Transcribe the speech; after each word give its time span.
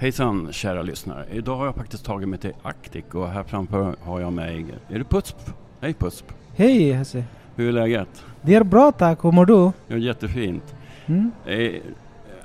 Hejsan 0.00 0.48
kära 0.52 0.82
lyssnare. 0.82 1.24
Idag 1.32 1.56
har 1.56 1.66
jag 1.66 1.74
faktiskt 1.74 2.04
tagit 2.04 2.28
mig 2.28 2.38
till 2.38 2.52
Arctic 2.62 3.04
och 3.12 3.28
här 3.28 3.42
framför 3.42 3.94
har 4.02 4.20
jag 4.20 4.32
mig... 4.32 4.66
Är 4.88 4.98
det 4.98 5.04
Pusp? 5.04 5.36
Hej 5.80 5.94
Pusp! 5.94 6.24
Hej 6.56 6.92
Hasse! 6.92 7.24
Hur 7.56 7.68
är 7.68 7.72
läget? 7.72 8.24
Det 8.42 8.54
är 8.54 8.64
bra 8.64 8.92
tack, 8.92 9.24
hur 9.24 9.32
mår 9.32 9.46
du? 9.46 9.72
Ja, 9.86 9.96
jättefint. 9.96 10.74
Mm? 11.06 11.30
Eh, 11.46 11.80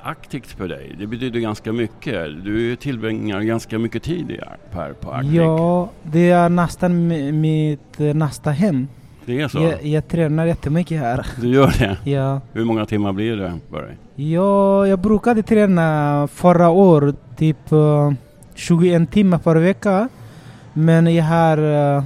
Arctic 0.02 0.44
för 0.44 0.68
dig, 0.68 0.96
det 1.00 1.08
betyder 1.08 1.40
ganska 1.40 1.74
mycket. 1.74 2.44
Du 2.44 2.76
tillbringar 2.76 3.42
ganska 3.42 3.80
mycket 3.80 4.04
tid 4.04 4.40
här 4.72 4.94
på 4.94 5.12
Arctic. 5.12 5.32
Ja, 5.34 5.90
det 6.04 6.30
är 6.30 6.50
nästan 6.50 7.12
mi- 7.12 7.32
mitt 7.32 8.00
eh, 8.00 8.14
nästa 8.14 8.52
hem. 8.52 8.88
Det 9.26 9.42
är 9.42 9.48
så? 9.48 9.60
Jag, 9.60 9.86
jag 9.86 10.08
tränar 10.08 10.46
jättemycket 10.46 11.00
här. 11.00 11.26
Du 11.42 11.48
gör 11.48 11.74
det? 11.80 11.98
Ja. 12.12 12.42
Hur 12.54 12.66
många 12.66 12.86
timmar 12.86 13.14
blir 13.14 13.38
det 13.38 13.54
för 13.72 13.82
dig? 13.82 13.98
Ja, 14.16 14.88
jag 14.88 15.00
brukade 15.00 15.44
träna 15.44 16.28
förra 16.34 16.70
året 16.70 17.16
typ 17.38 17.72
eh, 17.72 18.14
21 18.56 19.12
timmar 19.12 19.38
per 19.38 19.56
vecka. 19.56 20.10
Men 20.74 21.16
jag 21.16 21.24
har 21.24 21.58
uh, 21.60 22.04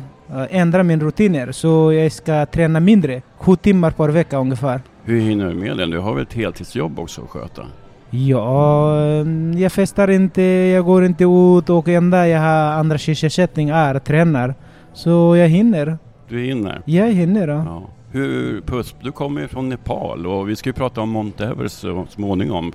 ändrat 0.50 0.86
min 0.86 1.00
rutiner 1.00 1.52
så 1.52 1.94
jag 1.94 2.12
ska 2.12 2.46
träna 2.46 2.80
mindre. 2.80 3.22
7 3.38 3.56
timmar 3.56 3.92
per 3.92 4.10
vecka 4.10 4.38
ungefär. 4.38 4.82
Hur 5.04 5.20
hinner 5.22 5.50
du 5.50 5.56
med 5.56 5.78
det? 5.78 5.86
Du 5.86 6.00
har 6.00 6.14
väl 6.14 6.24
ett 6.24 6.34
heltidsjobb 6.34 7.00
också 7.00 7.22
att 7.22 7.30
sköta? 7.30 7.62
Ja, 8.10 8.96
eh, 9.02 9.26
jag 9.62 9.72
festar 9.72 10.10
inte, 10.10 10.42
jag 10.42 10.86
går 10.86 11.06
inte 11.06 11.24
ut 11.24 11.70
och 11.70 11.88
enda 11.88 12.28
jag 12.28 12.40
har 12.40 12.80
andra 12.80 12.98
sysselsättning 12.98 13.70
är 13.70 14.00
tränar. 14.00 14.56
Så 14.94 15.36
jag 15.36 15.48
hinner. 15.48 15.98
Du 16.30 16.40
hinner? 16.40 16.82
Jag 16.86 17.12
hinner. 17.12 17.48
Ja. 17.48 17.64
Ja. 17.66 17.84
Hur, 18.12 18.62
Pusp, 18.62 18.96
du 19.02 19.12
kommer 19.12 19.42
ju 19.42 19.48
från 19.48 19.70
Nepal 19.70 20.28
och 20.28 20.50
vi 20.50 20.56
ska 20.56 20.70
ju 20.70 20.74
prata 20.74 21.02
om 21.02 21.10
Mount 21.10 21.46
Everest 21.46 21.80
så 21.80 22.06
småningom. 22.10 22.72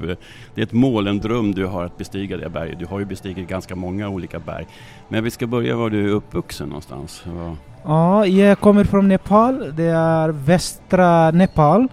Det 0.54 0.60
är 0.60 0.64
ett 0.64 0.72
mål, 0.72 1.06
en 1.06 1.18
dröm 1.18 1.52
du 1.52 1.66
har 1.66 1.84
att 1.84 1.98
bestiga 1.98 2.36
det 2.36 2.48
berget. 2.48 2.78
Du 2.78 2.86
har 2.86 2.98
ju 2.98 3.04
bestigit 3.04 3.48
ganska 3.48 3.76
många 3.76 4.08
olika 4.08 4.38
berg. 4.38 4.66
Men 5.08 5.24
vi 5.24 5.30
ska 5.30 5.46
börja 5.46 5.76
var 5.76 5.90
du 5.90 6.04
är 6.10 6.12
uppvuxen 6.12 6.68
någonstans. 6.68 7.24
Ja. 7.26 7.56
Ja, 7.84 8.26
jag 8.26 8.60
kommer 8.60 8.84
från 8.84 9.08
Nepal. 9.08 9.72
Det 9.76 9.84
är 9.84 10.28
västra 10.28 11.30
Nepal 11.30 11.88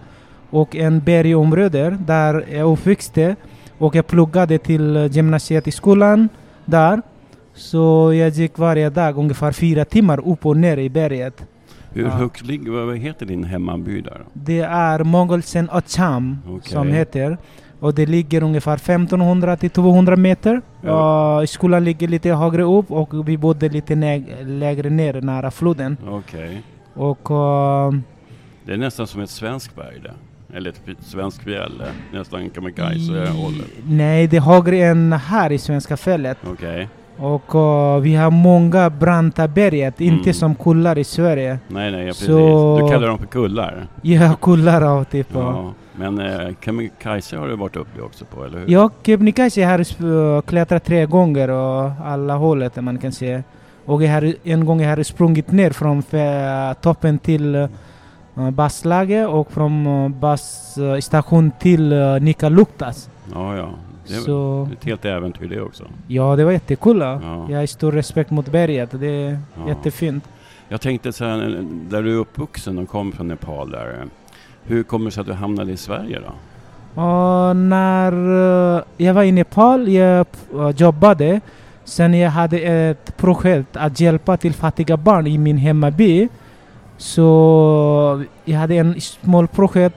och 0.50 0.76
en 0.76 1.00
bergområde 1.00 1.98
där 2.06 2.44
jag 2.52 2.72
uppväxte. 2.72 3.36
Och 3.78 3.94
jag 3.94 4.06
pluggade 4.06 4.58
till 4.58 5.08
gymnasiet 5.12 5.68
i 5.68 5.70
skolan 5.70 6.28
där. 6.64 7.02
Så 7.54 8.12
jag 8.14 8.28
gick 8.28 8.58
varje 8.58 8.90
dag 8.90 9.18
ungefär 9.18 9.52
fyra 9.52 9.84
timmar 9.84 10.28
upp 10.28 10.46
och 10.46 10.56
ner 10.56 10.76
i 10.76 10.90
berget. 10.90 11.46
Hur 11.94 12.04
Ja. 12.04 12.10
högt 12.10 12.42
ligger, 12.46 12.70
vad 12.70 12.96
heter 12.98 13.26
din 13.26 13.44
hemmaby 13.44 14.00
där? 14.00 14.20
Det 14.32 14.60
är 14.60 15.04
Mongolsen 15.04 15.68
Acham 15.72 16.38
Okej. 16.48 16.72
som 16.72 16.88
heter. 16.88 17.38
Och 17.80 17.94
det 17.94 18.06
ligger 18.06 18.42
ungefär 18.42 18.74
1500 18.76 19.56
till 19.56 19.70
200 19.70 20.16
meter. 20.16 20.60
Ja. 20.80 21.40
Och 21.42 21.48
skolan 21.48 21.84
ligger 21.84 22.08
lite 22.08 22.30
högre 22.34 22.62
upp 22.62 22.90
och 22.90 23.28
vi 23.28 23.36
bodde 23.38 23.68
lite 23.68 23.94
lägre 24.44 24.90
ner 24.90 25.20
nära 25.20 25.50
floden. 25.50 25.96
Okej. 26.08 26.62
Och 26.94 27.30
eh, 27.30 27.92
Det 28.64 28.72
är 28.72 28.76
nästan 28.76 29.06
som 29.06 29.20
ett 29.20 29.30
svenskt 29.30 29.76
berg 29.76 30.00
det. 30.02 30.12
Eller 30.56 30.70
ett 30.70 30.80
svenskt 31.00 31.42
fjäll. 31.42 31.80
eh, 31.80 32.18
Nästan 32.18 32.50
Kebnekaise-hållet. 32.54 33.66
Nej, 33.86 34.26
det 34.26 34.36
är 34.36 34.40
högre 34.40 34.76
än 34.76 35.12
här 35.12 35.52
i 35.52 35.58
Svenska 35.58 35.96
fället. 35.96 36.38
Okej. 36.46 36.88
Och 37.22 37.54
eh, 37.54 38.00
vi 38.00 38.14
har 38.14 38.30
många 38.30 38.90
branta 38.90 39.48
berget, 39.48 40.00
inte 40.00 40.22
Mm. 40.30 40.34
som 40.34 40.54
kullar 40.54 40.98
i 40.98 41.04
Sverige. 41.04 41.58
Nej, 41.68 41.90
nej, 41.92 42.00
ja, 42.00 42.06
precis. 42.06 42.26
Så- 42.26 42.78
Du 42.82 42.88
kallar 42.92 43.08
dem 43.08 43.18
för 43.18 43.26
kullar. 43.26 43.86
Ja, 44.02 44.34
kullar 44.40 44.82
av 44.82 45.04
typ. 45.04 45.26
Ja. 45.34 45.40
Ja. 45.40 45.72
Men 45.96 46.18
eh, 46.20 46.48
Kebnekaise 46.64 47.36
har 47.36 47.48
du 47.48 47.56
varit 47.56 47.76
uppe 47.76 48.00
också 48.02 48.24
på, 48.24 48.44
eller 48.44 48.58
hur? 48.58 48.70
Jag 48.70 48.90
Kebnekaise 49.06 49.64
har 49.64 50.04
uh, 50.04 50.40
klättrat 50.40 50.84
tre 50.84 51.06
gånger 51.06 51.50
och 51.50 51.90
alla 52.04 52.36
hållet 52.36 52.76
man 52.82 52.98
kan 52.98 53.12
se. 53.12 53.42
Och 53.86 54.02
jag 54.02 54.12
har, 54.12 54.34
en 54.44 54.64
gång 54.66 54.80
jag 54.82 54.96
har 54.96 55.02
sprungit 55.02 55.50
ner 55.52 55.70
från 55.70 55.98
uh, 55.98 56.72
toppen 56.80 57.18
till 57.18 57.54
uh, 57.56 58.50
basslaget 58.50 59.28
och 59.28 59.52
från 59.52 59.86
uh, 59.86 60.08
basstation 60.08 61.50
till 61.58 61.92
uh, 61.92 62.20
Nikaluktas. 62.20 63.08
Ja, 63.34 63.56
ja. 63.56 63.68
Det 64.08 64.14
är 64.14 64.18
Så 64.20 64.68
ett 64.72 64.84
helt 64.84 65.04
äventyr 65.04 65.48
det 65.48 65.60
också. 65.60 65.84
ja, 66.08 66.36
det 66.36 66.44
var 66.44 66.52
jättekul. 66.52 67.00
Ja. 67.00 67.46
Jag 67.50 67.58
har 67.58 67.66
stor 67.66 67.92
respekt 67.92 68.30
mot 68.30 68.48
berget. 68.48 68.90
Det 69.00 69.06
är 69.06 69.38
Ja. 69.56 69.68
jättefint. 69.68 70.24
Jag 70.68 70.80
tänkte 70.80 71.12
så 71.12 71.24
här, 71.24 71.64
där 71.90 72.02
du 72.02 72.12
är 72.12 72.16
uppvuxen 72.18 72.78
och 72.78 72.88
kom 72.88 73.12
från 73.12 73.28
Nepal 73.28 73.70
där. 73.70 74.04
Hur 74.64 74.82
kommer 74.82 75.04
det 75.04 75.10
sig 75.10 75.20
att 75.20 75.26
du 75.26 75.32
hamnade 75.32 75.72
i 75.72 75.76
Sverige 75.76 76.18
då? 76.20 76.32
Och 77.02 77.56
när 77.56 78.12
uh, 78.14 78.82
jag 78.96 79.14
var 79.14 79.22
i 79.22 79.32
Nepal, 79.32 79.88
jag 79.88 80.26
jobbade. 80.76 81.40
Sen 81.84 82.14
jag 82.14 82.30
hade 82.30 82.58
ett 82.58 83.16
projekt 83.16 83.76
att 83.76 84.00
hjälpa 84.00 84.36
till 84.36 84.52
fattiga 84.54 84.96
barn 84.96 85.26
i 85.26 85.38
min 85.38 85.56
hemmaby. 85.56 86.28
Så 86.96 88.24
jag 88.44 88.58
hade 88.58 88.74
en 88.74 89.00
small 89.00 89.48
projekt 89.48 89.96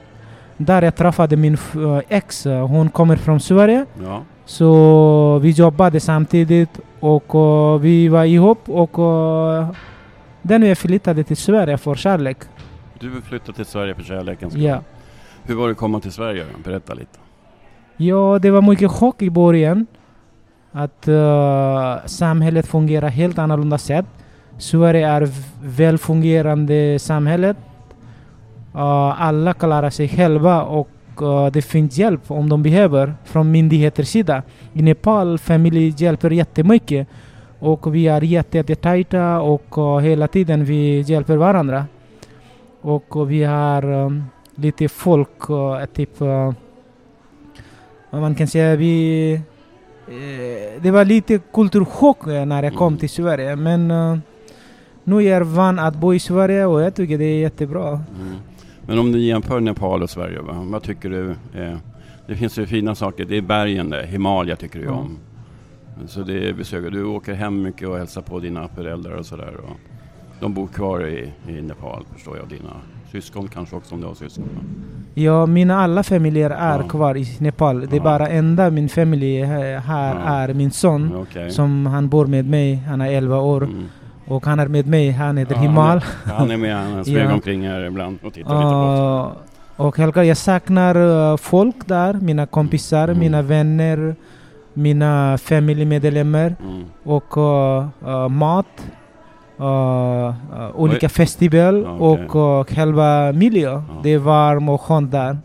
där 0.57 0.81
jag 0.81 0.95
träffade 0.95 1.35
min 1.37 1.57
uh, 1.75 1.99
ex. 2.09 2.45
Uh, 2.45 2.67
Hon 2.67 2.89
kommer 2.89 3.15
från 3.15 3.39
Sverige. 3.39 3.85
Ja, 4.03 4.21
Så 4.45 5.39
vi 5.39 5.49
jobbade 5.49 5.99
samtidigt 5.99 6.79
och 6.99 7.35
uh, 7.35 7.81
vi 7.81 8.07
var 8.07 8.23
ihop 8.25 8.69
och 8.69 8.99
uh, 8.99 9.69
den 10.41 10.63
jag 10.63 10.77
flyttade 10.77 11.23
till 11.23 11.37
Sverige 11.37 11.77
för 11.77 11.95
kärlek. 11.95 12.37
du 12.99 13.21
flyttade 13.21 13.53
till 13.53 13.65
Sverige 13.65 13.95
för 13.95 14.03
kärlekens 14.03 14.53
skull. 14.53 14.63
Ja. 14.63 14.81
Hur 15.43 15.55
var 15.55 15.65
det 15.65 15.71
att 15.71 15.77
komma 15.77 15.99
till 15.99 16.11
Sverige? 16.11 16.45
Berätta 16.63 16.93
lite. 16.93 17.19
Ja, 17.97 18.39
det 18.41 18.51
var 18.51 18.61
mycket 18.61 18.91
chock 18.91 19.21
i 19.21 19.29
början. 19.29 19.87
Att 20.71 21.07
eh, 21.07 21.95
samhället 22.05 22.67
fungerar 22.67 23.07
helt 23.09 23.37
annorlunda 23.37 23.77
sätt. 23.77 24.05
Sverige 24.57 25.07
är 25.07 25.29
välfungerande 25.63 26.99
samhället. 26.99 27.57
Eh, 28.75 29.21
alla 29.21 29.53
klarar 29.53 29.89
sig 29.89 30.07
själva 30.07 30.63
och 30.63 30.89
eh, 31.21 31.51
det 31.51 31.61
finns 31.61 31.97
hjälp 31.97 32.31
om 32.31 32.49
de 32.49 32.63
behöver 32.63 33.13
från 33.23 33.51
myndigheters 33.51 34.07
sida. 34.07 34.43
I 34.73 34.81
Nepal 34.81 35.37
familj 35.37 35.93
hjälper 35.97 36.29
jättemycket. 36.31 37.07
Och 37.59 37.95
vi 37.95 38.07
är 38.07 38.21
jätte, 38.21 38.57
jättetajta 38.57 39.41
och 39.41 39.77
eh, 39.77 39.99
hela 39.99 40.27
tiden 40.27 40.65
vi 40.65 41.01
hjälper 41.01 41.37
varandra. 41.37 41.85
Och 42.81 43.31
vi 43.31 43.43
har 43.43 44.05
eh, 44.05 44.09
lite 44.55 44.89
folk, 44.89 45.49
eh, 45.49 45.85
typ 45.85 46.21
och 46.21 46.53
man 48.21 48.35
kan 48.35 48.47
säga 48.47 48.75
vi... 48.75 49.41
Det 50.81 50.91
var 50.91 51.05
lite 51.05 51.39
kulturchock 51.53 52.25
när 52.25 52.63
jag 52.63 52.75
kom 52.75 52.87
Mm. 52.87 52.99
till 52.99 53.09
Sverige 53.09 53.55
men 53.55 53.87
nu 55.03 55.17
är 55.17 55.21
jag 55.21 55.45
van 55.45 55.79
att 55.79 55.95
bo 55.95 56.13
i 56.13 56.19
Sverige 56.19 56.65
och 56.65 56.81
jag 56.81 56.95
tycker 56.95 57.17
det 57.17 57.25
är 57.25 57.39
jättebra. 57.39 57.87
Mm. 57.89 58.35
Men 58.87 58.99
om 58.99 59.11
du 59.11 59.19
jämför 59.19 59.59
Nepal 59.59 60.03
och 60.03 60.09
Sverige, 60.09 60.39
va? 60.41 60.53
vad 60.71 60.83
tycker 60.83 61.09
du? 61.09 61.29
Eh, 61.61 61.77
det 62.27 62.35
finns 62.35 62.57
ju 62.59 62.65
fina 62.65 62.95
saker. 62.95 63.25
Det 63.25 63.37
är 63.37 63.41
bergen 63.41 63.89
där, 63.89 64.03
Himalaya 64.03 64.55
tycker 64.55 64.79
du 64.79 64.85
Ja. 64.85 64.91
om. 64.91 65.17
Så 66.07 66.21
det 66.23 66.49
är 66.49 66.53
besök. 66.53 66.91
Du 66.91 67.03
åker 67.03 67.33
hem 67.33 67.61
mycket 67.61 67.87
och 67.87 67.97
hälsar 67.97 68.21
på 68.21 68.39
dina 68.39 68.67
föräldrar 68.67 69.11
och 69.11 69.25
sådär. 69.25 69.53
De 70.39 70.53
bor 70.53 70.67
kvar 70.67 71.07
i, 71.07 71.31
i 71.49 71.61
Nepal 71.61 72.03
förstår 72.13 72.37
jag. 72.37 72.47
Dina 72.47 72.69
syskon 73.11 73.47
kanske 73.47 73.75
också 73.75 73.95
om 73.95 74.01
du 74.01 74.07
har 74.07 74.13
syskon. 74.15 74.49
Ja, 75.13 75.45
mina 75.45 75.75
alla 75.79 76.03
familjer 76.03 76.49
är 76.49 76.77
Ja. 76.81 76.87
kvar 76.87 77.17
i 77.17 77.27
Nepal. 77.39 77.79
Det 77.79 77.95
är 77.95 77.97
Ja. 77.97 78.03
bara 78.03 78.27
enda 78.29 78.69
min 78.69 78.89
familj 78.89 79.41
här 79.43 79.65
Ja. 80.15 80.21
är 80.21 80.53
min 80.53 80.71
son. 80.71 81.15
Okej. 81.15 81.51
Som 81.51 81.85
han 81.85 82.09
bor 82.09 82.25
med 82.25 82.45
mig, 82.49 82.75
han 82.75 83.01
är 83.01 83.11
11 83.11 83.37
år. 83.39 83.63
Mm. 83.63 83.83
Och 84.27 84.45
han 84.45 84.59
är 84.59 84.67
med 84.67 84.87
mig, 84.87 85.11
han 85.11 85.37
heter 85.37 85.55
Ja, 85.55 85.61
Himal. 85.61 85.99
Han 86.25 86.33
är, 86.33 86.37
han 86.39 86.51
är 86.51 86.57
med, 86.57 86.75
han 86.75 87.05
smyger 87.05 87.23
Ja. 87.23 87.33
omkring 87.33 87.67
här 87.67 87.83
ibland 87.83 88.19
och 88.23 88.33
tittar 88.33 88.49
lite 88.55 88.61
på 88.63 88.75
oss. 88.77 89.39
Uh, 89.79 89.85
och 89.85 89.95
självklart, 89.95 90.25
jag 90.25 90.37
saknar 90.37 90.97
uh, 90.97 91.37
folk 91.37 91.75
där. 91.87 92.13
Mina 92.13 92.45
kompisar, 92.45 93.03
Mm. 93.07 93.19
mina 93.19 93.41
vänner, 93.41 94.15
mina 94.73 95.37
familjemedlemmar. 95.37 96.55
Mm. 96.61 96.83
och 97.03 97.37
uh, 97.37 97.87
uh, 98.07 98.27
mat, 98.29 98.65
uh, 99.59 99.65
uh, 99.65 100.33
olika 100.75 101.05
Oj. 101.05 101.09
festival 101.09 101.81
Ja, 101.85 101.95
okej. 101.99 102.25
och 102.27 102.35
uh, 102.59 102.75
själva 102.75 103.31
miljö. 103.31 103.81
Det 104.03 104.09
är 104.13 104.17
varmt 104.19 104.69
och 104.69 104.81
skönt 104.81 105.11
där. 105.11 105.37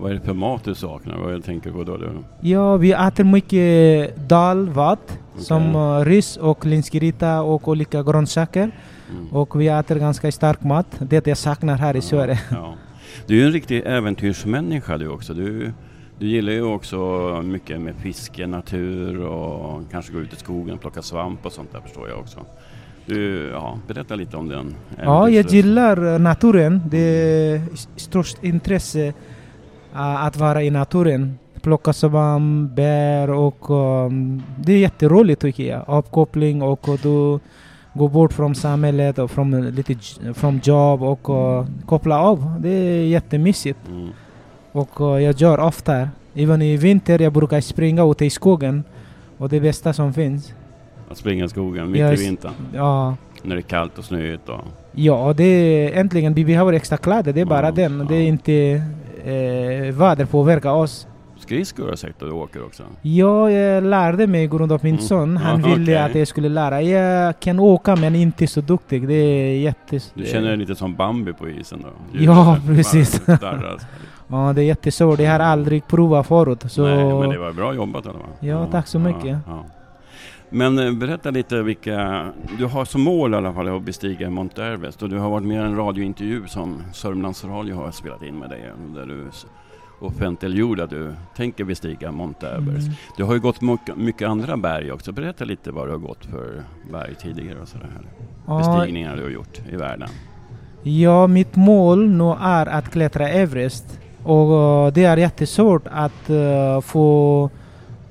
Vad 0.00 0.10
är 0.10 0.14
det 0.14 0.20
för 0.20 0.34
mat 0.34 0.64
du 0.64 0.74
saknar? 0.74 1.16
Vad 1.18 1.44
tänker 1.44 1.70
du 1.70 1.76
på 1.76 1.84
då? 1.84 1.98
Ja, 2.40 2.76
vi 2.76 2.92
äter 2.92 3.24
mycket 3.24 4.16
dal, 4.28 4.68
vat, 4.68 5.18
som 5.36 5.76
uh, 5.76 6.04
ris 6.04 6.36
och 6.36 6.66
linsgryta 6.66 7.42
och 7.42 7.68
olika 7.68 8.02
grönsaker. 8.02 8.70
Mm. 9.10 9.28
Och 9.32 9.60
vi 9.60 9.68
äter 9.68 9.98
ganska 9.98 10.32
stark 10.32 10.62
mat. 10.62 10.86
Det 11.00 11.26
jag 11.26 11.36
saknar 11.36 11.76
här 11.76 11.96
i 11.96 12.00
Sverige. 12.00 12.40
Ja. 12.50 12.74
Du 13.26 13.34
är 13.34 13.38
ju 13.40 13.46
en 13.46 13.52
riktig 13.52 13.82
äventyrsmänniska 13.86 14.98
du 14.98 15.08
också. 15.08 15.34
Du, 15.34 15.72
du 16.18 16.26
gillar 16.26 16.52
ju 16.52 16.62
också 16.62 16.98
mycket 17.44 17.80
med 17.80 17.94
fiske, 17.94 18.46
natur 18.46 19.20
och 19.20 19.82
kanske 19.90 20.12
gå 20.12 20.20
ut 20.20 20.32
i 20.32 20.36
skogen 20.36 20.74
och 20.74 20.80
plocka 20.80 21.02
svamp 21.02 21.46
och 21.46 21.52
sånt 21.52 21.72
där 21.72 21.80
förstår 21.80 22.08
jag 22.08 22.18
också. 22.18 22.38
Du, 23.06 23.50
ja, 23.52 23.78
berätta 23.88 24.14
lite 24.14 24.36
om 24.36 24.48
den. 24.48 24.74
Ja, 25.02 25.28
jag 25.28 25.50
gillar 25.50 26.04
uh, 26.04 26.18
naturen. 26.18 26.82
Det 26.86 26.98
är 26.98 27.62
störst 27.96 28.44
intresse 28.44 29.14
uh, 29.94 30.24
att 30.26 30.36
vara 30.36 30.62
i 30.62 30.70
naturen. 30.70 31.38
plocka 31.62 31.92
svamp, 31.92 32.70
bär 32.76 33.30
och 33.30 33.70
um, 33.70 34.42
det 34.58 34.72
är 34.72 34.78
jätteroligt 34.78 35.40
tycker 35.40 35.64
jag. 35.64 35.82
Avkoppling 35.86 36.62
och, 36.62 36.88
och 36.88 36.98
du 37.02 37.38
går 37.94 38.08
bort 38.08 38.32
från 38.32 38.54
samhället 38.54 39.18
och 39.18 39.30
från, 39.30 39.70
lite, 39.70 39.94
från 40.34 40.60
jobb 40.64 41.02
och 41.02 41.28
uh, 41.28 41.66
koppla 41.86 42.18
av. 42.20 42.54
Det 42.60 42.68
är 42.68 43.06
jättemysigt. 43.06 43.78
Mm. 43.88 44.08
Och 44.72 45.00
uh, 45.00 45.22
jag 45.22 45.34
gör 45.40 45.60
ofta. 45.60 46.08
Även 46.34 46.62
i 46.62 46.76
vinter 46.76 47.22
jag 47.22 47.32
brukar 47.32 47.60
springa 47.60 48.04
ute 48.04 48.24
i 48.24 48.30
skogen. 48.30 48.84
Och 49.38 49.48
det 49.48 49.60
bästa 49.60 49.92
som 49.92 50.12
finns. 50.12 50.52
Att 51.10 51.18
springa 51.18 51.44
i 51.44 51.48
skogen 51.48 51.90
mitt 51.90 52.00
Yes. 52.00 52.20
i 52.20 52.24
vintern. 52.24 52.52
Ja, 52.74 53.16
När 53.42 53.56
det 53.56 53.60
är 53.60 53.62
kallt 53.62 53.98
och 53.98 54.04
snöigt. 54.04 54.48
Och, 54.48 54.60
ja 54.92 55.32
det 55.36 55.44
är 55.44 56.00
äntligen, 56.00 56.34
vi 56.34 56.44
behöver 56.44 56.72
extra 56.72 56.96
kläder. 56.96 57.32
Det 57.32 57.40
är 57.40 57.44
bara 57.44 57.66
Ja, 57.66 57.70
den. 57.72 58.06
Det 58.06 58.14
är 58.14 58.20
ja. 58.20 58.26
inte 58.28 58.82
eh, 59.28 59.92
väder 59.94 60.24
påverkar 60.24 60.72
oss. 60.72 61.06
skridskor 61.38 61.82
har 61.82 61.90
jag 61.90 61.98
sett 61.98 62.10
att 62.10 62.18
du 62.28 62.30
åker 62.30 62.64
också. 62.64 62.82
Ja, 63.02 63.50
jag 63.50 63.84
lärde 63.84 64.26
mig 64.26 64.48
på 64.48 64.56
grund 64.56 64.72
av 64.72 64.80
min 64.82 64.94
Mm. 64.94 65.06
son. 65.06 65.36
Han 65.36 65.60
Ja, 65.60 65.66
ville 65.66 65.82
okej. 65.82 65.96
att 65.98 66.14
jag 66.14 66.28
skulle 66.28 66.48
lära. 66.48 66.82
Jag 66.82 67.40
kan 67.40 67.58
åka 67.60 67.96
men 67.96 68.14
inte 68.14 68.46
så 68.46 68.60
duktig. 68.60 69.08
Det 69.08 69.14
är 69.14 69.58
jätte... 69.58 69.98
Du 70.14 70.24
känner 70.24 70.48
dig 70.48 70.56
lite 70.56 70.74
som 70.74 70.94
Bambi 70.94 71.32
på 71.32 71.48
isen 71.48 71.82
då? 71.82 71.88
Ja, 72.20 72.56
precis. 72.66 73.22
Ja, 74.30 74.52
det 74.52 74.62
är 74.62 74.64
jättesvårt. 74.64 75.18
Jag 75.20 75.32
har 75.32 75.38
aldrig 75.40 75.86
provat 75.86 76.26
förut. 76.26 76.64
Så... 76.68 76.82
Nej, 76.86 77.04
men 77.20 77.30
det 77.30 77.38
var 77.38 77.52
bra 77.52 77.74
jobbat 77.74 78.06
i 78.06 78.08
alla 78.08 78.18
fall. 78.18 78.28
Ja, 78.48 78.66
tack 78.66 78.86
så 78.86 78.98
mycket. 78.98 79.36
ja. 79.46 79.64
Men 80.50 80.78
eh, 80.78 80.92
berätta 80.92 81.30
lite 81.30 81.62
vilka... 81.62 82.26
Du 82.58 82.66
har 82.66 82.84
som 82.84 83.02
mål 83.02 83.34
i 83.34 83.36
alla 83.36 83.52
fall 83.52 83.76
att 83.76 83.82
bestiga 83.82 84.30
Mount 84.30 84.64
Everest 84.64 85.02
och 85.02 85.08
du 85.08 85.18
har 85.18 85.30
varit 85.30 85.46
med 85.46 85.56
i 85.56 85.66
en 85.66 85.76
radiointervju 85.76 86.46
som 86.46 86.82
Sörmlands 86.92 87.44
Radio 87.44 87.76
har 87.76 87.90
spelat 87.90 88.22
in 88.22 88.38
med 88.38 88.50
dig 88.50 88.72
där 88.94 89.06
du 89.06 89.26
offentliggjorde 90.00 90.84
att 90.84 90.90
du 90.90 91.14
tänker 91.36 91.64
bestiga 91.64 92.12
Mount 92.12 92.48
Everest. 92.48 92.86
Mm. 92.86 92.98
Du 93.16 93.24
har 93.24 93.34
ju 93.34 93.40
gått 93.40 93.60
mycket, 93.96 94.28
andra 94.28 94.56
berg 94.56 94.92
också. 94.92 95.12
Berätta 95.12 95.44
lite 95.44 95.70
vad 95.70 95.86
du 95.86 95.90
har 95.90 95.98
gått 95.98 96.24
för 96.24 96.62
berg 96.92 97.14
tidigare 97.14 97.60
och 97.60 97.68
sådär. 97.68 97.90
Ja, 98.46 98.58
Bestigningar 98.58 99.16
du 99.16 99.22
har 99.22 99.30
gjort 99.30 99.60
i 99.72 99.76
världen. 99.76 100.08
Ja, 100.82 101.26
mitt 101.26 101.56
mål 101.56 102.08
nu 102.08 102.34
är 102.40 102.66
att 102.66 102.90
klättra 102.90 103.28
Everest. 103.28 104.00
Och 104.24 104.86
eh, 104.86 104.92
det 104.92 105.04
är 105.04 105.16
jättesvårt 105.16 105.86
att 105.90 106.30
eh, 106.30 106.80
få 106.80 107.50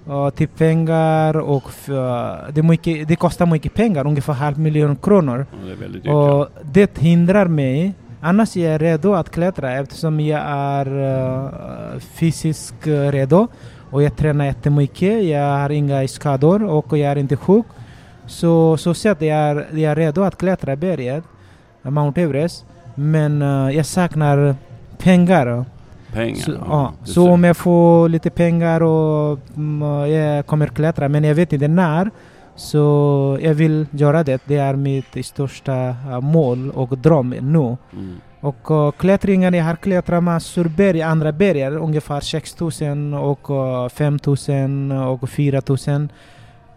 uh, 0.10 0.30
till 0.30 0.48
pengar 0.48 1.38
och 1.38 1.64
f- 1.68 1.90
eh, 1.90 2.36
det, 2.54 2.64
mycket, 2.64 3.08
det 3.08 3.16
kostar 3.16 3.46
mycket 3.46 3.74
pengar, 3.74 4.08
ungefär 4.08 4.34
halv 4.34 4.60
miljon 4.60 4.96
kronor. 4.96 5.46
Och 5.52 5.68
det. 6.04 6.10
Och 6.10 6.48
det 6.74 6.98
hindrar 6.98 7.46
mig. 7.48 7.94
Annars 8.22 8.58
är 8.58 8.72
jag 8.72 8.82
redo 8.82 9.14
att 9.14 9.30
klättra 9.32 9.72
eftersom 9.74 10.20
jag 10.20 10.42
är 10.46 10.88
uh, 10.88 12.00
fysiskt 12.00 12.88
redo. 12.88 13.48
Och 13.92 14.04
jag 14.04 14.16
tränar 14.16 14.46
jättemycket, 14.46 15.24
jag 15.24 15.58
har 15.58 15.70
inga 15.70 16.08
skador 16.08 16.64
och 16.64 16.98
jag 16.98 17.12
är 17.12 17.16
inte 17.16 17.36
sjuk. 17.36 17.66
Så 18.26 18.78
så 18.78 18.94
sett 18.94 19.22
jag 19.22 19.38
är 19.38 19.66
jag 19.72 19.92
är 19.92 19.96
redo 19.96 20.24
att 20.24 20.38
klättra 20.38 20.76
berget, 20.76 21.24
Mount 21.82 22.22
Everest. 22.22 22.66
Men 22.96 23.42
eh, 23.42 23.76
jag 23.76 23.86
saknar 23.86 24.56
pengar. 24.98 25.66
Pengar. 26.14 26.36
Så, 26.36 26.52
ja. 26.52 26.94
så 27.04 27.32
om 27.32 27.44
jag 27.44 27.58
får 27.58 28.10
lite 28.10 28.30
pengar 28.30 28.84
och 28.84 29.40
mm, 29.56 30.12
jag 30.12 30.46
kommer 30.46 30.68
klättra, 30.68 31.10
men 31.10 31.24
jag 31.24 31.36
vet 31.36 31.54
inte 31.54 31.68
när. 31.68 32.12
Så 32.56 33.38
jag 33.42 33.54
vill 33.54 33.86
göra 33.92 34.24
det. 34.24 34.42
Det 34.46 34.58
är 34.58 34.76
mitt 34.76 35.26
största 35.26 35.88
eh, 35.88 36.22
mål 36.22 36.72
och 36.72 36.98
dröm 36.98 37.30
nu. 37.30 37.78
Mm. 37.94 38.16
Och 38.40 38.72
uh, 38.72 38.92
klättringen, 38.92 39.54
jag 39.54 39.64
har 39.64 39.76
klättrat 39.76 40.24
massor 40.24 40.66
berg, 40.66 41.02
andra 41.02 41.32
berg, 41.32 41.64
ungefär 41.64 42.20
6000 42.20 43.14
och 43.14 43.50
uh, 43.50 43.90
5000 43.90 44.92
och 44.92 45.30
4000. 45.30 46.10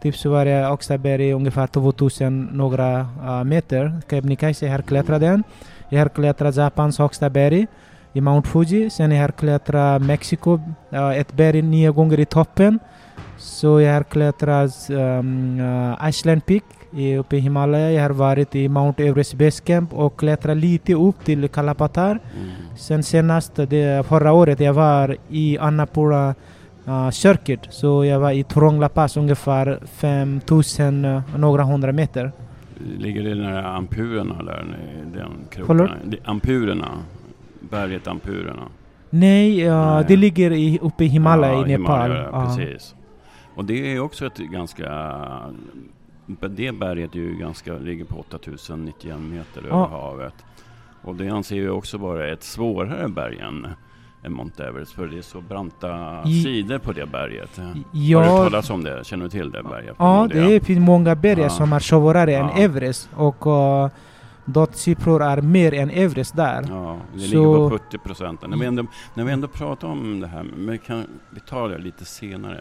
Typ 0.02 0.16
så 0.16 0.30
var 0.30 0.44
det 0.44 0.50
högsta 0.50 0.98
berg 0.98 1.32
ungefär 1.32 1.66
2000 1.66 2.48
några 2.52 3.00
uh, 3.00 3.44
meter. 3.44 4.00
Kebnekaise, 4.10 4.66
jag 4.66 4.72
har 4.72 4.82
klättrat 4.82 5.20
den. 5.20 5.42
Jag 5.88 5.98
har 5.98 6.08
klättrat 6.08 6.56
Japans 6.56 6.98
högsta 6.98 7.30
berg 7.30 7.66
i 8.12 8.20
Mount 8.20 8.48
Fuji. 8.48 8.90
Sen 8.90 9.12
jag 9.12 9.22
har 9.22 9.28
klättrat 9.28 10.02
Mexiko, 10.02 10.60
uh, 10.92 11.18
ett 11.18 11.32
berg 11.32 11.62
nio 11.62 11.92
gånger 11.92 12.20
i 12.20 12.24
toppen. 12.24 12.78
Så 13.36 13.80
jag 13.80 13.94
har 13.94 14.02
klättrat 14.02 14.90
um, 14.90 15.60
uh, 15.60 16.08
Iceland 16.08 16.46
Peak 16.46 16.62
i, 16.92 17.16
uppe 17.16 17.36
i 17.36 17.40
Himalaya. 17.40 17.92
Jag 17.92 18.02
har 18.02 18.10
varit 18.10 18.54
i 18.54 18.68
Mount 18.68 19.04
Everest 19.04 19.34
Base 19.34 19.62
Camp 19.62 19.92
och 19.92 20.18
klättrat 20.18 20.56
lite 20.56 20.94
upp 20.94 21.24
till 21.24 21.48
Kalapatar. 21.48 22.10
Mm. 22.10 22.50
Sen 22.76 23.02
senast, 23.02 23.56
det, 23.56 24.06
förra 24.06 24.32
året, 24.32 24.60
jag 24.60 24.72
var 24.72 25.16
i 25.28 25.58
Annapurna 25.58 26.34
uh, 26.88 27.10
Circuit. 27.10 27.60
Så 27.70 28.04
jag 28.04 28.20
var 28.20 28.30
i 28.30 28.44
Trångla 28.44 28.88
Pass 28.88 29.16
ungefär 29.16 29.78
5000, 29.86 31.04
uh, 31.04 31.22
några 31.36 31.62
hundra 31.62 31.92
meter. 31.92 32.32
Ligger 32.98 33.22
det 33.22 33.34
nära 33.34 33.68
Ampurerna 33.68 34.42
där? 34.42 34.64
Den 35.12 35.30
krokarna? 35.50 35.90
Ampurerna? 36.24 36.88
Berget 37.60 38.06
Ampurerna? 38.06 38.68
Nej, 39.10 39.68
uh, 39.68 39.76
Nej. 39.76 40.04
det 40.08 40.16
ligger 40.16 40.50
i, 40.52 40.78
uppe 40.82 41.04
i 41.04 41.06
Himalaya 41.06 41.52
Ja, 41.52 41.66
i 41.66 41.78
Nepal. 41.78 42.02
Himalaya, 42.10 42.28
Ja. 42.32 42.44
precis. 42.56 42.94
Och 43.54 43.64
det 43.64 43.94
är 43.94 44.00
också 44.00 44.26
ett 44.26 44.36
ganska... 44.38 44.88
Det 46.26 46.72
berget 46.72 47.14
är 47.14 47.18
ju 47.18 47.36
ganska, 47.36 47.72
ligger 47.78 48.04
på 48.04 48.18
8091 48.20 49.18
meter 49.20 49.60
över 49.60 49.68
Ja. 49.70 49.86
havet. 49.88 50.34
Och 51.02 51.14
det 51.14 51.28
anser 51.28 51.62
jag 51.64 51.78
också 51.78 51.98
vara 51.98 52.28
ett 52.32 52.42
svårare 52.42 53.08
berg 53.08 53.38
än, 53.38 53.66
än 54.24 54.32
Mount 54.32 54.64
Everest. 54.64 54.92
För 54.92 55.06
det 55.06 55.18
är 55.18 55.22
så 55.22 55.40
branta 55.40 56.22
I- 56.26 56.42
sidor 56.42 56.78
på 56.78 56.92
det 56.92 57.06
berget. 57.06 57.56
Har 57.58 57.64
du 57.74 57.80
Ja, 57.92 58.24
talat 58.24 58.70
om 58.70 58.84
det? 58.84 59.06
Känner 59.06 59.24
du 59.24 59.30
till 59.30 59.50
det 59.50 59.62
berget? 59.62 59.94
ja, 59.98 60.16
förmodligen? 60.28 60.50
det 60.50 60.60
finns 60.60 60.86
många 60.86 61.14
berg 61.14 61.40
Ja. 61.40 61.48
som 61.48 61.72
är 61.72 61.78
svårare 61.78 62.36
än 62.36 62.46
Ja. 62.56 62.58
Everest. 62.62 63.08
Och 63.16 63.46
uh, 63.46 63.90
dödssiffror 64.52 65.22
är 65.22 65.40
mer 65.42 65.74
än 65.74 65.90
Everest 65.90 66.36
där. 66.36 66.64
Ja, 66.68 66.96
det 67.14 67.20
Så- 67.20 67.26
ligger 67.34 67.44
på 67.44 67.78
70 67.78 67.98
procent. 67.98 68.48
När, 68.48 68.56
vi 68.56 68.66
ändå- 68.66 68.86
när 69.14 69.24
vi 69.24 69.32
ändå 69.32 69.48
pratar 69.48 69.88
om 69.88 70.20
det 70.20 70.26
här, 70.26 70.42
men 70.42 70.78
kan, 70.78 71.04
vi 71.30 71.40
tar 71.40 71.68
det 71.68 71.78
lite 71.78 72.04
senare. 72.04 72.60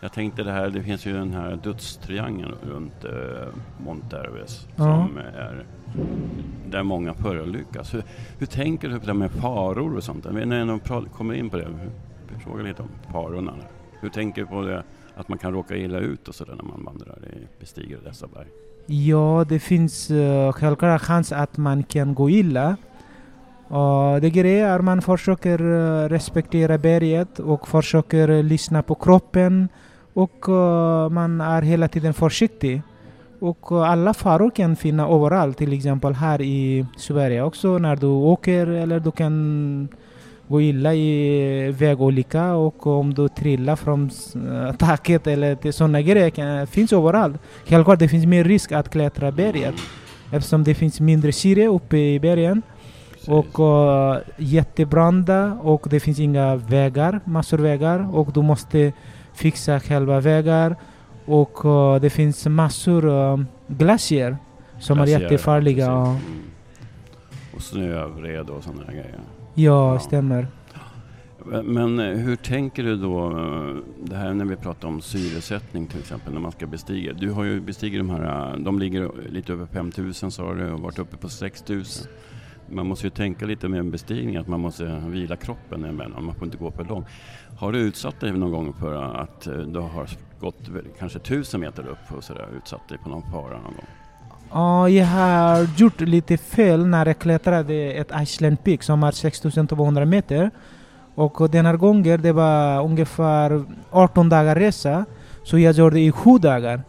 Jag 0.00 0.12
tänkte 0.12 0.42
det 0.42 0.52
här, 0.52 0.70
det 0.70 0.82
finns 0.82 1.06
ju 1.06 1.12
den 1.12 1.32
här 1.32 1.58
dödstriangeln 1.64 2.54
runt 2.62 3.04
eh, 3.04 3.10
Mount 3.84 4.16
Everest 4.16 4.68
Ja. 4.76 4.84
som 4.84 5.18
är 5.18 5.64
där 6.70 6.82
många 6.82 7.14
förolyckas. 7.14 7.94
Hur, 7.94 8.02
hur 8.38 8.46
tänker 8.46 8.88
du 8.88 9.00
på 9.00 9.06
det 9.06 9.14
med 9.14 9.30
faror 9.30 9.96
och 9.96 10.04
sånt? 10.04 10.26
När 10.32 10.56
jag 10.56 10.80
kommer 11.12 11.34
in 11.34 11.50
på 11.50 11.56
det, 11.56 11.64
hur- 11.64 12.38
fråga 12.38 12.62
lite 12.62 12.82
om 12.82 12.88
farorna. 13.12 13.54
Hur 14.00 14.08
tänker 14.08 14.40
du 14.42 14.46
på 14.48 14.62
det 14.62 14.82
att 15.16 15.28
man 15.28 15.38
kan 15.38 15.52
råka 15.52 15.76
illa 15.76 15.98
ut 15.98 16.28
och 16.28 16.34
sådär 16.34 16.54
när 16.54 16.64
man 16.64 16.84
vandrar 16.84 17.18
i, 17.24 17.46
bestiger 17.60 17.98
dessa 18.04 18.26
berg? 18.26 18.46
Ja, 18.86 19.44
det 19.48 19.58
finns 19.58 20.10
uh, 20.10 20.52
självklart 20.52 21.02
chans 21.02 21.32
att 21.32 21.56
man 21.56 21.82
kan 21.82 22.14
gå 22.14 22.30
illa. 22.30 22.76
Och 23.68 24.20
det 24.20 24.30
grejen 24.30 24.68
är 24.68 24.78
att 24.78 24.84
man 24.84 25.02
försöker 25.02 25.62
uh, 25.62 26.08
respektera 26.08 26.78
berget 26.78 27.38
och 27.38 27.68
försöker 27.68 28.30
uh, 28.30 28.42
lyssna 28.42 28.82
på 28.82 28.94
kroppen. 28.94 29.68
Och 30.14 30.48
uh, 30.48 31.08
man 31.08 31.40
är 31.40 31.62
hela 31.62 31.88
tiden 31.88 32.14
försiktig. 32.14 32.82
Och 33.40 33.86
alla 33.86 34.14
faror 34.14 34.50
kan 34.50 34.76
finnas 34.76 35.10
överallt, 35.10 35.58
till 35.58 35.72
exempel 35.72 36.14
här 36.14 36.40
i 36.42 36.86
Sverige 36.96 37.42
också 37.42 37.78
när 37.78 37.96
du 37.96 38.06
åker 38.06 38.66
eller 38.66 39.00
du 39.00 39.10
kan 39.10 39.88
gå 40.48 40.60
illa 40.60 40.94
i 40.94 41.70
vägolycka 41.70 42.54
och 42.54 42.86
om 42.86 43.14
du 43.14 43.28
trillar 43.28 43.76
från 43.76 44.10
eh, 44.34 44.72
taket 44.76 45.26
eller 45.26 45.72
sådana 45.72 46.02
grejer 46.02 46.30
kan, 46.30 46.66
finns 46.66 46.92
överallt. 46.92 47.36
Självklart 47.66 47.98
det 47.98 48.08
finns 48.08 48.26
mer 48.26 48.44
risk 48.44 48.72
att 48.72 48.90
klättra 48.90 49.32
berget 49.32 49.74
eftersom 50.32 50.64
det 50.64 50.74
finns 50.74 51.00
mindre 51.00 51.32
syre 51.32 51.66
uppe 51.66 51.96
i 51.96 52.20
bergen 52.20 52.62
Precis. 53.12 53.28
och 53.28 53.58
uh, 53.58 54.18
jättebranda 54.36 55.52
och 55.62 55.86
det 55.90 56.00
finns 56.00 56.18
inga 56.18 56.56
vägar, 56.56 57.20
massor 57.24 57.58
vägar 57.58 58.16
och 58.16 58.32
du 58.32 58.42
måste 58.42 58.92
fixa 59.34 59.80
själva 59.80 60.20
vägar 60.20 60.76
och 61.24 61.64
uh, 61.64 61.96
det 62.00 62.10
finns 62.10 62.46
massor 62.46 63.06
uh, 63.06 63.40
glacier 63.66 64.36
som 64.78 64.98
är 64.98 65.06
Glaciärer, 65.06 65.22
jättefarliga. 65.22 65.84
Ja, 65.84 66.06
Mm. 66.06 66.42
Och 67.56 67.62
snövred 67.62 68.50
och 68.50 68.64
sådana 68.64 68.92
grejer. 68.92 69.20
Ja 69.56 69.92
Ja. 69.92 69.98
stämmer. 69.98 70.46
Men 71.64 71.98
eh, 71.98 72.06
hur 72.06 72.36
tänker 72.36 72.82
du 72.82 72.96
då, 72.96 73.30
eh, 73.30 73.76
det 74.04 74.16
här 74.16 74.34
när 74.34 74.44
vi 74.44 74.56
pratar 74.56 74.88
om 74.88 75.00
syresättning 75.00 75.86
till 75.86 75.98
exempel, 76.00 76.32
när 76.32 76.40
man 76.40 76.52
ska 76.52 76.66
bestiga. 76.66 77.12
Du 77.12 77.30
har 77.30 77.44
ju 77.44 77.60
bestigit 77.60 78.00
de 78.00 78.10
här, 78.10 78.52
eh, 78.52 78.58
de 78.58 78.78
ligger 78.78 79.10
lite 79.28 79.52
över 79.52 79.66
5000 79.66 80.30
sa 80.30 80.54
du 80.54 80.70
och 80.70 80.80
varit 80.80 80.98
uppe 80.98 81.16
på 81.16 81.28
6000. 81.28 82.08
Man 82.70 82.86
måste 82.86 83.06
ju 83.06 83.10
tänka 83.10 83.46
lite 83.46 83.68
med 83.68 83.80
en 83.80 83.90
bestigning, 83.90 84.36
att 84.36 84.48
man 84.48 84.60
måste 84.60 85.02
vila 85.08 85.36
kroppen 85.36 85.84
emellan, 85.84 86.24
man 86.24 86.34
får 86.34 86.44
inte 86.44 86.56
gå 86.56 86.70
för 86.70 86.84
långt. 86.84 87.06
Har 87.58 87.72
du 87.72 87.78
utsatt 87.78 88.20
dig 88.20 88.32
någon 88.32 88.50
gång 88.50 88.72
för 88.72 88.94
att 88.94 89.48
du 89.66 89.78
har 89.80 90.08
gått 90.40 90.70
kanske 90.98 91.18
1000 91.18 91.60
meter 91.60 91.86
upp 91.88 92.16
och 92.16 92.24
sådär, 92.24 92.48
utsatt 92.56 92.88
dig 92.88 92.98
på 92.98 93.08
någon 93.08 93.22
fara 93.32 93.54
någon 93.54 93.62
gång? 93.74 93.86
Ja, 94.52 94.88
jag 94.88 95.06
har 95.06 95.68
gjort 95.76 96.00
lite 96.00 96.36
fel 96.36 96.86
när 96.86 97.06
jag 97.06 97.18
klättrade 97.18 97.74
ett 97.74 98.12
Iceland 98.22 98.64
Peak 98.64 98.82
som 98.82 99.02
är 99.02 99.12
6200 99.12 100.04
meter. 100.04 100.50
Och 101.14 101.50
den 101.50 101.66
här 101.66 101.76
gången, 101.76 102.22
det 102.22 102.32
var 102.32 102.84
ungefär 102.84 103.64
18 103.90 104.28
dagar 104.28 104.54
resa. 104.54 105.04
Så 105.44 105.58
jag 105.58 105.74
gjorde 105.74 106.00
i 106.00 106.12
sju 106.12 106.38
dagar. 106.38 106.82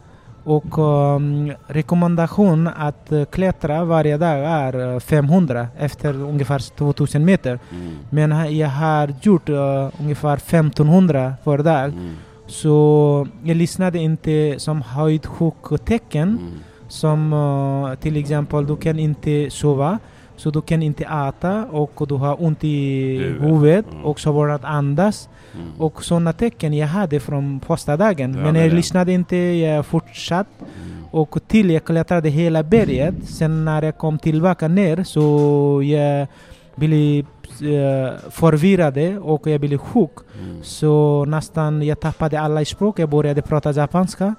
Och 0.44 0.78
um, 0.78 1.52
rekommendation 1.66 2.66
att 2.66 3.12
uh, 3.12 3.24
klättra 3.24 3.84
varje 3.84 4.16
dag 4.16 4.38
är 4.38 4.76
uh, 4.76 4.98
500 4.98 5.68
efter 5.78 6.14
ungefär 6.14 6.76
2000 6.76 7.24
meter. 7.24 7.58
Mm. 7.70 7.98
Men 8.10 8.56
jag 8.56 8.68
har 8.68 9.14
gjort 9.22 9.48
uh, 9.48 9.90
ungefär 10.00 10.36
1500 10.36 11.34
per 11.44 11.58
dag. 11.58 11.84
Mm. 11.84 12.14
Så 12.46 13.26
jag 13.42 13.56
lyssnade 13.56 13.98
inte 13.98 14.54
som 14.58 14.82
höjdsjukktecken. 14.82 16.28
Mm. 16.28 16.52
Som 16.88 17.32
uh, 17.32 17.94
till 17.94 18.16
exempel, 18.16 18.66
du 18.66 18.76
kan 18.76 18.98
inte 18.98 19.50
sova. 19.50 19.98
Så 20.36 20.50
du 20.50 20.60
kan 20.60 20.82
inte 20.82 21.04
äta 21.04 21.64
och 21.64 22.06
du 22.08 22.14
har 22.14 22.42
ont 22.42 22.64
i 22.64 23.18
Huvudet, 23.18 23.86
mm. 23.92 24.04
och 24.04 24.20
svårt 24.20 24.50
att 24.50 24.64
andas. 24.64 25.28
Mm. 25.54 25.66
Och 25.78 26.04
sådana 26.04 26.32
tecken 26.32 26.74
jag 26.74 26.86
hade 26.86 27.20
från 27.20 27.60
första 27.60 27.96
dagen. 27.96 28.34
Ja, 28.34 28.40
Men 28.40 28.54
jag 28.54 28.72
lyssnade 28.72 29.12
inte, 29.12 29.36
jag 29.36 29.86
fortsatte. 29.86 30.50
Mm. 30.60 31.04
Och 31.10 31.38
till 31.48 31.70
jag 31.70 31.84
klättrade 31.84 32.28
hela 32.28 32.62
berget. 32.62 33.14
Sen 33.24 33.64
när 33.64 33.82
jag 33.82 33.98
kom 33.98 34.18
tillbaka 34.18 34.68
ner 34.68 35.04
så 35.04 35.82
jag 35.84 36.26
blev 36.74 37.24
uh, 37.62 38.10
förvirrad 38.30 38.98
och 39.22 39.46
jag 39.46 39.60
blev 39.60 39.78
sjuk. 39.78 40.10
Mm. 40.42 40.62
Så 40.62 41.24
nästan 41.24 41.82
jag 41.82 42.00
tappade 42.00 42.40
alla 42.40 42.64
språk. 42.64 42.98
Jag 42.98 43.08
började 43.08 43.42
prata 43.42 43.72
japanska. 43.72 44.34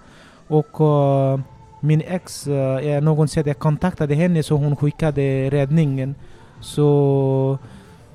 Och 0.47 0.81
uh, 0.81 1.39
min 1.79 2.01
ex, 2.07 2.48
jag 2.83 3.03
någon 3.03 3.27
sätt 3.27 3.48
jag 3.48 3.59
kontaktade 3.59 4.15
henne 4.15 4.43
så 4.43 4.55
hon 4.55 4.75
skickade 4.75 5.50
räddningen. 5.50 6.15
Så 6.62 7.57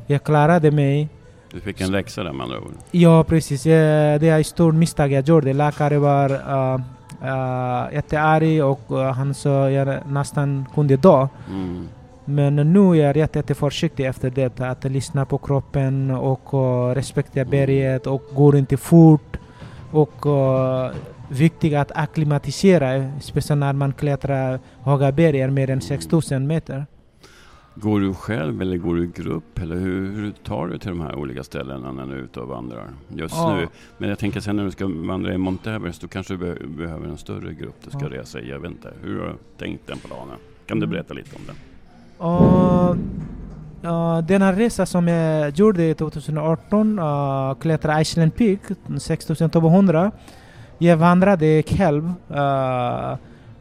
jag 0.06 0.24
klarade 0.24 0.70
mig. 0.70 1.08
Du 1.50 1.60
fick 1.60 1.80
en 1.80 1.92
läxa 1.92 2.22
där 2.22 2.32
med 2.32 2.44
andra 2.44 2.58
ord. 2.58 2.72
Ja 2.90 3.24
precis, 3.24 3.66
jag, 3.66 4.20
det 4.20 4.28
är 4.28 4.40
ett 4.40 4.46
stort 4.46 4.74
misstag 4.74 5.12
jag 5.12 5.28
gjorde. 5.28 5.52
Läkare 5.52 5.98
var 5.98 6.30
uh, 6.30 6.80
uh, 7.22 7.94
jättearg 7.94 8.64
och 8.64 8.90
uh, 8.90 9.02
han 9.02 9.34
sa 9.34 9.70
jag 9.70 9.98
nästan 10.06 10.66
kunde 10.74 10.96
dö. 10.96 11.28
Mm. 11.48 11.88
Men 12.24 12.56
nu 12.56 12.90
är 12.90 12.94
jag 12.94 13.16
jätte, 13.16 13.38
jätte 13.38 13.54
försiktig 13.54 14.06
efter 14.06 14.30
det. 14.30 14.60
Att 14.60 14.84
lyssna 14.84 15.24
på 15.24 15.38
kroppen 15.38 16.10
och 16.10 16.54
uh, 16.54 16.94
respektera 16.94 17.44
berget 17.44 18.06
och 18.06 18.22
går 18.34 18.56
inte 18.56 18.76
fort. 18.76 19.36
Och 19.90 20.26
uh, 20.26 20.90
viktigt 21.28 21.74
att 21.74 21.92
akklimatisera, 21.94 23.10
speciellt 23.20 23.60
när 23.60 23.72
man 23.72 23.92
klättrar 23.92 24.60
höga 24.82 25.12
berg, 25.12 25.50
mer 25.50 25.70
än 25.70 25.80
6000 25.80 26.46
meter. 26.46 26.86
Går 27.76 28.00
du 28.00 28.14
själv 28.14 28.62
eller 28.62 28.76
går 28.76 28.94
du 28.94 29.04
i 29.04 29.10
grupp? 29.14 29.58
Eller 29.58 29.76
hur, 29.76 30.12
hur 30.12 30.30
tar 30.44 30.66
du 30.66 30.78
till 30.78 30.88
de 30.90 31.00
här 31.00 31.14
olika 31.14 31.44
ställena 31.44 31.92
när 31.92 32.06
du 32.06 32.12
är 32.12 32.16
ute 32.18 32.40
och 32.40 32.48
vandrar? 32.48 32.86
Just 33.08 33.34
Ja. 33.36 33.56
nu. 33.56 33.68
Men 33.98 34.08
jag 34.08 34.18
tänker 34.18 34.40
sen 34.40 34.56
när 34.56 34.64
du 34.64 34.70
ska 34.70 34.86
vandra 34.86 35.34
i 35.34 35.38
Mount 35.38 35.70
Everest, 35.72 36.00
då 36.00 36.08
kanske 36.08 36.34
du 36.34 36.38
be- 36.38 36.66
behöver 36.66 37.08
en 37.08 37.18
större 37.18 37.54
grupp 37.54 37.74
du 37.84 37.90
ska 37.90 38.00
Ja. 38.00 38.08
resa 38.20 38.40
i. 38.40 38.50
Jag 38.50 38.58
vet 38.58 38.70
inte. 38.70 38.92
Hur 39.02 39.20
har 39.20 39.26
du 39.26 39.34
tänkt 39.58 39.86
den 39.86 39.98
planen? 39.98 40.36
Kan 40.66 40.80
du 40.80 40.84
Mm. 40.86 40.90
berätta 40.94 41.14
lite 41.14 41.36
om 41.36 41.42
den? 41.46 41.56
Uh, 43.90 44.18
den 44.26 44.42
här 44.42 44.54
resan 44.54 44.86
som 44.86 45.08
jag 45.08 45.50
gjorde 45.58 45.94
2018, 45.94 46.98
uh, 46.98 47.54
klättra 47.54 48.00
Iceland 48.00 48.36
Peak, 48.36 48.58
6200. 48.98 50.10
Jag 50.78 50.96
vandrade 50.96 51.62
själv 51.62 52.12
uh, 52.30 53.16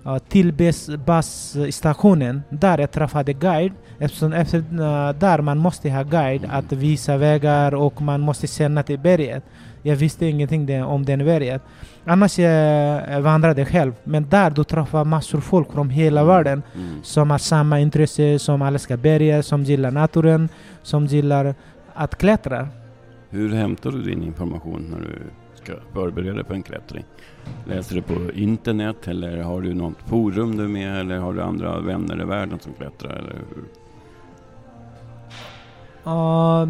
uh, 0.08 0.18
till 0.30 0.54
bas- 0.54 0.98
basstationen. 1.06 2.44
Där 2.50 2.78
jag 2.78 2.92
träffade 2.92 3.34
guide. 3.34 3.74
Eftersom 4.00 4.34
efter, 4.34 4.58
uh, 4.58 5.10
där 5.20 5.42
man 5.42 5.58
måste 5.58 5.90
ha 5.90 6.04
guide 6.04 6.46
att 6.52 6.72
visa 6.72 7.18
vägar 7.18 7.76
och 7.76 8.02
man 8.02 8.22
måste 8.22 8.48
känna 8.48 8.84
till 8.84 9.00
berget. 9.00 9.44
Jag 9.82 9.96
visste 9.96 10.26
ingenting 10.26 10.84
om 10.84 11.06
den 11.06 11.20
berget. 11.26 11.62
Annars 12.06 12.40
jag, 12.40 13.22
vandrade 13.22 13.66
själv. 13.66 13.94
Men 14.04 14.30
där 14.30 14.50
du 14.50 14.64
träffar 14.64 15.04
massor 15.06 15.40
folk 15.42 15.72
från 15.74 15.90
hela 15.90 16.24
världen 16.24 16.64
Mm. 16.76 17.04
som 17.04 17.32
har 17.32 17.38
samma 17.38 17.80
intresse, 17.80 18.40
som 18.40 18.62
älskar 18.62 18.98
berget, 18.98 19.46
som 19.46 19.64
gillar 19.64 19.92
naturen, 19.92 20.50
som 20.84 21.06
gillar 21.06 21.56
att 21.94 22.16
klättra. 22.18 22.68
Hur 23.30 23.54
hämtar 23.54 23.92
du 23.92 24.02
din 24.02 24.24
information 24.24 24.88
när 24.92 25.00
du 25.00 25.20
ska 25.64 25.74
förbereda 25.94 26.34
dig 26.34 26.46
för 26.46 26.54
en 26.54 26.64
klättring? 26.64 27.06
Läser 27.66 27.96
du 27.96 28.02
på 28.02 28.32
internet 28.34 29.08
eller 29.08 29.38
har 29.38 29.62
du 29.62 29.74
något 29.74 30.02
forum 30.06 30.58
du 30.58 30.64
är 30.64 30.68
med 30.68 31.00
eller 31.00 31.18
har 31.18 31.34
du 31.34 31.42
andra 31.42 31.80
vänner 31.80 32.22
i 32.22 32.26
världen 32.26 32.60
som 32.60 32.74
klättrar? 32.74 33.12
Eller 33.12 33.36
hur? 33.50 33.64
Uh, 36.08 36.70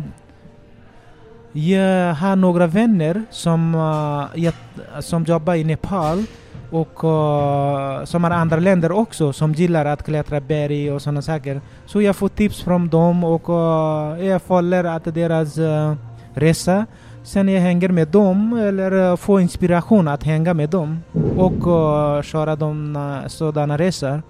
jag 1.52 2.14
har 2.14 2.36
några 2.36 2.68
vänner 2.68 3.24
som, 3.30 3.76
uh, 3.76 4.44
jag, 4.44 4.54
som 5.00 5.24
jobbar 5.24 5.56
i 5.56 5.64
Nepal 5.64 6.24
och 6.72 7.04
uh, 7.04 8.06
som 8.06 8.24
har 8.24 8.32
andra 8.32 8.58
länder 8.58 8.92
också 8.92 9.34
som 9.34 9.54
gillar 9.54 9.86
att 9.86 10.04
klättra 10.04 10.42
berg 10.42 10.92
och 10.92 11.02
sådana 11.02 11.22
saker. 11.22 11.62
Så 11.86 12.02
jag 12.02 12.16
får 12.16 12.30
tips 12.30 12.62
från 12.62 12.90
dem 12.90 13.24
och 13.24 13.50
uh, 13.50 14.26
jag 14.26 14.42
följer 14.42 14.84
att 14.84 15.14
deras 15.14 15.58
uh, 15.58 15.94
resa. 16.34 16.86
Sen 17.24 17.50
jag 17.50 17.62
hänger 17.62 17.90
med 17.90 18.08
dem 18.08 18.54
eller 18.54 18.94
uh, 18.94 19.16
får 19.16 19.42
inspiration 19.42 20.08
att 20.08 20.24
hänga 20.24 20.54
med 20.54 20.70
dem 20.70 21.00
och 21.38 21.68
uh, 21.68 22.22
köra 22.22 22.56
de 22.56 22.96
uh, 22.96 23.28
sådana 23.28 23.78
resor. 23.78 24.22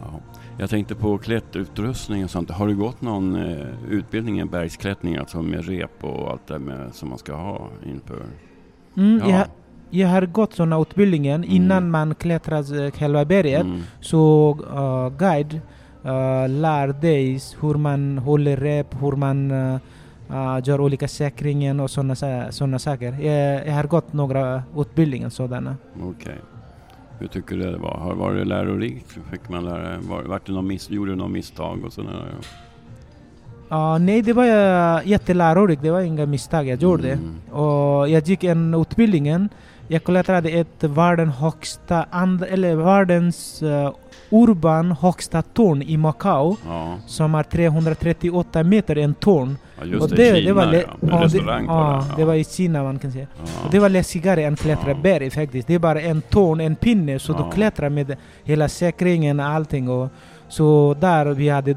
Ja. 0.00 0.20
Jag 0.58 0.70
tänkte 0.70 0.94
på 0.94 1.18
klätterutrustning 1.18 2.24
och 2.24 2.30
sånt. 2.30 2.50
Har 2.50 2.66
du 2.66 2.76
gått 2.76 3.00
någon 3.02 3.36
eh, 3.36 3.66
utbildning 3.90 4.40
i 4.40 4.44
bergsklättring, 4.44 5.16
alltså 5.16 5.42
med 5.42 5.66
rep 5.68 6.04
och 6.04 6.30
allt 6.30 6.46
det 6.46 6.58
med, 6.58 6.94
som 6.94 7.08
man 7.08 7.18
ska 7.18 7.34
ha 7.34 7.68
inför? 7.86 8.22
Mm, 8.96 9.20
Ja. 9.24 9.30
jag, 9.30 9.46
jag 9.90 10.08
har 10.08 10.22
gått 10.26 10.54
sådana 10.54 10.80
utbildningen 10.80 11.44
Mm. 11.44 11.56
innan 11.56 11.90
man 11.90 12.14
klättrar 12.14 12.84
eh, 12.84 12.90
själva 12.90 13.24
berget. 13.24 13.62
Mm. 13.64 13.80
Så 14.00 14.52
uh, 14.74 15.18
guide 15.18 15.54
uh, 16.04 16.48
lär 16.48 17.00
dig 17.00 17.40
hur 17.60 17.74
man 17.74 18.18
håller 18.18 18.56
rep, 18.56 18.94
hur 19.02 19.12
man 19.16 19.50
uh, 20.30 20.60
gör 20.64 20.80
olika 20.80 21.08
säkringen 21.08 21.80
och 21.80 21.90
sådana 21.90 22.52
såna 22.52 22.78
saker. 22.78 23.12
Jag, 23.20 23.66
jag 23.66 23.74
har 23.74 23.84
gått 23.84 24.12
några 24.12 24.62
utbildningar 24.76 25.28
sådana. 25.28 25.76
Okej. 26.02 26.38
Hur 27.18 27.26
tycker 27.26 27.56
du 27.56 27.72
det 27.72 27.78
var? 27.78 27.98
Har 27.98 28.34
det 28.34 28.44
lärorikt? 28.44 29.18
Fick 29.30 29.48
man 29.48 29.64
lära, 29.64 29.98
var, 30.00 30.22
vart 30.22 30.46
det 30.46 30.52
någon 30.52 30.66
miss, 30.66 30.90
gjorde 30.90 31.10
du 31.10 31.16
några 31.16 31.30
misstag 31.30 31.84
och 31.84 31.92
sådär? 31.92 32.34
Uh, 33.72 33.98
nej, 33.98 34.22
det 34.22 34.32
var 34.32 34.44
uh, 34.44 35.08
jättelärorikt. 35.08 35.82
Det 35.82 35.90
var 35.90 36.00
inga 36.00 36.26
misstag 36.26 36.66
jag 36.66 36.82
gjorde. 36.82 37.12
Mm. 37.12 37.34
Och 37.52 38.08
jag 38.08 38.28
gick 38.28 38.44
en 38.44 38.74
utbildningen. 38.74 39.48
Jag 39.88 40.04
klättrade 40.04 40.48
ett 40.50 40.84
världens 40.84 41.36
högsta, 41.36 42.06
and, 42.10 42.42
eller 42.42 42.76
världens 42.76 43.62
uh, 43.62 43.90
urban 44.30 44.92
högsta 44.92 45.42
torn 45.42 45.82
i 45.82 45.96
Macao. 45.96 46.56
Ja, 46.66 46.96
Som 47.06 47.34
är 47.34 47.42
338 47.42 48.62
meter 48.62 48.98
en 48.98 49.14
torn. 49.14 49.56
ja 49.80 49.84
just 49.86 50.02
och 50.02 50.08
det, 50.08 50.16
det, 50.16 50.34
Kina 50.36 50.46
det 50.46 50.52
var 50.52 50.72
ja. 50.72 50.80
En 51.02 51.08
ja, 51.08 51.24
restaurang 51.24 51.62
det, 51.62 51.68
på 51.68 51.72
ja, 51.74 52.04
den. 52.08 52.16
det 52.16 52.24
var 52.24 52.34
i 52.34 52.44
Kina 52.44 52.82
man 52.82 52.98
kan 52.98 53.12
säga. 53.12 53.26
ja. 53.44 53.66
Och 53.66 53.70
det 53.70 53.78
var 53.78 53.88
läskigare 53.88 54.42
än 54.44 54.56
klättra 54.56 54.90
Ja. 54.90 54.96
berg 55.02 55.30
faktiskt. 55.30 55.68
Det 55.68 55.74
är 55.74 55.78
bara 55.78 56.00
en 56.00 56.22
torn, 56.22 56.60
en 56.60 56.76
pinne, 56.76 57.18
så 57.18 57.32
Ja. 57.32 57.38
du 57.44 57.50
klättrar 57.54 57.88
med 57.88 58.16
hela 58.44 58.68
säkringen 58.68 59.40
och 59.40 59.46
allting. 59.46 59.88
Och, 59.88 60.08
så 60.48 60.96
där 61.00 61.26
vi 61.26 61.48
hade 61.48 61.76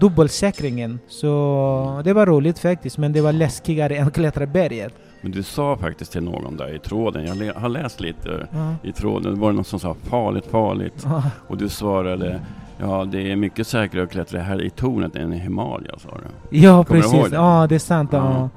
dubbelsäkringen. 0.00 0.98
Så 1.08 2.00
det 2.04 2.12
var 2.12 2.26
roligt 2.26 2.58
faktiskt, 2.58 2.98
men 2.98 3.12
det 3.12 3.20
var 3.20 3.32
läskigare 3.32 3.96
än 3.96 4.10
klättra 4.10 4.46
berget. 4.46 4.92
Men 5.24 5.32
du 5.32 5.42
sa 5.42 5.76
faktiskt 5.76 6.12
till 6.12 6.22
någon 6.22 6.56
där 6.56 6.74
i 6.74 6.78
tråden, 6.78 7.24
jag 7.46 7.54
har 7.54 7.68
läst 7.68 8.00
lite 8.00 8.46
Ja. 8.52 8.74
i 8.82 8.92
tråden, 8.92 9.40
var 9.40 9.48
det 9.50 9.54
någon 9.56 9.64
som 9.64 9.80
sa 9.80 9.94
farligt, 9.94 10.46
farligt. 10.46 11.02
Ja. 11.04 11.22
Och 11.48 11.56
du 11.56 11.68
svarade, 11.68 12.40
ja 12.78 13.04
det 13.04 13.32
är 13.32 13.36
mycket 13.36 13.66
säkrare 13.66 14.04
att 14.04 14.10
klättra 14.10 14.40
här 14.40 14.62
i 14.62 14.70
tornet 14.70 15.16
än 15.16 15.32
i 15.32 15.38
Himalaya 15.38 15.94
sa 15.98 16.08
du. 16.50 16.58
Ja, 16.58 16.84
Kommer 16.84 17.02
du 17.02 17.08
precis. 17.10 17.30
det? 17.30 17.36
Ja, 17.36 17.66
det 17.68 17.74
är 17.74 17.78
sant. 17.78 18.10
Ja. 18.12 18.48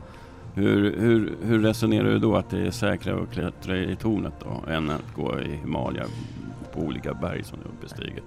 Hur, 0.54 1.00
hur, 1.00 1.34
hur 1.44 1.60
resonerar 1.62 2.04
du 2.10 2.20
då 2.20 2.36
att 2.36 2.50
det 2.50 2.68
är 2.68 2.72
säkrare 2.72 3.22
att 3.24 3.32
klättra 3.34 3.78
i 3.78 3.96
tornet 3.96 4.34
då 4.44 4.72
än 4.72 4.90
att 4.90 5.16
gå 5.16 5.40
i 5.40 5.56
Himalaya 5.56 6.04
på 6.74 6.80
olika 6.82 7.14
berg 7.14 7.44
som 7.44 7.58
du 7.64 7.86
bestiger? 7.88 8.24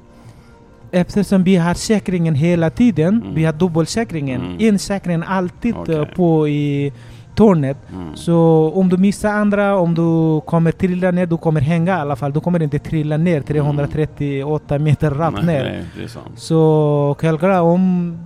Eftersom 0.90 1.44
vi 1.44 1.56
har 1.56 1.75
säkringen 1.75 2.35
hela 2.35 2.70
tiden, 2.70 3.23
Mm. 3.23 3.35
vi 3.35 3.44
har 3.44 3.52
dubbelsäkringen. 3.52 4.40
Mm. 4.40 4.56
En 4.61 4.78
säkring 4.78 5.23
alltid 5.26 5.75
eh, 5.88 6.04
på 6.04 6.49
i 6.49 6.92
tornet. 7.40 7.76
Mm. 7.92 8.16
Så 8.16 8.37
om 8.75 8.88
du 8.88 8.97
missar 8.97 9.30
andra, 9.32 9.76
om 9.76 9.94
du 9.94 10.40
kommer 10.47 10.73
trilla 10.73 11.11
ner, 11.11 11.26
du 11.26 11.37
kommer 11.37 11.61
hänga 11.61 11.97
i 11.99 12.00
alla 12.00 12.16
fall. 12.16 12.32
Du 12.32 12.40
kommer 12.40 12.62
inte 12.62 12.78
trilla 12.78 13.16
ner 13.16 13.40
338 13.40 14.78
meter 14.78 15.11
rakt 15.11 15.35
Mm. 15.42 15.47
Ner. 15.47 15.64
Nej, 15.64 15.85
det 15.99 16.04
är 16.04 16.09
sant. 16.09 16.38
Så 16.38 17.16
självklart 17.18 17.61
om, 17.62 18.18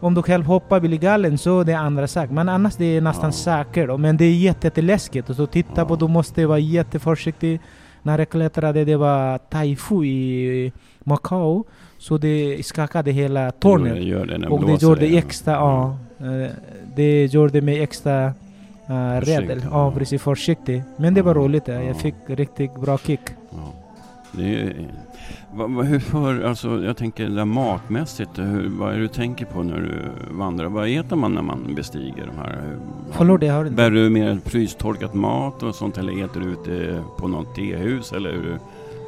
om 0.00 0.14
du 0.14 0.22
själv 0.22 0.44
hoppar 0.44 0.80
blir 0.80 0.98
galen 0.98 1.38
så 1.38 1.60
är 1.60 1.64
det 1.64 1.74
andra 1.74 2.06
sak. 2.06 2.30
Men 2.30 2.48
annars 2.48 2.76
det 2.76 2.96
är 2.96 3.00
nästan 3.00 3.28
Ja. 3.28 3.32
säkert. 3.32 3.98
Men 4.00 4.16
det 4.16 4.24
är 4.24 4.34
jätte- 4.34 4.66
jätteläskigt. 4.66 5.36
Så 5.36 5.46
titta 5.46 5.80
Ja. 5.80 5.84
på, 5.84 5.96
du 5.96 6.08
måste 6.08 6.46
vara 6.46 6.58
jätteförsiktig. 6.58 7.60
När 8.02 8.18
jag 8.18 8.28
klättrade, 8.28 8.84
det 8.84 8.96
var 8.96 9.38
taifu 9.38 10.04
i 10.04 10.72
Macao. 11.04 11.64
Så 11.98 12.18
det 12.18 12.66
skakade 12.66 13.10
hela 13.10 13.44
Jo, 13.44 13.50
tornet. 13.60 13.94
det 13.94 14.02
gör 14.02 14.26
det 14.26 14.38
när 14.38 14.52
Och 14.52 14.66
det 14.66 14.82
gjorde 14.82 15.06
extra, 15.06 15.52
ja, 15.52 15.96
Eh, 16.22 16.50
det 16.96 17.26
gjorde 17.34 17.60
mig 17.60 17.82
extra 17.82 18.32
uh, 18.90 18.94
rädd. 18.94 19.24
Försiktig, 19.24 19.60
Ja, 19.70 19.92
precis. 19.96 20.22
Försiktig. 20.22 20.82
Men 20.96 21.14
det 21.14 21.22
var 21.22 21.34
roligt. 21.34 21.68
eh. 21.68 21.74
ja. 21.74 21.82
Jag 21.82 21.96
fick 21.96 22.14
riktigt 22.26 22.76
bra 22.80 22.98
kick. 22.98 23.20
Ja. 23.50 23.72
Är, 24.42 24.74
vad, 25.54 25.70
vad, 25.70 25.86
hur 25.86 25.98
för, 26.00 26.42
alltså, 26.44 26.84
jag 26.84 26.96
tänker 26.96 27.24
det 27.28 27.34
där 27.34 27.44
matmässigt, 27.44 28.38
hur, 28.38 28.68
vad 28.78 28.88
är 28.92 28.94
det 28.96 29.00
du 29.02 29.08
tänker 29.08 29.44
på 29.46 29.62
när 29.62 29.76
du 29.76 29.98
vandrar? 30.34 30.66
Vad 30.66 30.88
äter 30.88 31.16
man 31.16 31.34
när 31.34 31.42
man 31.42 31.74
bestiger 31.74 32.26
de 32.26 32.38
här? 32.38 32.76
Förlåt, 33.10 33.42
jag 33.42 33.52
hörde. 33.54 33.70
Bär 33.70 33.90
du 33.90 34.10
mer 34.10 34.38
frystorkat 34.44 35.14
mat 35.14 35.62
och 35.62 35.74
sånt 35.74 35.98
eller 35.98 36.24
äter 36.24 36.40
du 36.40 36.46
ute 36.50 37.02
på 37.16 37.28
något 37.28 37.54
tehus? 37.54 38.12
Eller 38.12 38.32
hur, 38.32 38.58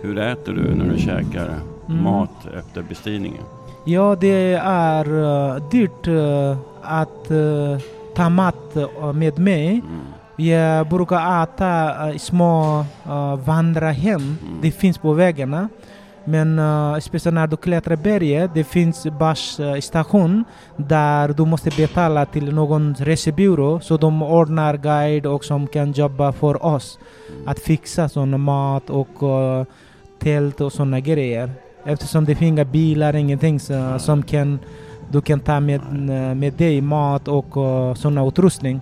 hur 0.03 0.19
äter 0.19 0.53
du 0.53 0.75
när 0.75 0.93
du 0.93 0.99
käkar 0.99 1.55
Mm. 1.89 2.03
mat 2.03 2.47
efter 2.59 2.83
bestigningen? 2.83 3.43
Ja, 3.85 4.17
det 4.21 4.53
är 4.63 5.09
uh, 5.13 5.69
dyrt 5.71 6.09
uh, 6.09 6.57
att 6.83 7.31
uh, 7.31 7.79
ta 8.15 8.29
mat 8.29 8.77
uh, 8.77 9.13
med 9.13 9.39
mig. 9.39 9.69
Mm. 9.69 10.01
Jag 10.37 10.89
brukar 10.89 11.43
äta 11.43 11.95
uh, 12.11 12.17
små 12.17 12.85
uh, 13.07 13.37
vandrarhem. 13.37 14.21
Mm. 14.21 14.59
Det 14.63 14.71
finns 14.71 14.99
på 14.99 15.13
vägarna. 15.13 15.69
Men 16.27 16.59
uh, 16.59 16.99
speciellt 16.99 17.35
när 17.35 17.47
du 17.47 17.57
klättrar 17.57 17.97
berget, 17.97 18.51
det 18.55 18.65
finns 18.65 19.07
basstation 19.07 20.45
där 20.77 21.29
du 21.29 21.45
måste 21.45 21.71
betala 21.71 22.27
till 22.27 22.55
någon 22.55 22.95
resebyrå 22.99 23.81
så 23.81 23.97
de 23.97 24.23
ordnar 24.23 24.77
guide 24.77 25.27
och 25.27 25.45
som 25.45 25.67
kan 25.67 25.93
jobba 25.93 26.33
för 26.33 26.65
oss 26.65 26.99
Mm. 27.31 27.49
att 27.49 27.59
fixa 27.59 28.09
sån 28.09 28.41
mat 28.41 28.91
och 28.91 29.23
uh, 29.23 29.65
tält 30.19 30.61
och 30.61 30.73
såna 30.73 31.01
grejer. 31.01 31.51
Eftersom 31.85 32.25
det 32.25 32.35
finns 32.35 32.49
inga 32.49 32.65
bilar, 32.65 33.17
ingenting 33.17 33.61
så, 33.61 33.99
som 33.99 34.23
kan, 34.23 34.59
du 35.11 35.21
kan 35.21 35.41
ta 35.41 35.61
med, 35.61 35.81
uh, 35.81 36.35
med 36.35 36.53
dig 36.53 36.81
mat 36.81 37.29
och 37.29 37.57
uh, 37.57 37.95
sån 37.95 38.19
utrustning. 38.19 38.81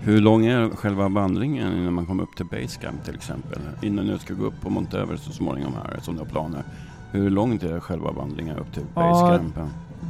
Hur 0.00 0.20
lång 0.20 0.46
är 0.46 0.70
själva 0.70 1.08
vandringen 1.08 1.72
innan 1.72 1.92
man 1.92 2.06
kommer 2.06 2.22
upp 2.22 2.36
till 2.36 2.46
Basecamp 2.46 3.04
till 3.04 3.14
exempel? 3.14 3.58
Innan 3.82 4.06
du 4.06 4.18
ska 4.18 4.34
gå 4.34 4.46
upp 4.46 4.60
på 4.60 4.70
Mount 4.70 5.00
Everest 5.00 5.24
så 5.24 5.32
småningom 5.32 5.72
här 5.74 6.00
som 6.00 6.14
du 6.14 6.20
har 6.20 6.26
planer. 6.26 6.62
Hur 7.12 7.30
långt 7.30 7.62
är 7.62 7.80
själva 7.80 8.10
vandringen 8.12 8.56
upp 8.56 8.74
till 8.74 8.82
Basecamp? 8.94 9.54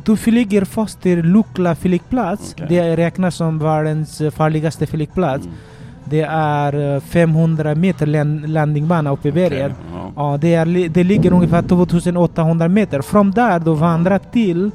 Du 0.04 0.16
flyger 0.16 0.64
först 0.64 1.00
till 1.00 1.23
Lukla 1.23 1.75
flygplats. 1.75 2.54
Okej. 2.54 2.66
Det 2.68 2.97
räknas 2.97 3.35
som 3.35 3.59
världens 3.59 4.21
eh, 4.21 4.30
farligaste 4.30 4.87
flygplats. 4.87 5.44
Mm. 5.44 5.56
Det 6.04 6.21
är 6.30 6.94
eh, 6.94 7.00
500 7.00 7.75
meter 7.75 8.06
land- 8.06 8.49
landningbana 8.49 9.11
uppe 9.12 9.28
i 9.28 9.32
berget. 9.32 9.73
Okej, 9.73 10.00
ja. 10.16 10.32
Ja, 10.32 10.38
det, 10.40 10.54
är, 10.54 10.88
det 10.88 11.04
ligger 11.04 11.32
ungefär 11.32 11.62
2800 11.62 12.68
meter. 12.68 13.02
Från 13.02 13.30
där 13.30 13.59
du 13.59 13.75
vandrar 13.75 14.18
till 14.18 14.71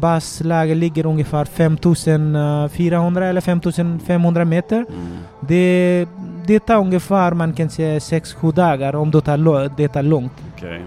basläge 0.00 0.74
ligger 0.74 1.06
ungefär 1.06 1.44
5400 1.44 3.26
eller 3.26 3.40
5500 3.40 4.44
meter. 4.44 4.76
Mm. 4.76 5.18
Det, 5.40 6.06
det 6.46 6.60
tar 6.60 6.76
ungefär 6.76 7.32
man 7.32 7.52
kan 7.52 7.70
säga 7.70 7.98
6-7 7.98 8.52
dagar 8.52 8.94
om 8.96 9.10
du 9.10 9.20
tar 9.20 9.76
det 9.76 9.88
tar 9.88 10.02
långt. 10.02 10.32
Okej. 10.56 10.84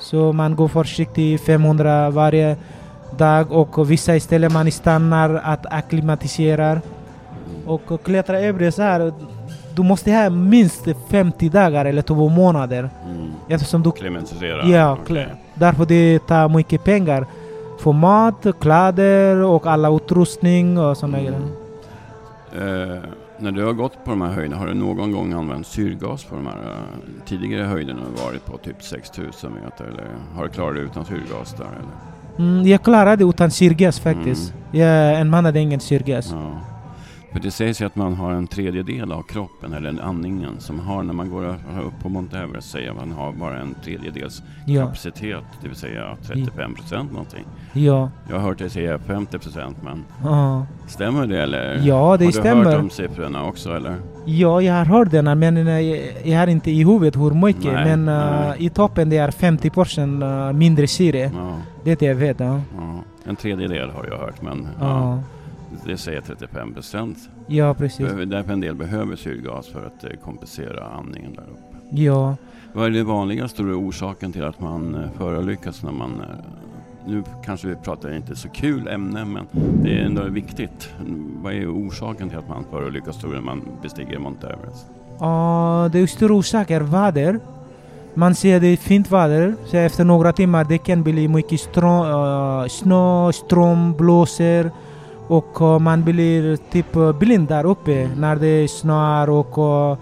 Så 0.00 0.32
man 0.32 0.56
går 0.56 0.68
försiktigt 0.68 1.40
500 1.40 2.10
varje 2.10 2.56
dag 3.16 3.52
och 3.52 3.90
vissa 3.90 4.20
ställen 4.20 4.52
man 4.52 4.70
stannar 4.70 5.40
att 5.44 5.66
akklimatisera. 5.66 6.70
Mm. 6.70 6.82
Och 7.66 8.04
klättra 8.04 8.40
Everest 8.40 8.78
här, 8.78 9.12
du 9.74 9.82
måste 9.82 10.12
ha 10.12 10.30
minst 10.30 10.88
50 11.10 11.48
dagar 11.48 11.84
eller 11.84 12.02
2 12.02 12.28
månader. 12.28 12.90
Mm. 13.06 13.30
Eftersom 13.48 13.82
du 13.82 13.92
Klimatisera? 13.92 14.66
Ja, 14.66 14.96
klart. 15.06 15.26
Därför 15.54 15.86
det 15.86 16.18
tar 16.26 16.48
mycket 16.48 16.84
pengar. 16.84 17.26
För 17.78 17.92
mat, 17.92 18.46
kläder 18.60 19.42
och 19.42 19.66
alla 19.66 19.88
utrustning 19.96 20.78
och 20.78 20.96
sådana 20.96 21.18
Mm. 21.18 21.32
grejer. 22.52 22.96
Eh, 22.96 23.02
när 23.38 23.50
du 23.52 23.64
har 23.64 23.72
gått 23.72 24.04
på 24.04 24.10
de 24.10 24.20
här 24.22 24.28
höjderna, 24.28 24.56
har 24.56 24.66
du 24.66 24.74
någon 24.74 25.12
gång 25.12 25.32
använt 25.32 25.66
syrgas 25.66 26.24
på 26.24 26.34
de 26.36 26.46
här 26.46 26.56
eh, 26.70 27.24
tidigare 27.26 27.62
höjderna 27.66 28.00
du 28.16 28.22
varit 28.22 28.44
på? 28.46 28.56
Typ 28.58 28.82
6000 28.82 29.52
meter 29.64 29.84
eller 29.84 30.04
har 30.36 30.42
du 30.44 30.48
klarat 30.50 30.74
dig 30.74 30.84
utan 30.84 31.04
syrgas 31.04 31.54
där 31.58 31.64
eller? 31.64 32.48
Mm, 32.50 32.66
jag 32.66 32.82
klarade 32.82 33.24
utan 33.24 33.50
syrgas 33.50 34.00
faktiskt. 34.00 34.52
Mm. 34.72 34.84
Jag 34.84 35.20
använde 35.20 35.60
ingen 35.60 35.80
syrgas. 35.80 36.30
Ja. 36.32 36.60
För 37.32 37.40
det 37.40 37.50
sägs 37.50 37.80
ju 37.82 37.86
att 37.86 37.96
man 37.96 38.14
har 38.14 38.32
en 38.32 38.46
tredjedel 38.46 39.12
av 39.12 39.22
kroppen, 39.22 39.72
eller 39.72 40.02
andningen, 40.02 40.60
som 40.60 40.80
har 40.80 41.02
när 41.02 41.12
man 41.14 41.30
går 41.30 41.44
upp 41.86 42.02
på 42.02 42.08
Mount 42.08 42.38
Everest, 42.38 42.70
säger 42.70 42.92
man 42.92 43.12
har 43.12 43.32
bara 43.32 43.58
en 43.60 43.74
tredjedels 43.84 44.42
Ja, 44.66 44.84
kapacitet, 44.84 45.44
det 45.62 45.68
vill 45.68 45.76
säga 45.76 46.16
35 46.26 46.74
procent 46.74 47.12
någonting. 47.12 47.44
ja, 47.72 48.10
Jag 48.28 48.36
har 48.36 48.42
hört 48.42 48.58
dig 48.58 48.70
säga 48.70 48.98
50 48.98 49.38
procent, 49.38 49.76
men 49.82 50.04
ja. 50.24 50.66
stämmer 50.86 51.26
det 51.26 51.42
eller? 51.42 51.74
Ja, 51.74 51.82
det 51.82 51.94
har 51.94 52.18
du 52.18 52.32
stämmer. 52.32 52.64
hört 52.64 52.74
de 52.74 52.90
siffrorna 52.90 53.44
också 53.44 53.76
eller? 53.76 53.96
Ja, 54.24 54.60
jag 54.62 54.74
har 54.74 54.84
hört 54.84 55.10
den 55.10 55.38
men 55.38 55.56
eh, 55.68 55.80
jag, 56.30 56.38
har 56.38 56.46
inte 56.46 56.70
i 56.70 56.84
huvudet 56.84 57.16
hur 57.16 57.30
mycket. 57.30 57.72
Nej, 57.72 57.96
men 57.96 58.08
eh, 58.08 58.40
nej. 58.40 58.56
i 58.58 58.70
toppen 58.70 59.10
det 59.10 59.16
är 59.16 59.30
50 59.30 59.70
procent 59.70 60.22
eh, 60.22 60.52
mindre 60.52 60.86
syre. 60.86 61.30
Ja, 61.34 61.56
Det 61.84 62.02
jag 62.02 62.14
vet. 62.14 62.40
Ja. 62.40 62.60
ja. 62.76 62.94
En 63.24 63.36
tredjedel 63.36 63.90
har 63.90 64.06
jag 64.10 64.18
hört, 64.18 64.42
men 64.42 64.68
Ja, 64.80 65.18
det 65.86 65.96
säger 65.96 66.20
35 66.20 66.74
procent. 66.74 67.18
ja 67.46 67.74
precis. 67.74 68.06
Därför 68.26 68.52
en 68.52 68.60
del 68.60 68.74
behöver 68.74 69.16
syrgas 69.16 69.68
för 69.68 69.86
att 69.86 70.04
eh, 70.04 70.10
kompensera 70.24 70.84
andningen 70.84 71.32
där 71.32 71.42
uppe. 71.42 71.76
Ja. 72.02 72.36
Vad 72.72 72.86
är 72.86 72.90
det 72.90 73.02
vanligaste 73.04 73.62
orsaken 73.62 74.32
till 74.32 74.44
att 74.44 74.60
man 74.60 74.94
eh, 74.94 75.10
förolyckas 75.18 75.82
när 75.82 75.92
man... 75.92 76.20
eh, 76.20 76.26
Nu 77.06 77.22
kanske 77.44 77.68
vi 77.68 77.74
pratar 77.74 78.16
inte 78.16 78.36
så 78.36 78.48
kul 78.48 78.88
ämne, 78.88 79.24
men 79.24 79.46
det 79.82 79.98
är 79.98 80.04
ändå 80.04 80.22
viktigt. 80.22 80.88
Vad 81.42 81.52
är 81.52 81.66
orsaken 81.66 82.28
till 82.28 82.38
att 82.38 82.48
man 82.48 82.64
förolyckas 82.70 83.20
tror 83.20 83.32
när 83.34 83.40
man 83.40 83.62
bestiger 83.82 84.18
Mount 84.18 84.46
Everest? 84.46 84.86
Uh, 85.20 85.92
det 85.92 85.98
är 85.98 86.06
stor 86.06 86.32
orsak 86.32 86.70
är 86.70 86.80
väder. 86.80 87.40
Man 88.14 88.34
ser 88.34 88.60
det 88.60 88.66
är 88.66 88.76
fint 88.76 89.10
väder, 89.10 89.54
så 89.66 89.76
efter 89.76 90.04
några 90.04 90.32
timmar 90.32 90.64
det 90.64 90.78
kan 90.78 91.02
bli 91.02 91.28
mycket 91.28 91.60
strå, 91.60 92.04
uh, 92.04 92.68
snö, 92.68 93.32
storm, 93.32 93.92
blåser 93.96 94.70
och 95.28 95.60
uh, 95.60 95.78
man 95.78 96.04
blir 96.04 96.56
typ 96.56 96.96
uh, 96.96 97.12
blind 97.12 97.48
där 97.48 97.66
uppe 97.66 98.10
när 98.16 98.36
det 98.36 98.68
snöar 98.70 99.30
och 99.30 99.58
uh, 99.58 99.98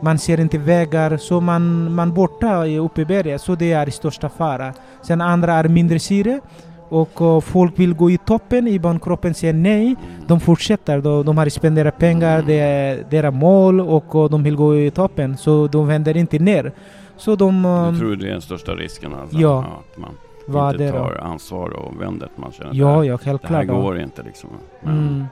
man 0.00 0.18
ser 0.18 0.40
inte 0.40 0.58
vägar 0.58 1.16
så 1.16 1.40
man, 1.40 1.94
man 1.94 2.14
borta 2.14 2.66
i- 2.66 2.78
uppe 2.78 3.00
i 3.00 3.04
berget 3.04 3.40
så 3.40 3.54
det 3.54 3.72
är 3.72 3.90
största 3.90 4.28
fara. 4.28 4.72
Sen 5.02 5.20
andra 5.20 5.52
är 5.52 5.68
mindre 5.68 5.98
syre 5.98 6.40
och 6.88 7.44
folk 7.44 7.78
vill 7.78 7.94
gå 7.94 8.10
i 8.10 8.18
toppen, 8.18 8.68
ibland 8.68 9.02
kroppen 9.02 9.34
säger 9.34 9.52
nej. 9.54 9.96
De 10.26 10.40
fortsätter, 10.40 11.00
de, 11.00 11.24
de 11.26 11.38
har 11.38 11.48
spenderat 11.48 11.98
pengar, 11.98 12.42
det 12.46 12.58
är 12.58 13.04
deras 13.10 13.34
mål 13.34 13.80
och, 13.80 14.30
de 14.30 14.42
vill 14.42 14.56
gå 14.56 14.76
i 14.76 14.90
toppen. 14.90 15.36
Så 15.36 15.66
de 15.66 15.86
vänder 15.86 16.16
inte 16.16 16.38
ner. 16.38 16.72
Så 17.16 17.36
de... 17.36 17.62
Du 17.92 17.98
tror 17.98 18.16
det 18.16 18.26
är 18.28 18.32
den 18.32 18.40
största 18.42 18.72
risken? 18.72 19.14
Alltså, 19.14 19.38
Ja. 19.38 19.58
Att 19.58 19.98
man 19.98 20.10
vad 20.52 20.72
inte 20.74 20.84
det 20.84 20.90
då? 20.90 20.98
tar 20.98 21.14
ansvar 21.20 21.68
och 21.70 22.00
vänder 22.00 22.26
att 22.26 22.38
man 22.38 22.52
känner 22.52 22.74
Ja, 22.74 22.86
det, 22.86 22.92
här, 22.92 22.96
ja, 22.96 23.02
det 23.04 23.10
här 23.10 23.18
självklart. 23.18 23.66
ja. 23.66 23.74
går 23.80 23.98
inte 24.00 24.22
liksom. 24.22 24.50
Men, 24.82 24.98
Mm. 24.98 25.24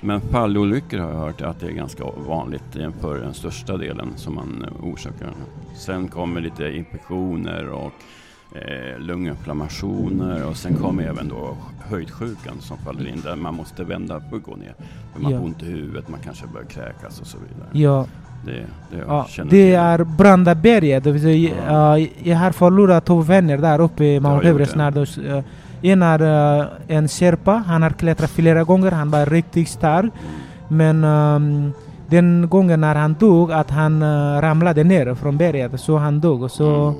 men 0.00 0.20
fallolyckor 0.20 0.98
har 0.98 1.10
jag 1.10 1.18
hört 1.18 1.42
att 1.42 1.60
det 1.60 1.66
är 1.66 1.70
ganska 1.72 2.04
vanligt 2.26 2.76
jämför 2.76 3.18
den 3.18 3.34
största 3.34 3.76
delen 3.76 4.12
som 4.16 4.34
man 4.34 4.66
orsakar. 4.82 5.28
Sen 5.74 6.08
kommer 6.08 6.40
lite 6.40 6.64
infektioner 6.76 7.68
och 7.68 7.92
eh, 8.56 8.98
lunginflammationer 8.98 10.46
och 10.48 10.56
sen 10.56 10.74
kommer 10.74 11.02
även 11.02 11.28
då 11.28 11.56
höjdsjukan 11.84 12.60
som 12.60 12.78
faller 12.78 13.08
in 13.08 13.20
där 13.20 13.36
man 13.36 13.54
måste 13.54 13.84
vända 13.84 14.20
för 14.20 14.36
att 14.36 14.42
gå 14.42 14.56
ner. 14.56 14.74
För 15.14 15.20
man 15.22 15.32
Ja. 15.32 15.38
får 15.38 15.44
ont 15.46 15.62
i 15.62 15.66
huvudet, 15.66 16.08
man 16.08 16.20
kanske 16.24 16.46
börjar 16.46 16.66
kräkas 16.66 17.20
och 17.20 17.26
så 17.26 17.38
vidare. 17.38 17.68
Ja, 17.72 18.06
Det, 18.44 18.64
det 18.90 19.04
ja. 19.06 19.26
det 19.50 19.74
är 19.74 20.04
Brandaberget. 20.04 21.06
Ja. 21.06 21.12
uh, 21.12 22.06
jag 22.22 22.36
har 22.36 22.50
förlorat 22.50 23.04
två 23.04 23.20
vänner 23.20 23.56
där 23.56 23.80
uppe 23.80 24.04
i 24.04 24.20
Mount 24.20 24.48
Everest. 24.48 24.76
När 24.76 24.90
de, 24.90 25.00
uh, 25.00 25.42
en 25.82 26.02
är 26.02 26.22
uh, 26.22 26.66
en 26.88 27.08
Sherpa, 27.08 27.62
han 27.66 27.82
har 27.82 27.90
klättrat 27.90 28.30
flera 28.30 28.64
gånger, 28.64 28.90
han 28.90 29.10
var 29.10 29.26
riktigt 29.26 29.68
stark. 29.68 30.12
Mm. 30.12 30.42
Men 30.68 31.04
um, 31.04 31.72
den 32.06 32.48
gången 32.48 32.80
när 32.80 32.94
han 32.94 33.16
dog, 33.20 33.52
att 33.52 33.70
han 33.70 34.02
uh, 34.02 34.40
ramlade 34.40 34.84
ner 34.84 35.14
från 35.14 35.36
berget, 35.36 35.80
så 35.80 35.96
han 35.96 36.20
dog. 36.20 36.50
Så, 36.50 36.86
Mm. 36.86 36.94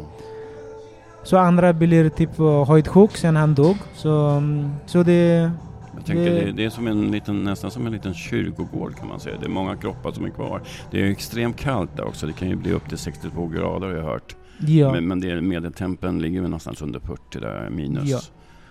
så 1.23 1.37
andra 1.39 1.73
blir 1.73 2.09
typ 2.09 2.41
uh, 2.41 2.67
höjdsjuk 2.69 3.17
sen 3.17 3.37
han 3.37 3.55
dog. 3.55 3.77
Så, 3.95 4.27
um, 4.29 4.71
så 4.87 5.03
det... 5.03 5.51
Jag 5.97 6.05
tänker 6.07 6.25
Det- 6.25 6.45
det, 6.45 6.53
det 6.53 6.65
är 6.65 6.71
som 6.71 6.87
en 6.87 7.11
liten, 7.11 7.45
nästan 7.45 7.71
som 7.71 7.87
en 7.87 7.93
liten 7.93 8.15
kyrkogård 8.15 8.97
kan 8.97 9.09
man 9.09 9.21
säga. 9.21 9.37
Det 9.41 9.47
är 9.47 9.51
många 9.51 9.77
kroppar 9.77 10.13
som 10.13 10.25
är 10.25 10.31
kvar. 10.31 10.63
Det 10.91 11.01
är 11.03 11.05
extremt 11.11 11.57
kallt 11.57 11.97
där 11.97 12.05
också. 12.07 12.27
Det 12.27 12.33
kan 12.33 12.49
ju 12.49 12.57
bli 12.57 12.73
upp 12.73 12.89
till 12.89 12.99
62 12.99 13.47
grader 13.47 13.87
har 13.89 13.95
jag 13.95 14.05
hört. 14.05 14.37
Ja, 14.67 14.93
Men, 14.93 15.09
men 15.09 15.21
det 15.21 15.41
medeltempen 15.41 16.19
ligger 16.23 16.41
väl 16.41 16.51
någonstans 16.51 16.83
under 16.83 17.01
40 17.01 17.41
där 17.41 17.71
minus. 17.71 18.11
Ja. 18.11 18.19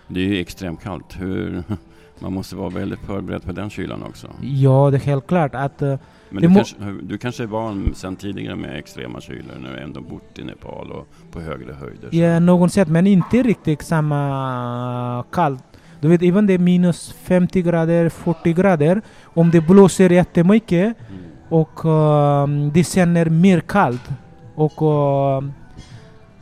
Det 0.08 0.20
är 0.20 0.24
ju 0.24 0.40
extremt 0.40 0.82
kallt. 0.82 1.20
Hur, 1.20 1.62
man 2.18 2.32
måste 2.32 2.56
vara 2.56 2.68
väldigt 2.68 3.00
förberedd 3.00 3.42
för 3.42 3.52
den 3.52 3.70
kylan 3.70 4.02
också. 4.02 4.26
ja, 4.42 4.88
det 4.90 4.96
är 4.96 5.00
helt 5.00 5.26
klart 5.26 5.54
att... 5.54 5.82
uh, 5.82 5.94
Men 6.30 6.42
du, 6.42 6.54
kanske, 6.54 6.76
du 7.02 7.18
kanske 7.18 7.42
är 7.42 7.46
van 7.46 7.94
sedan 7.94 8.16
tidigare 8.16 8.56
med 8.56 8.78
extrema 8.78 9.20
kylor 9.20 9.54
när 9.62 9.72
du 9.72 9.78
ändå 9.78 10.00
bott 10.00 10.38
i 10.38 10.44
Nepal 10.44 10.90
och 10.92 11.08
på 11.32 11.40
högre 11.40 11.72
höjder. 11.72 12.08
Ja, 12.14 12.38
något 12.40 12.72
sätt, 12.72 12.88
men 12.88 13.06
inte 13.06 13.42
riktigt 13.42 13.82
samma 13.82 15.24
kallt. 15.32 15.64
Du 16.02 16.08
vet, 16.08 16.22
även 16.22 16.46
det 16.46 16.52
är 16.52 16.58
minus 16.58 17.14
50 17.22 17.62
grader, 17.62 18.08
40 18.08 18.52
grader. 18.52 19.02
Om 19.24 19.50
det 19.50 19.60
blåser 19.60 20.10
jättemycket 20.10 20.96
Mm. 21.08 21.22
och 21.48 21.84
ehm, 21.84 22.70
det 22.72 22.84
känner 22.84 23.26
mer 23.30 23.60
kallt. 23.60 24.08
Och 24.54 24.82
ehm, 24.82 25.52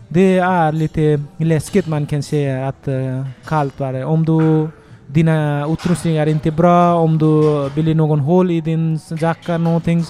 det 0.09 0.39
är 0.39 0.73
lite 0.73 1.21
läskigt 1.37 1.87
man 1.87 2.07
kan 2.07 2.23
säga 2.23 2.69
att 2.69 2.89
uh, 2.89 3.27
kallt 3.45 3.81
var 3.81 3.93
det. 3.93 4.05
Om 4.05 4.25
du, 4.25 4.69
dina 5.07 5.67
utrustningar 5.67 6.27
är 6.27 6.31
inte 6.31 6.51
bra, 6.51 6.95
om 6.95 7.19
du 7.19 7.71
blir 7.75 7.95
någon 7.95 8.21
hål 8.21 8.51
i 8.51 8.61
din 8.61 8.99
jacka 9.21 9.59
någonting 9.59 10.05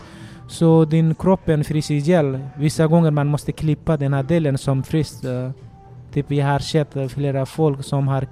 så 0.48 0.84
din 0.84 1.14
kroppen 1.14 1.64
fryser 1.64 1.94
ihjäl. 1.94 2.38
Vissa 2.56 2.86
gånger 2.86 3.10
man 3.10 3.26
måste 3.26 3.52
klippa 3.52 3.96
den 3.96 4.12
här 4.12 4.22
delen 4.22 4.58
som 4.58 4.82
fryser. 4.82 5.46
Uh, 5.46 5.50
typ 6.12 6.26
vi 6.28 6.40
har 6.40 6.58
sett 6.58 6.96
uh, 6.96 7.08
flera 7.08 7.46
folk 7.46 7.84
som 7.84 8.08
har 8.08 8.26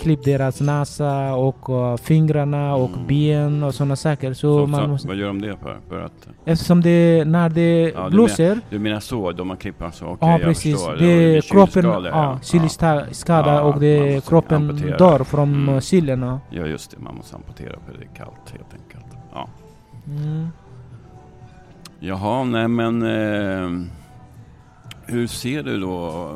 klippt 0.00 0.24
deras 0.24 0.60
näsa 0.60 1.34
och 1.34 1.68
uh, 1.68 1.96
fingrarna 1.96 2.74
och 2.74 2.90
Mm. 2.90 3.06
ben 3.06 3.62
och 3.62 3.74
sådana 3.74 3.96
saker. 3.96 4.32
Så, 4.32 4.40
Så, 4.60 4.66
man 4.66 4.80
så, 4.80 4.88
måste, 4.88 5.08
Vad 5.08 5.16
gör 5.16 5.26
de 5.26 5.40
det 5.40 5.56
för? 5.62 5.76
för 5.88 6.00
att, 6.00 6.28
eftersom 6.44 6.80
det, 6.80 7.24
när 7.26 7.48
det 7.48 7.92
Ja, 7.94 8.04
du 8.04 8.10
blåser 8.10 8.60
du 8.70 8.78
menar 8.78 9.00
så, 9.00 9.32
de 9.32 9.50
har 9.50 9.56
klippt 9.56 9.82
så? 9.94 10.06
Okej, 10.06 10.16
Ja 10.28 10.30
jag 10.32 10.42
precis. 10.42 10.86
Det 10.98 11.06
är 11.36 11.40
kroppen, 11.40 11.84
ja, 12.04 12.38
kylskada 12.42 13.54
Ja, 13.54 13.60
och 13.62 13.80
det 13.80 14.24
kroppen 14.28 14.70
amputera. 14.70 14.96
dör 14.96 15.24
från 15.24 15.54
Mm. 15.68 15.80
kylen. 15.80 16.22
ja. 16.22 16.40
Ja 16.50 16.66
just 16.66 16.90
det, 16.90 16.96
man 16.98 17.14
måste 17.16 17.36
amputera 17.36 17.72
för 17.86 17.98
det 17.98 18.04
är 18.04 18.16
kallt 18.16 18.50
helt 18.52 18.74
enkelt. 18.74 19.06
Ja. 19.32 19.48
Mm. 20.06 20.48
Jaha, 22.00 22.44
nej 22.44 22.68
men 22.68 23.02
eh, 23.02 23.86
hur 25.10 25.26
ser 25.26 25.62
du 25.62 25.80
då? 25.80 26.28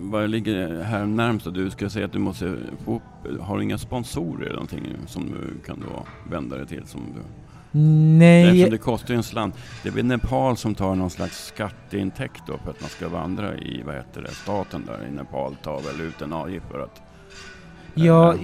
Vad 0.00 0.30
ligger 0.30 0.82
här 0.82 1.06
närmst? 1.06 1.54
Du 1.54 1.70
ska 1.70 1.90
säga 1.90 2.06
att 2.06 2.12
du 2.12 2.18
måste 2.18 2.56
få 2.84 2.96
upp, 2.96 3.40
har 3.40 3.56
du 3.56 3.62
inga 3.64 3.78
sponsorer 3.78 4.42
eller 4.42 4.52
någonting 4.52 4.82
som 5.06 5.26
du 5.26 5.66
kan 5.66 5.80
då 5.80 6.06
vända 6.30 6.56
dig 6.56 6.66
till? 6.66 6.86
Som 6.86 7.00
du, 7.14 7.20
Nej, 8.18 8.46
Eftersom 8.46 8.70
det 8.70 8.78
kostar 8.78 9.14
ju 9.14 9.16
en 9.16 9.22
slant. 9.22 9.54
Det 9.82 9.88
är 9.88 9.92
väl 9.92 10.04
Nepal 10.04 10.56
som 10.56 10.74
tar 10.74 10.94
någon 10.94 11.10
slags 11.10 11.46
skatteintäkt 11.46 12.42
då 12.46 12.58
för 12.58 12.70
att 12.70 12.80
man 12.80 12.90
ska 12.90 13.08
vandra 13.08 13.56
i, 13.56 13.82
vad 13.86 13.94
heter 13.94 14.22
det, 14.22 14.30
staten 14.30 14.84
där 14.86 15.08
i 15.08 15.12
Nepal 15.12 15.54
tar 15.62 15.80
väl 15.80 16.00
ut 16.00 16.22
en 16.22 16.32
avgift 16.32 16.66
för 16.70 16.80
att... 16.80 17.02
ja, 17.94 18.34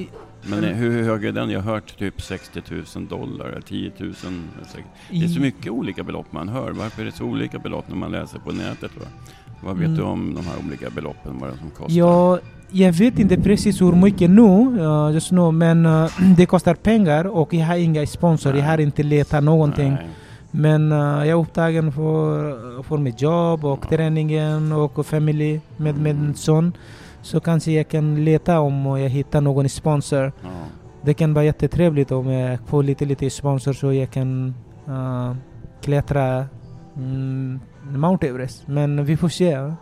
Eh, 0.45 0.49
Men 0.51 0.65
hur 0.65 1.03
hög 1.03 1.25
är 1.25 1.33
den? 1.33 1.51
Jag 1.51 1.61
har 1.61 1.73
hört 1.73 1.99
typ 1.99 2.23
60 2.23 2.63
000 2.97 3.07
dollar, 3.09 3.47
eller 3.47 3.61
10 3.61 3.93
000. 3.99 4.15
säkert. 4.15 4.87
Det 5.11 5.25
är 5.25 5.29
så 5.29 5.41
mycket 5.41 5.73
olika 5.73 6.03
belopp 6.03 6.33
man 6.33 6.49
hör. 6.49 6.71
Varför 6.71 7.03
är 7.03 7.07
det 7.07 7.13
så 7.13 7.25
olika 7.25 7.59
belopp 7.59 7.89
när 7.89 7.97
man 7.97 8.11
läser 8.11 8.39
på 8.39 8.53
nätet? 8.53 8.91
Va? 8.97 9.07
Vad 9.64 9.77
vet 9.77 9.87
Mm. 9.87 9.96
du 9.98 10.03
om 10.03 10.35
de 10.35 10.46
här 10.46 10.55
olika 10.66 10.90
beloppen, 10.90 11.38
vad 11.40 11.51
det 11.53 11.59
som 11.59 11.70
kostar? 11.70 11.94
Ja, 11.98 12.38
jag 12.70 12.92
vet 12.92 13.18
inte 13.18 13.37
precis 13.37 13.81
hur 13.83 13.92
mycket 13.92 14.31
nu, 14.31 14.42
uh, 14.81 15.11
just 15.14 15.33
nu, 15.33 15.51
men 15.51 15.87
uh, 15.87 16.11
det 16.37 16.46
kostar 16.46 16.75
pengar 16.75 17.25
och 17.25 17.55
jag 17.55 17.66
har 17.66 17.77
inga 17.77 18.07
sponsor. 18.07 18.57
Jag 18.57 18.64
har 18.64 18.79
inte 18.81 19.03
letat 19.03 19.44
någonting. 19.44 19.92
Nej. 19.92 20.09
Men 20.51 20.92
uh, 20.92 20.98
jag 20.98 21.29
är 21.29 21.35
upptagen 21.35 21.92
för, 21.92 22.83
för 22.83 22.96
mitt 22.98 23.22
jobb 23.22 23.64
och 23.64 23.79
Ja. 23.83 23.88
träningen 23.96 24.72
och 24.72 25.07
familj 25.07 25.61
med 25.77 25.98
min 25.98 26.35
son. 26.35 26.72
Så 27.22 27.40
kanske 27.40 27.72
jag 27.72 27.88
kan 27.88 28.25
leta 28.25 28.61
om 28.61 28.87
jag 28.98 29.09
hittar 29.09 29.40
någon 29.40 29.68
sponsor. 29.68 30.33
Ja. 30.42 30.48
Det 31.05 31.14
kan 31.14 31.35
vara 31.35 31.44
jättetrevligt 31.44 32.12
om 32.12 32.31
jag 32.31 32.59
får 32.66 32.83
lite, 32.83 33.05
lite 33.05 33.31
sponsor 33.31 33.72
så 33.72 33.92
jag 33.92 34.11
kan 34.11 34.55
uh, 34.88 35.35
klättra 35.83 36.44
mm, 36.96 37.61
Mount 37.96 38.26
Everest. 38.26 38.66
Men 38.66 39.05
vi 39.05 39.16
får 39.16 39.28
se 39.28 39.50
Ja. 39.50 39.74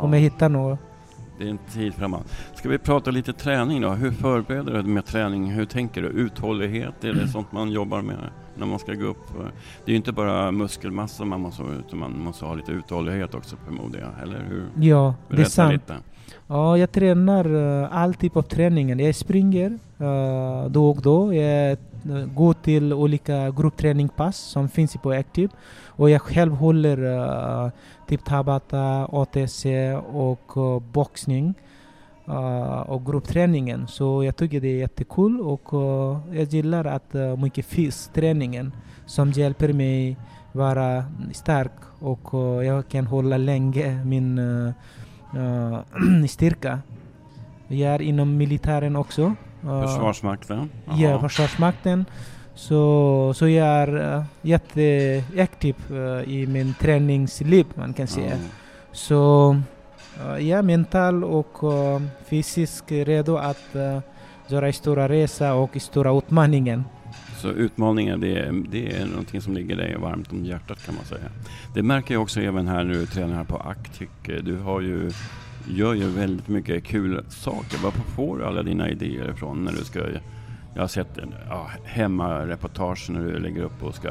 om 0.00 0.12
jag 0.12 0.20
hittar 0.20 0.48
något. 0.48 0.78
Det 1.38 1.44
är 1.44 1.50
en 1.50 1.58
tid 1.72 1.94
framåt. 1.94 2.32
Ska 2.54 2.68
vi 2.68 2.78
prata 2.78 3.10
lite 3.10 3.32
träning 3.32 3.80
då? 3.82 3.90
Hur 3.90 4.10
förbereder 4.10 4.72
du 4.72 4.82
dig 4.82 4.90
med 4.90 5.06
träning? 5.06 5.50
Hur 5.50 5.64
tänker 5.64 6.02
du? 6.02 6.08
Uthållighet, 6.08 7.04
är 7.04 7.12
det 7.12 7.28
sånt 7.32 7.52
man 7.52 7.70
jobbar 7.70 8.02
med 8.02 8.16
när 8.54 8.66
man 8.66 8.78
ska 8.78 8.92
gå 8.94 9.06
upp? 9.06 9.26
Det 9.84 9.90
är 9.90 9.90
ju 9.90 9.96
inte 9.96 10.12
bara 10.12 10.50
muskelmassa 10.52 11.24
man 11.24 11.40
måste 11.40 11.62
ha, 11.62 11.70
utan 11.86 11.98
man 11.98 12.18
måste 12.18 12.44
ha 12.44 12.54
lite 12.54 12.72
uthållighet 12.72 13.34
också 13.34 13.56
förmodar 13.64 13.98
jag, 14.00 14.22
eller 14.28 14.44
hur? 14.48 14.64
Ja, 14.88 15.14
det 15.28 15.34
är 15.34 15.36
Berätta 15.36 15.50
sant. 15.50 15.72
lite. 15.72 15.96
Ja, 16.46 16.78
jag 16.78 16.92
tränar 16.92 17.46
uh, 17.54 17.88
all 17.96 18.14
typ 18.14 18.36
av 18.36 18.42
träningen. 18.42 18.98
Jag 18.98 19.14
springer 19.14 19.70
uh, 20.00 20.70
då 20.70 20.90
och 20.90 21.02
då. 21.02 21.34
Jag 21.34 21.78
gå 22.34 22.54
till 22.54 22.92
olika 22.92 23.50
gruppträningspass 23.50 24.36
som 24.36 24.68
finns 24.68 24.96
på 24.96 25.10
Active. 25.10 25.48
Och 25.86 26.10
jag 26.10 26.22
själv 26.22 26.52
håller 26.52 27.04
uh, 27.04 27.70
typ 28.08 28.24
Tabata, 28.24 29.08
ATC 29.12 29.66
och 30.12 30.56
uh, 30.56 30.80
boxning. 30.92 31.54
Uh, 32.28 32.80
och 32.80 33.06
gruppträningen. 33.06 33.86
Så 33.88 34.24
jag 34.24 34.36
tycker 34.36 34.60
det 34.60 34.68
är 34.68 34.78
jättekul 34.78 35.40
och 35.40 35.74
uh, 35.74 36.18
jag 36.32 36.44
gillar 36.44 36.84
att 36.84 37.14
uh, 37.14 37.36
mycket 37.36 37.66
fysträningen 37.66 38.72
som 39.06 39.32
hjälper 39.32 39.72
mig 39.72 40.16
vara 40.52 41.04
stark 41.32 41.72
och 41.98 42.34
uh, 42.34 42.66
jag 42.66 42.88
kan 42.88 43.06
hålla 43.06 43.36
länge 43.36 44.04
min 44.04 44.38
uh, 44.38 44.72
uh, 45.36 45.78
styrka. 46.28 46.78
Jag 47.68 47.94
är 47.94 48.02
inom 48.02 48.36
militären 48.36 48.96
också. 48.96 49.34
Försvarsmakten? 49.66 50.70
Ja, 50.84 50.94
Jaha. 50.96 51.20
Försvarsmakten. 51.20 52.04
Så, 52.54 53.32
så 53.36 53.48
jag 53.48 53.66
är 53.66 54.16
uh, 54.16 54.24
jätteaktiv 54.42 55.74
uh, 55.90 56.22
i 56.28 56.46
min 56.46 56.74
träningsliv 56.74 57.66
man 57.74 57.92
kan 57.92 58.06
säga. 58.06 58.30
Ja. 58.30 58.36
Så 58.92 59.50
uh, 60.26 60.48
jag 60.48 60.58
är 60.58 60.62
mental 60.62 61.24
och 61.24 61.54
fysiskt 62.28 62.92
redo 62.92 63.36
att 63.36 63.76
göra 64.48 64.72
stora 64.72 65.08
resa 65.08 65.54
och 65.54 65.76
stora 65.80 66.18
utmaningen. 66.18 66.84
Så 67.36 67.48
utmaningar, 67.48 68.16
det 68.16 68.38
är, 68.38 68.52
det 68.70 68.96
är 68.96 69.06
någonting 69.06 69.40
som 69.40 69.54
ligger 69.54 69.76
dig 69.76 69.96
varmt 69.96 70.32
om 70.32 70.44
hjärtat 70.44 70.86
kan 70.86 70.94
man 70.94 71.04
säga. 71.04 71.30
Det 71.74 71.82
märker 71.82 72.14
jag 72.14 72.22
också 72.22 72.40
även 72.40 72.68
här 72.68 72.84
du 72.84 73.06
tränar 73.06 73.34
här 73.34 73.44
på 73.44 73.56
Actic. 73.56 74.08
Du 74.42 74.56
har 74.56 74.80
ju, 74.80 75.10
gör 75.68 75.94
ju 75.94 76.08
väldigt 76.08 76.48
mycket 76.48 76.84
kul 76.84 77.24
saker. 77.28 77.78
Var 77.82 77.90
får 77.90 78.38
du 78.38 78.44
alla 78.46 78.62
dina 78.62 78.90
idéer 78.90 79.30
ifrån 79.30 79.64
när 79.64 79.72
du 79.72 79.84
ska 79.84 80.00
jag 80.74 80.82
har 80.82 80.88
sett 80.88 81.18
ja, 81.48 81.66
hemmareportage 81.84 83.10
när 83.10 83.20
du 83.20 83.38
lägger 83.38 83.62
upp 83.62 83.82
och 83.82 83.94
ska 83.94 84.08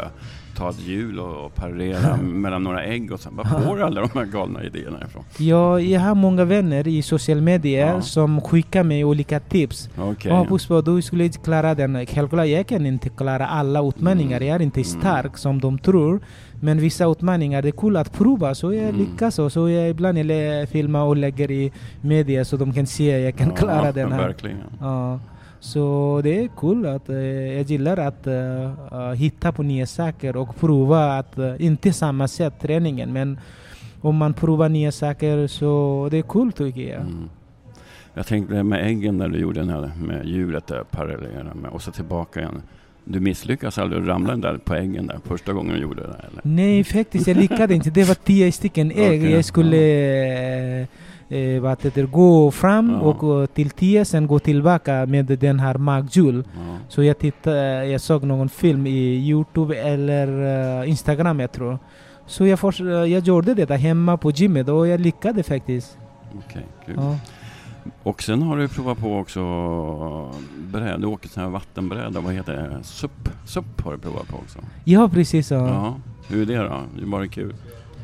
ta 0.57 0.69
ett 0.69 0.79
hjul 0.79 1.19
och, 1.19 1.45
och 1.45 1.55
parera 1.55 2.17
mellan 2.23 2.63
några 2.63 2.83
ägg 2.83 3.11
och 3.11 3.19
sen. 3.19 3.35
Var 3.35 3.43
får 3.43 3.77
du 3.77 3.83
alla 3.83 4.01
de 4.01 4.09
här 4.19 4.25
galna 4.25 4.63
idéerna 4.63 5.03
ifrån? 5.07 5.23
Jag, 5.37 5.81
jag 5.81 5.99
har 6.01 6.15
många 6.15 6.45
vänner 6.45 6.87
i 6.87 7.01
social 7.01 7.41
media 7.41 7.87
Ja. 7.87 8.01
som 8.01 8.41
skickar 8.41 8.83
mig 8.83 9.03
olika 9.03 9.39
tips. 9.39 9.89
Okej. 9.97 10.31
Ja, 10.31 10.45
Puspa, 10.45 10.81
du 10.81 11.01
skulle 11.01 11.29
klara 11.29 11.75
den. 11.75 12.05
Självklart, 12.05 12.47
jag 12.47 12.67
kan 12.67 12.85
inte 12.85 13.09
klara 13.09 13.47
alla 13.47 13.87
utmaningar. 13.87 14.37
Mm. 14.37 14.47
Jag 14.47 14.55
är 14.55 14.61
inte 14.61 14.79
Mm. 14.79 14.99
stark 15.01 15.37
som 15.37 15.59
de 15.61 15.77
tror. 15.79 16.19
Men 16.65 16.77
vissa 16.79 17.05
utmaningar, 17.11 17.61
det 17.61 17.67
är 17.69 17.71
kul 17.71 17.97
att 17.97 18.11
prova. 18.13 18.55
Så 18.55 18.73
jag 18.73 18.83
Mm. 18.83 18.95
lyckas. 19.01 19.39
Och 19.39 19.51
så 19.51 19.69
jag 19.69 19.89
ibland 19.89 20.25
lä- 20.25 20.67
filmar 20.67 21.03
och 21.03 21.17
lägger 21.17 21.51
i 21.51 21.71
media 22.01 22.45
så 22.45 22.57
de 22.57 22.73
kan 22.73 22.85
se 22.85 23.15
att 23.15 23.21
jag 23.23 23.35
kan 23.35 23.51
klara 23.55 23.91
den 23.91 24.11
här. 24.11 24.19
Verkligen. 24.27 24.57
Ja. 24.79 25.19
Så 25.59 26.21
det 26.23 26.43
är 26.43 26.49
kul 26.57 26.85
att 26.85 27.09
eh, 27.09 27.15
jag 27.57 27.63
gillar 27.63 27.97
att 27.97 28.27
eh, 28.27 29.11
hitta 29.15 29.51
på 29.51 29.63
nya 29.63 29.85
saker 29.85 30.35
och 30.37 30.55
prova 30.55 31.17
att, 31.17 31.37
eh, 31.37 31.53
inte 31.59 31.93
samma 31.93 32.27
sätt 32.27 32.53
träningen 32.61 33.13
men 33.13 33.39
om 34.01 34.15
man 34.15 34.33
provar 34.33 34.69
nya 34.69 34.91
saker 34.91 35.47
så 35.47 36.07
det 36.11 36.17
är 36.17 36.21
kul 36.21 36.51
tycker 36.51 36.81
jag. 36.81 37.01
Mm. 37.01 37.29
Jag 38.13 38.25
tänkte 38.27 38.63
med 38.63 38.85
äggen 38.87 39.17
där 39.17 39.27
du 39.29 39.39
gjorde 39.39 39.59
den 39.59 39.69
här 39.69 39.91
med 40.01 40.25
hjulet 40.25 40.67
där 40.67 40.83
parallella 40.91 41.53
med 41.53 41.71
och 41.71 41.81
så 41.81 41.91
tillbaka 41.91 42.39
igen. 42.39 42.61
Du 43.05 43.19
misslyckas 43.19 43.77
aldrig 43.77 44.01
att 44.01 44.07
ramla 44.07 44.31
den 44.31 44.41
där 44.41 44.57
på 44.57 44.75
äggen 44.75 45.07
där 45.07 45.19
första 45.23 45.53
gången 45.53 45.73
du 45.75 45.81
gjorde 45.81 46.01
det 46.01 46.07
eller? 46.27 46.41
Nej 46.43 46.83
faktiskt, 46.83 47.27
jag 47.27 47.37
lyckades 47.37 47.75
inte. 47.75 47.89
Det 47.89 48.03
var 48.03 48.15
tio 48.15 48.51
stycken 48.51 48.91
ägg. 48.91 49.21
Okej, 49.21 49.31
Jag 49.31 49.45
skulle 49.45 49.77
eh, 50.81 50.87
eh, 51.37 51.61
vad 51.61 51.83
heter 51.83 52.03
gå 52.05 52.51
fram 52.51 52.89
Ja. 52.91 52.99
och 52.99 53.53
till 53.53 53.69
tio, 53.69 54.05
sen 54.05 54.27
gå 54.27 54.39
tillbaka 54.39 55.05
med 55.05 55.25
den 55.25 55.59
här 55.59 55.77
maghjul. 55.77 56.43
Ja. 56.55 56.77
Så 56.89 57.03
jag, 57.03 57.19
tittade, 57.19 57.85
jag 57.85 58.01
såg 58.01 58.23
någon 58.23 58.49
film 58.49 58.87
i 58.87 59.27
Youtube 59.29 59.75
eller 59.75 60.27
eh, 60.81 60.89
Instagram 60.89 61.39
jag 61.39 61.51
tror. 61.51 61.79
Så 62.27 62.45
jag, 62.45 62.59
eh, 62.79 62.85
jag 62.87 63.23
gjorde 63.23 63.53
det 63.53 63.65
där 63.65 63.77
hemma 63.77 64.17
på 64.17 64.31
gymmet 64.31 64.69
och 64.69 64.87
jag 64.87 64.99
lyckades 64.99 65.47
faktiskt. 65.47 65.97
Okej, 66.47 66.65
kul. 66.85 66.95
Ja. 66.97 67.15
Och 68.03 68.23
sen 68.23 68.41
har 68.41 68.57
du 68.57 68.67
provat 68.67 68.99
på 68.99 69.17
också 69.17 69.41
bräd, 70.55 71.01
du 71.01 71.07
åker 71.07 71.29
sån 71.29 71.43
här 71.43 71.49
vattenbräda, 71.49 72.19
vad 72.19 72.33
heter 72.33 72.53
det? 72.53 72.83
SUP? 72.83 73.29
SUP 73.45 73.81
har 73.81 73.91
du 73.91 73.97
provat 73.97 74.27
på 74.27 74.37
också? 74.37 74.59
ja, 74.83 75.09
precis. 75.09 75.51
Ja. 75.51 75.67
Ja. 75.67 75.95
Hur 76.27 76.41
är 76.41 76.45
det 76.45 76.69
då? 76.69 76.81
Det 76.95 77.01
är 77.01 77.05
bara 77.05 77.27
kul. 77.27 77.55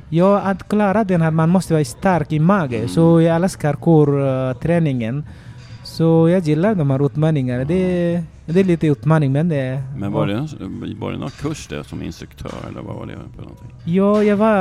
Ja, 0.10 0.40
att 0.40 0.70
klara 0.70 1.04
den 1.04 1.22
här, 1.22 1.32
man 1.32 1.50
måste 1.50 1.74
vara 1.74 1.86
stark 1.86 2.32
i 2.32 2.40
magen. 2.40 2.80
Mm. 2.80 2.90
Så 2.90 3.22
jag 3.22 3.36
älskar 3.36 3.74
core-träningen. 3.74 5.24
Så 5.84 6.30
jag 6.30 6.44
gillar 6.44 6.76
de 6.76 6.92
här 6.92 7.06
utmaningarna. 7.06 7.64
Det, 7.64 8.24
det 8.46 8.60
är 8.60 8.64
lite 8.64 8.88
utmaning 8.88 9.32
men 9.32 9.50
det... 9.50 9.82
Men 9.98 10.12
var 10.12 10.28
det, 10.28 10.48
var 11.00 11.12
det 11.12 11.18
någon 11.18 11.30
kurs 11.30 11.68
där 11.68 11.84
som 11.84 12.04
instruktör 12.04 12.54
eller 12.70 12.82
vad 12.82 12.96
var 12.96 13.06
det 13.06 13.14
för 13.36 13.42
någonting? 13.42 13.72
Ja, 13.86 14.24
jag 14.24 14.38
var... 14.38 14.56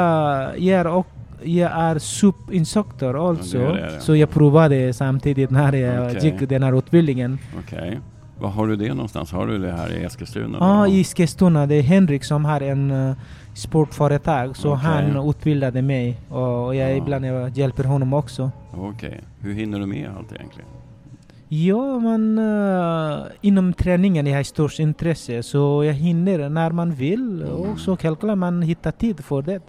Jag 0.57 0.81
är, 0.81 0.87
och, 0.87 1.07
jag 1.43 1.73
är 1.73 1.99
supinstruktör 1.99 3.15
Ja, 3.15 3.29
alltså. 3.29 3.59
är 3.59 3.73
det, 3.73 3.93
ja. 3.95 4.01
Så 4.01 4.17
jag 4.17 4.31
provade 4.31 4.93
samtidigt 4.93 5.51
när 5.51 5.73
jag 5.73 6.07
Okej. 6.17 6.25
gick 6.39 6.49
den 6.49 6.63
här 6.63 6.79
utbildningen. 6.79 7.39
Okej. 7.59 8.01
Var 8.41 8.49
har 8.49 8.67
du 8.67 8.77
det 8.77 8.95
någonstans? 8.95 9.33
Har 9.33 9.47
du 9.47 9.59
det 9.59 9.73
här 9.73 9.93
i 9.93 10.05
Eskilstuna? 10.05 10.59
Ja, 10.61 10.85
då? 10.87 10.93
i 10.93 11.01
Eskilstuna. 11.01 11.67
Det 11.67 11.75
är 11.75 11.83
Henrik 11.83 12.25
som 12.25 12.45
har 12.45 12.61
en 12.61 12.91
uh, 12.91 13.15
sportföretag. 13.55 14.57
Så 14.57 14.69
Okej. 14.73 14.85
han 14.85 15.29
utbildade 15.31 15.83
mig 15.83 16.21
och 16.29 16.75
jag 16.75 16.91
Ja. 16.91 16.97
ibland 16.97 17.27
jag 17.27 17.57
hjälper 17.59 17.85
honom 17.85 18.13
också. 18.15 18.51
Okej. 18.73 19.21
Hur 19.41 19.55
hinner 19.55 19.79
du 19.81 19.87
med 19.87 20.09
allt 20.19 20.33
egentligen? 20.33 20.69
Ja, 21.49 21.99
men 21.99 22.39
uh, 22.39 23.19
inom 23.41 23.73
träningen 23.73 24.27
jag 24.27 24.37
har 24.37 24.43
störst 24.43 24.79
intresse 24.81 25.43
så 25.43 25.85
jag 25.85 25.93
hinner 25.95 26.49
när 26.49 26.71
man 26.71 26.93
vill 26.95 27.43
Mm. 27.43 27.53
och 27.55 27.79
så 27.79 27.97
självklart 27.97 28.39
man 28.39 28.63
hittar 28.63 28.91
tid 28.91 29.25
för 29.25 29.43
det. 29.43 29.61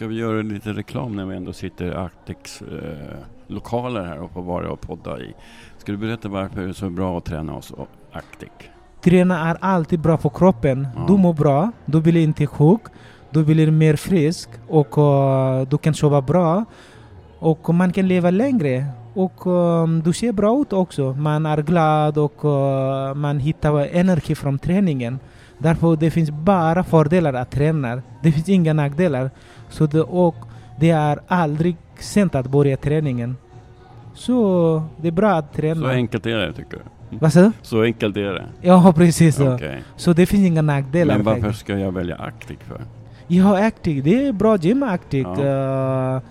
Ska 0.00 0.06
vi 0.06 0.14
göra 0.14 0.42
lite 0.42 0.72
reklam 0.72 1.16
när 1.16 1.26
vi 1.26 1.36
ändå 1.36 1.52
sitter 1.52 1.84
i 1.84 1.94
Arctics 1.94 2.62
eh, 2.62 3.18
lokaler 3.46 4.04
här 4.04 4.20
och 4.20 4.34
på 4.34 4.40
Vara 4.40 4.72
och 4.72 4.80
podda 4.80 5.20
i? 5.20 5.34
Ska 5.78 5.92
du 5.92 5.98
berätta 5.98 6.28
varför 6.28 6.60
det 6.60 6.68
är 6.68 6.72
så 6.72 6.90
bra 6.90 7.18
att 7.18 7.24
träna 7.24 7.52
hos 7.52 7.72
Arctic? 8.12 8.48
Träna 9.00 9.48
är 9.48 9.56
alltid 9.60 10.00
bra 10.00 10.18
för 10.18 10.28
kroppen. 10.28 10.88
Ja. 10.96 11.04
Du 11.08 11.16
mår 11.16 11.34
bra, 11.34 11.72
du 11.84 12.00
blir 12.00 12.16
inte 12.16 12.46
sjuk, 12.46 12.80
du 13.30 13.44
blir 13.44 13.70
mer 13.70 13.96
frisk 13.96 14.48
och 14.68 14.98
uh, 14.98 15.68
du 15.68 15.78
kan 15.78 15.94
sova 15.94 16.22
bra 16.22 16.64
och 17.38 17.74
man 17.74 17.92
kan 17.92 18.08
leva 18.08 18.30
längre. 18.30 18.86
Och 19.14 19.46
um, 19.46 20.02
du 20.02 20.12
ser 20.12 20.32
bra 20.32 20.60
ut 20.60 20.72
också. 20.72 21.12
Man 21.12 21.46
är 21.46 21.62
glad 21.62 22.18
och 22.18 22.44
uh, 22.44 23.14
man 23.14 23.38
hittar 23.38 23.96
energi 23.96 24.34
från 24.34 24.58
träningen. 24.58 25.18
Därför 25.58 25.96
det 25.96 26.10
finns 26.10 26.30
bara 26.30 26.84
fördelar 26.84 27.34
att 27.34 27.50
träna. 27.50 28.02
Det 28.22 28.32
finns 28.32 28.48
inga 28.48 28.72
nackdelar. 28.72 29.30
Så 29.70 29.86
det, 29.86 30.00
och 30.00 30.36
det 30.80 30.90
är 30.90 31.18
aldrig 31.28 31.76
sent 31.98 32.34
att 32.34 32.46
börja 32.46 32.76
träningen. 32.76 33.36
Så 34.14 34.82
det 34.96 35.08
är 35.08 35.12
bra 35.12 35.30
att 35.30 35.52
träna. 35.52 35.80
Så 35.80 35.86
enkelt 35.86 36.26
är 36.26 36.36
det 36.36 36.52
tycker 36.52 36.76
du? 36.76 37.18
Vad 37.18 37.32
sa 37.32 37.40
du? 37.40 37.52
Så 37.62 37.82
enkelt 37.82 38.16
är 38.16 38.32
det? 38.32 38.46
Ja, 38.60 38.92
precis. 38.96 39.36
så. 39.36 39.54
Okej. 39.54 39.82
Så 39.96 40.12
det 40.12 40.26
finns 40.26 40.46
inga 40.46 40.62
nackdelar. 40.62 41.16
Men 41.16 41.24
varför 41.24 41.40
faktiskt. 41.40 41.60
ska 41.60 41.78
jag 41.78 41.92
välja 41.92 42.16
Arctic 42.16 42.58
för? 42.68 42.80
Ja, 43.26 43.66
Actic. 43.66 44.04
Det 44.04 44.26
är 44.26 44.32
bra 44.32 44.56
gym 44.56 44.82
Actic. 44.82 45.26
Ja. 45.38 46.16
Uh, 46.16 46.22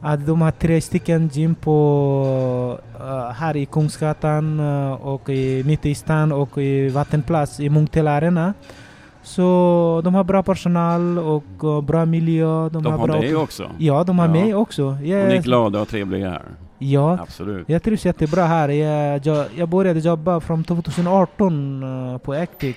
att 0.00 0.26
de 0.26 0.42
har 0.42 0.50
tre 0.50 0.80
stycken 0.80 1.30
gym 1.32 1.54
på 1.54 2.78
uh, 3.00 3.30
här 3.30 3.56
i 3.56 3.66
Kungsgatan 3.66 4.60
uh, 4.60 4.92
och 4.92 5.28
i, 5.28 5.62
mitt 5.64 5.86
i 5.86 5.94
stan 5.94 6.32
och 6.32 6.58
i 6.58 6.88
Vattenplats 6.88 7.60
i 7.60 7.70
Munktell 7.70 8.08
Arena. 8.08 8.54
Så 9.26 10.00
de 10.04 10.14
har 10.14 10.24
bra 10.24 10.42
personal 10.42 11.18
och 11.18 11.84
bra 11.84 12.04
miljö. 12.04 12.68
De, 12.68 12.82
De 12.82 12.92
har 12.92 13.06
bra 13.06 13.20
dig 13.20 13.36
också? 13.36 13.70
Ja, 13.78 14.04
de 14.04 14.18
har 14.18 14.26
Ja. 14.26 14.32
mig 14.32 14.54
också. 14.54 14.84
Och 14.84 14.94
ni 15.00 15.10
är 15.10 15.30
Jag, 15.34 15.42
glada 15.44 15.80
och 15.80 15.88
trevliga 15.88 16.30
här? 16.30 16.42
ja, 16.78 17.18
Absolut. 17.22 17.68
jag 17.68 17.82
trivs 17.82 18.04
jättebra 18.06 18.44
här. 18.44 18.68
Jag, 18.68 19.26
jag, 19.26 19.46
jag 19.56 19.68
började 19.68 20.00
jobba 20.00 20.40
från 20.40 20.64
2018 20.64 21.82
uh, 21.84 22.18
på 22.18 22.32
Actic 22.32 22.76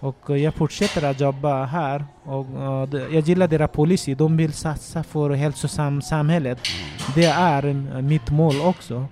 och 0.00 0.30
uh, 0.30 0.36
jag 0.36 0.54
fortsätter 0.54 1.10
att 1.10 1.20
jobba 1.20 1.64
här. 1.64 2.04
Och, 2.24 2.46
uh, 2.46 2.82
det- 2.90 3.08
jag 3.10 3.20
gillar 3.28 3.48
deras 3.48 3.70
policy. 3.70 4.14
De 4.14 4.36
vill 4.36 4.52
satsa 4.52 5.02
för 5.02 5.30
samhället. 6.00 6.58
Det 7.14 7.24
är 7.26 7.66
uh, 7.66 8.00
mitt 8.02 8.30
mål 8.30 8.54
också. 8.64 9.06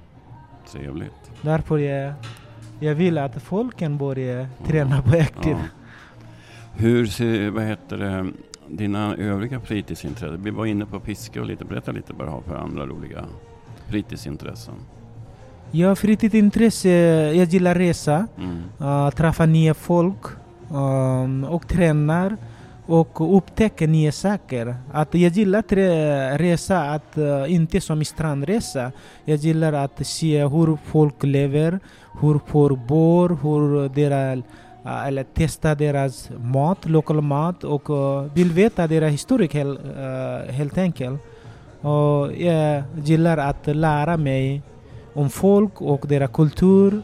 Trevligt. 0.73 1.31
Därför 1.43 1.79
jag, 1.79 2.13
jag 2.81 2.95
vill 2.95 3.19
att 3.19 3.43
folk 3.43 3.77
kan 3.79 3.99
börja 3.99 4.47
träna 4.67 5.03
på 5.03 5.11
Actic. 5.17 5.47
Ja. 5.47 5.57
Hur 6.77 7.07
ser, 7.07 7.51
vad 7.51 7.65
heter 7.65 7.97
det, 7.97 8.33
dina 8.69 9.17
övriga 9.17 9.61
fritidsintressen? 9.61 10.43
Vi 10.43 10.51
var 10.51 10.67
inne 10.67 10.87
på 10.87 11.01
fiske 11.01 11.41
och 11.41 11.47
lite, 11.47 11.65
berätta 11.65 11.93
lite 11.93 12.13
vad 12.13 12.27
du 12.27 12.31
har 12.31 12.41
för 12.41 12.57
andra 12.57 12.87
roliga 12.87 13.25
fritidsintressen. 13.89 14.75
Har 15.73 15.95
fritidsintresse. 15.95 16.89
Jag 17.35 17.49
gillar 17.49 17.75
resa. 17.75 18.27
Mm. 18.39 18.63
uh, 18.81 19.11
träffa 19.11 19.47
nya 19.47 19.75
folk 19.75 20.25
um, 20.71 21.45
och 21.45 21.69
tränar 21.69 22.37
och 22.87 23.37
upptäcka 23.37 23.87
nya 23.87 24.13
saker. 24.13 24.77
Att 24.93 25.15
jag 25.15 25.33
gillar 25.33 25.59
att 25.59 25.73
re- 25.73 26.39
resa, 26.39 26.81
att 26.81 27.19
uh, 27.19 27.53
inte 27.53 27.81
som 27.81 28.05
strandresa. 28.05 28.93
Jag 29.25 29.37
gillar 29.37 29.73
att 29.73 30.07
se 30.07 30.47
hur 30.47 30.79
folk 30.85 31.25
lever, 31.25 31.81
hur 32.21 32.41
folk 32.47 32.87
bor, 32.87 33.39
hur 33.43 33.89
deras 33.89 34.45
eller 34.85 35.25
testa 35.25 35.75
deras 35.75 36.31
mat, 36.39 36.87
lokal 36.89 37.21
mat 37.21 37.65
och 37.65 37.91
uh, 37.91 38.35
vill 38.35 38.53
veta 38.53 38.87
deras 38.87 39.13
historik 39.13 39.55
hel, 39.55 39.79
uh, 39.79 40.53
helt 40.53 40.79
enkelt. 40.79 41.21
Och 41.81 42.33
jag 42.37 42.83
gillar 43.05 43.39
att 43.39 43.67
lära 43.67 44.17
mig 44.17 44.63
om 45.15 45.31
folk 45.31 45.81
och 45.81 46.05
deras 46.09 46.31
kultur 46.31 47.03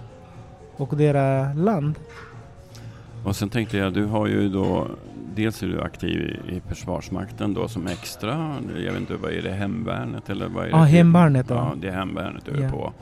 och 0.76 0.96
deras 0.96 1.56
land. 1.56 1.94
Och 3.24 3.36
sen 3.36 3.48
tänkte 3.48 3.76
jag, 3.78 3.92
du 3.92 4.04
har 4.04 4.26
ju 4.26 4.48
då, 4.48 4.86
dels 5.34 5.62
är 5.62 5.66
du 5.66 5.80
aktiv 5.80 6.20
i, 6.20 6.56
i 6.56 6.60
Försvarsmakten 6.68 7.54
då 7.54 7.68
som 7.68 7.86
extra, 7.86 8.54
jag 8.84 8.92
vet 8.92 9.00
inte, 9.00 9.16
vad 9.16 9.32
är 9.32 9.42
det, 9.42 9.52
hemvärnet 9.52 10.30
eller 10.30 10.48
vad 10.48 10.64
är 10.64 10.68
det? 10.70 10.76
Ja, 10.76 10.82
hemvärnet. 10.82 11.46
Ja, 11.48 11.72
det 11.76 11.88
är 11.88 11.92
hemvärnet 11.92 12.44
du 12.44 12.52
är 12.52 12.62
Ja. 12.62 12.70
på. 12.70 12.92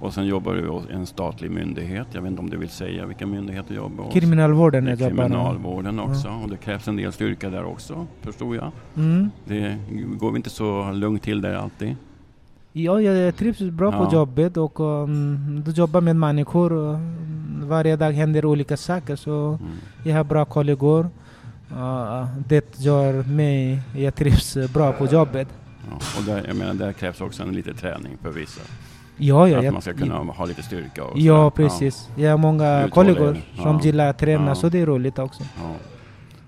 Och 0.00 0.14
sen 0.14 0.26
jobbar 0.26 0.54
du 0.54 0.68
hos 0.68 0.84
en 0.90 1.06
statlig 1.06 1.50
myndighet, 1.50 2.06
jag 2.12 2.22
vet 2.22 2.30
inte 2.30 2.40
om 2.42 2.50
du 2.50 2.56
vill 2.56 2.68
säga 2.68 3.06
vilka 3.06 3.26
myndigheter 3.26 3.68
du 3.68 3.74
jobbar 3.76 4.04
hos? 4.04 4.14
Kriminalvården 4.14 4.88
är 4.88 4.96
kriminalvården 4.96 6.00
också 6.00 6.28
och 6.28 6.50
det 6.50 6.56
krävs 6.56 6.88
en 6.88 6.96
del 6.96 7.12
styrka 7.12 7.50
där 7.50 7.64
också, 7.64 8.06
förstod 8.20 8.56
jag. 8.56 8.70
Mm. 8.96 9.30
Det 9.44 9.78
går 10.18 10.36
inte 10.36 10.50
så 10.50 10.90
lugnt 10.92 11.22
till 11.22 11.40
där 11.40 11.54
alltid? 11.54 11.96
Ja, 12.72 13.00
jag 13.00 13.36
trivs 13.36 13.58
bra 13.60 13.92
Ja. 13.92 14.06
på 14.06 14.14
jobbet 14.14 14.56
och 14.56 14.80
um, 14.80 15.62
du 15.66 15.70
jobbar 15.70 16.00
med 16.00 16.16
människor. 16.16 16.72
Och, 16.72 16.98
varje 17.62 17.96
dag 17.96 18.12
händer 18.12 18.44
olika 18.44 18.76
saker 18.76 19.16
så 19.16 19.58
Mm. 19.60 19.72
jag 20.04 20.14
har 20.16 20.24
bra 20.24 20.44
kollegor. 20.44 21.08
Uh, 21.72 22.26
det 22.48 22.78
gör 22.78 23.22
mig, 23.22 23.80
jag 23.96 24.14
trivs 24.14 24.56
bra 24.74 24.92
på 24.92 25.06
jobbet. 25.06 25.48
Ja. 25.90 25.96
Och 26.18 26.24
där, 26.24 26.44
jag 26.46 26.56
menar, 26.56 26.74
där 26.74 26.92
krävs 26.92 27.20
också 27.20 27.42
en 27.42 27.52
lite 27.52 27.74
träning 27.74 28.16
för 28.22 28.30
vissa. 28.30 28.60
Ja, 29.16 29.48
ja, 29.48 29.58
att 29.58 29.64
jag- 29.64 29.72
man 29.72 29.82
ska 29.82 29.92
kunna 29.94 30.14
ha 30.18 30.44
lite 30.44 30.62
styrka 30.62 31.04
och 31.04 31.18
Ja, 31.18 31.50
sådär. 31.50 31.68
precis. 31.68 32.08
Jag 32.16 32.30
har 32.30 32.38
många 32.38 32.84
Uthållighet. 32.84 33.18
kollegor 33.18 33.36
som 33.56 33.74
Ja. 33.76 33.80
gillar 33.82 34.08
att 34.10 34.18
träna 34.18 34.48
Ja. 34.48 34.54
så 34.54 34.68
det 34.68 34.80
är 34.80 34.86
roligt 34.86 35.18
också. 35.18 35.42
Ja. 35.62 35.70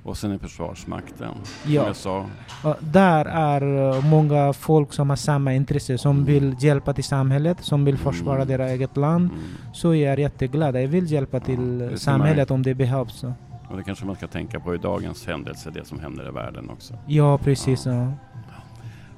Och 0.03 0.17
sen 0.17 0.33
är 0.33 0.39
Försvarsmakten, 0.39 1.29
Ja. 1.67 1.81
som 1.81 1.87
jag 1.87 1.97
sa. 1.97 2.25
Och 2.65 2.77
där 2.81 3.25
är 3.25 3.63
uh, 3.97 4.05
många 4.07 4.53
folk 4.53 4.93
som 4.93 5.09
har 5.11 5.17
samma 5.17 5.55
intresse, 5.55 5.99
som 5.99 6.11
Mm. 6.17 6.25
vill 6.25 6.57
hjälpa 6.61 6.93
till 6.93 7.05
samhället, 7.05 7.59
som 7.61 7.85
vill 7.85 7.99
försvara 7.99 8.37
Mm. 8.43 8.49
deras 8.49 8.71
eget 8.71 8.97
land. 8.97 9.25
Mm. 9.31 9.45
Så 9.73 9.95
jag 9.95 10.13
är 10.13 10.17
jätteglad. 10.17 10.77
Jag 10.77 10.89
vill 10.89 11.13
hjälpa 11.13 11.41
till 11.41 11.91
samhället 11.97 12.51
om 12.51 12.63
det 12.63 12.75
behövs. 12.75 13.13
Så. 13.19 13.33
Och 13.71 13.77
det 13.77 13.83
kanske 13.83 14.07
man 14.07 14.17
ska 14.17 14.27
tänka 14.27 14.61
på 14.61 14.75
i 14.75 14.79
dagens 14.79 15.27
händelse, 15.27 15.71
det 15.71 15.85
som 15.87 16.01
händer 16.01 16.29
i 16.29 16.33
världen 16.33 16.71
också. 16.71 16.95
Ja, 17.07 17.39
precis. 17.39 17.87
Ja. 17.87 18.13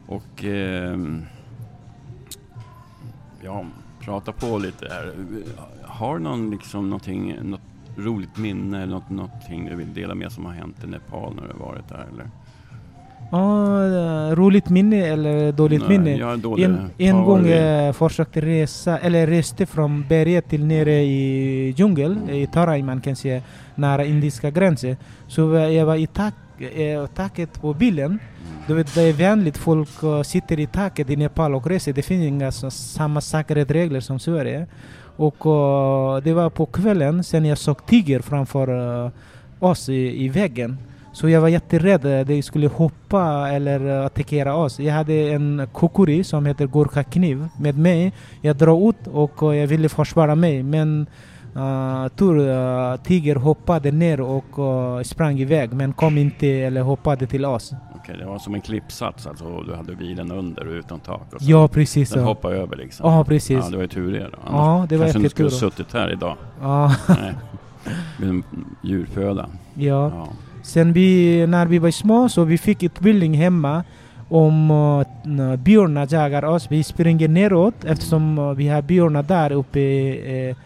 Och 0.06 0.44
ehm, 0.44 1.22
ja, 3.44 3.64
prata 4.00 4.32
på 4.32 4.58
lite 4.58 4.86
här. 4.90 5.12
Har 5.82 6.18
någon 6.18 6.50
liksom 6.50 6.90
någonting, 6.90 7.36
något 7.42 7.60
roligt 7.96 8.36
minne 8.36 8.82
eller 8.82 8.92
något, 8.92 9.10
någonting 9.10 9.66
du 9.66 9.76
vill 9.76 9.94
dela 9.94 10.14
med 10.14 10.32
som 10.32 10.44
har 10.44 10.52
hänt 10.52 10.84
i 10.84 10.86
Nepal 10.86 11.34
när 11.34 11.42
du 11.42 11.54
varit 11.58 11.88
där 11.88 12.06
eller? 12.12 12.26
Ja, 13.30 13.84
eh, 13.84 14.36
roligt 14.36 14.68
minne 14.68 14.96
eller 14.96 15.52
dåligt 15.52 15.88
Nej, 15.88 15.98
minne? 15.98 16.16
Ja, 16.16 16.36
dåligt. 16.36 16.66
En, 16.66 16.90
en 16.98 17.24
gång 17.24 17.46
jag 17.46 17.96
försökte 17.96 18.40
resa, 18.40 18.98
eller 18.98 19.26
reste 19.26 19.66
från 19.66 20.04
berget 20.08 20.48
till 20.48 20.64
nere 20.64 20.92
i 20.92 21.74
djungel, 21.76 22.30
i 22.30 22.46
Tarai 22.46 22.82
man 22.82 23.00
kan 23.00 23.16
säga, 23.16 23.42
nära 23.74 24.04
indiska 24.04 24.50
gränsen. 24.50 24.96
Så 25.28 25.40
jag 25.54 25.86
var 25.86 25.96
i 25.96 26.06
tak, 26.06 26.34
eh, 26.58 27.06
taket 27.06 27.60
på 27.60 27.74
bilen. 27.74 28.18
Du 28.70 28.76
vet, 28.76 28.94
det 28.94 29.02
är 29.02 29.12
vänligt 29.12 29.58
folk 29.58 30.02
eh, 30.02 30.22
sitter 30.22 30.60
i 30.60 30.66
taket 30.66 31.10
i 31.10 31.16
Nepal 31.16 31.54
och 31.54 31.66
reser. 31.66 31.92
Det 31.92 32.02
finns 32.02 32.24
inga 32.24 32.52
så, 32.52 32.70
samma 32.70 33.20
säkerhetsregler 33.20 34.00
som 34.00 34.18
Sverige. 34.18 34.66
Och 35.16 35.46
uh, 35.46 36.22
det 36.24 36.32
var 36.32 36.50
på 36.50 36.66
kvällen 36.66 37.24
sen 37.24 37.44
jag 37.44 37.58
såg 37.58 37.86
tiger 37.86 38.20
framför 38.20 38.70
uh, 38.70 39.10
oss 39.58 39.88
i, 39.88 40.24
i 40.24 40.28
väggen. 40.28 40.78
Så 41.12 41.28
jag 41.28 41.40
var 41.40 41.48
jätterädd 41.48 42.06
att 42.06 42.26
de 42.26 42.42
skulle 42.42 42.68
hoppa 42.68 43.50
eller 43.50 44.06
attackera 44.06 44.54
oss. 44.54 44.80
Jag 44.80 44.94
hade 44.94 45.14
en 45.14 45.68
kukuri 45.74 46.24
som 46.24 46.46
heter 46.46 46.66
Gorka 46.66 47.04
kniv 47.04 47.48
med 47.60 47.78
mig. 47.78 48.12
Jag 48.40 48.56
drar 48.56 48.88
ut 48.88 49.06
och 49.06 49.56
jag 49.56 49.66
ville 49.66 49.88
försvara 49.88 50.34
mig 50.34 50.62
men 50.62 51.06
uh, 51.56 52.08
tur 52.08 52.38
uh, 52.38 52.96
tiger 52.96 53.36
hoppade 53.36 53.92
ner 53.92 54.20
och 54.20 54.58
uh, 54.58 55.02
sprang 55.02 55.38
iväg 55.38 55.72
men 55.72 55.92
kom 55.92 56.18
inte 56.18 56.46
eller 56.48 56.82
hoppade 56.82 57.26
till 57.26 57.44
oss. 57.44 57.72
Okej, 57.94 58.16
det 58.18 58.26
var 58.26 58.38
som 58.38 58.54
en 58.54 58.60
klippsats 58.60 59.26
alltså, 59.26 59.62
du 59.62 59.74
hade 59.74 59.94
bilen 59.94 60.32
under 60.32 60.66
och 60.66 60.72
utan 60.72 61.00
tak 61.00 61.34
och 61.34 61.42
så. 61.42 61.50
Ja 61.50 61.68
precis. 61.68 62.10
Den 62.10 62.24
hoppade 62.24 62.56
över 62.56 62.76
liksom. 62.76 63.10
ja 63.12 63.24
precis. 63.24 63.58
Ja, 63.64 63.70
det 63.70 63.76
var 63.76 63.82
ju 63.82 63.88
tur 63.88 64.12
det 64.12 64.18
då. 64.18 64.38
Annars 64.44 64.52
Ja, 64.52 64.86
det 64.88 64.96
var 64.96 65.04
kanske 65.04 65.22
du 65.22 65.28
skulle 65.28 65.50
suttit 65.50 65.92
här 65.92 66.12
idag. 66.12 66.36
Ja, 66.60 66.94
Nej. 67.08 67.34
Djurföda. 68.82 69.48
ja. 69.74 70.10
Ja. 70.14 70.28
Sen 70.62 70.92
vi, 70.92 71.46
när 71.46 71.66
vi 71.66 71.78
var 71.78 71.90
små 71.90 72.28
så 72.28 72.44
vi 72.44 72.58
fick 72.58 72.82
utbildning 72.82 73.34
hemma 73.34 73.84
om 74.28 74.70
uh, 74.70 75.56
björnar 75.56 76.08
jagar 76.10 76.44
oss. 76.44 76.66
Vi 76.70 76.82
springer 76.82 77.28
neråt 77.28 77.84
eftersom 77.84 78.38
uh, 78.38 78.52
vi 78.52 78.68
har 78.68 78.82
björnar 78.82 79.22
där 79.22 79.52
uppe 79.52 79.80
uh, 80.48 80.56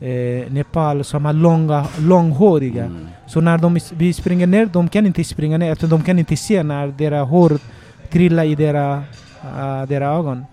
eh, 0.00 0.52
Nepal 0.52 1.04
som 1.04 1.26
är 1.26 1.32
långa, 1.32 1.86
långhåriga. 1.98 2.84
Mm. 2.84 3.08
Så 3.26 3.40
när 3.40 3.58
de, 3.58 3.78
vi 3.92 4.12
springer 4.12 4.46
ner, 4.46 4.66
de 4.66 4.88
kan 4.88 5.06
inte 5.06 5.24
springa 5.24 5.58
ner 5.58 5.72
eftersom 5.72 5.90
de 5.90 6.02
kan 6.02 6.18
inte 6.18 6.36
se 6.36 6.62
när 6.62 6.86
deras 6.86 7.28
hår 7.28 7.58
trillar 8.10 8.44
i 8.44 8.54
deras, 8.54 9.04
uh, 9.44 9.88
deras 9.88 10.18
ögon. 10.18 10.44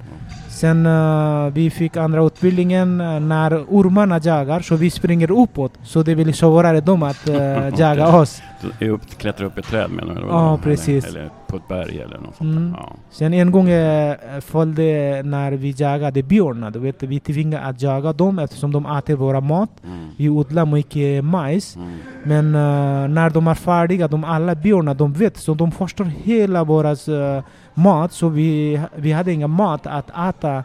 Sen 0.62 0.86
uh, 0.86 1.54
vi 1.54 1.70
fick 1.70 1.98
andra 1.98 2.26
utbildningen 2.26 3.02
uh, 3.02 3.20
när 3.20 3.66
ormarna 3.70 4.20
jagar, 4.24 4.60
så 4.60 4.76
vi 4.76 4.90
springer 4.90 5.32
uppåt. 5.32 5.74
Så 5.84 6.04
det 6.04 6.16
blir 6.16 6.34
svårare 6.34 6.82
dem 6.82 7.04
att 7.04 7.30
uh, 7.30 7.36
jaga 7.80 8.18
oss. 8.18 8.42
Upp, 8.82 9.02
klättra 9.18 9.46
upp 9.46 9.58
i 9.58 9.60
ett 9.60 9.68
träd 9.68 9.92
menar 9.92 10.16
du? 10.16 10.22
Ja, 10.22 10.54
Eller- 10.54 10.64
precis. 10.64 11.06
Eller 11.06 11.30
på 11.48 11.58
ett 11.58 11.68
berg 11.68 12.02
eller 12.02 12.18
något 12.18 12.36
sånt 12.36 12.58
Mm. 12.58 12.76
Ja. 12.78 12.96
Sen 13.12 13.34
en 13.34 13.52
gång 13.52 13.70
uh, 13.70 14.16
följde 14.42 15.22
när 15.26 15.52
vi 15.52 15.74
jagade 15.78 16.24
björnar, 16.24 16.72
du 16.72 16.80
vet, 16.80 17.04
vi 17.04 17.20
tvingade 17.20 17.64
att 17.64 17.82
jaga 17.82 18.14
dem 18.14 18.40
eftersom 18.40 18.72
de 18.72 18.86
äter 18.86 19.16
våra 19.16 19.42
mat. 19.42 19.70
Mm. 19.84 20.10
Vi 20.18 20.30
odlar 20.30 20.66
mycket 20.66 21.24
majs. 21.24 21.76
Mm. 21.76 21.98
Men 22.24 22.46
uh, 22.46 23.08
när 23.10 23.30
de 23.30 23.48
är 23.48 23.56
färdiga, 23.56 24.08
de 24.08 24.24
alla 24.24 24.56
björnar, 24.56 24.94
de 24.94 25.14
vet, 25.14 25.38
så 25.38 25.54
de 25.54 25.72
förstör 25.72 26.06
hela 26.06 26.64
våras 26.64 27.10
uh, 27.10 27.42
mat. 27.74 28.12
Så 28.14 28.30
vi, 28.30 28.82
vi 28.96 29.12
hade 29.12 29.32
inga 29.34 29.48
mat 29.48 29.88
att 29.88 30.10
äta. 30.30 30.64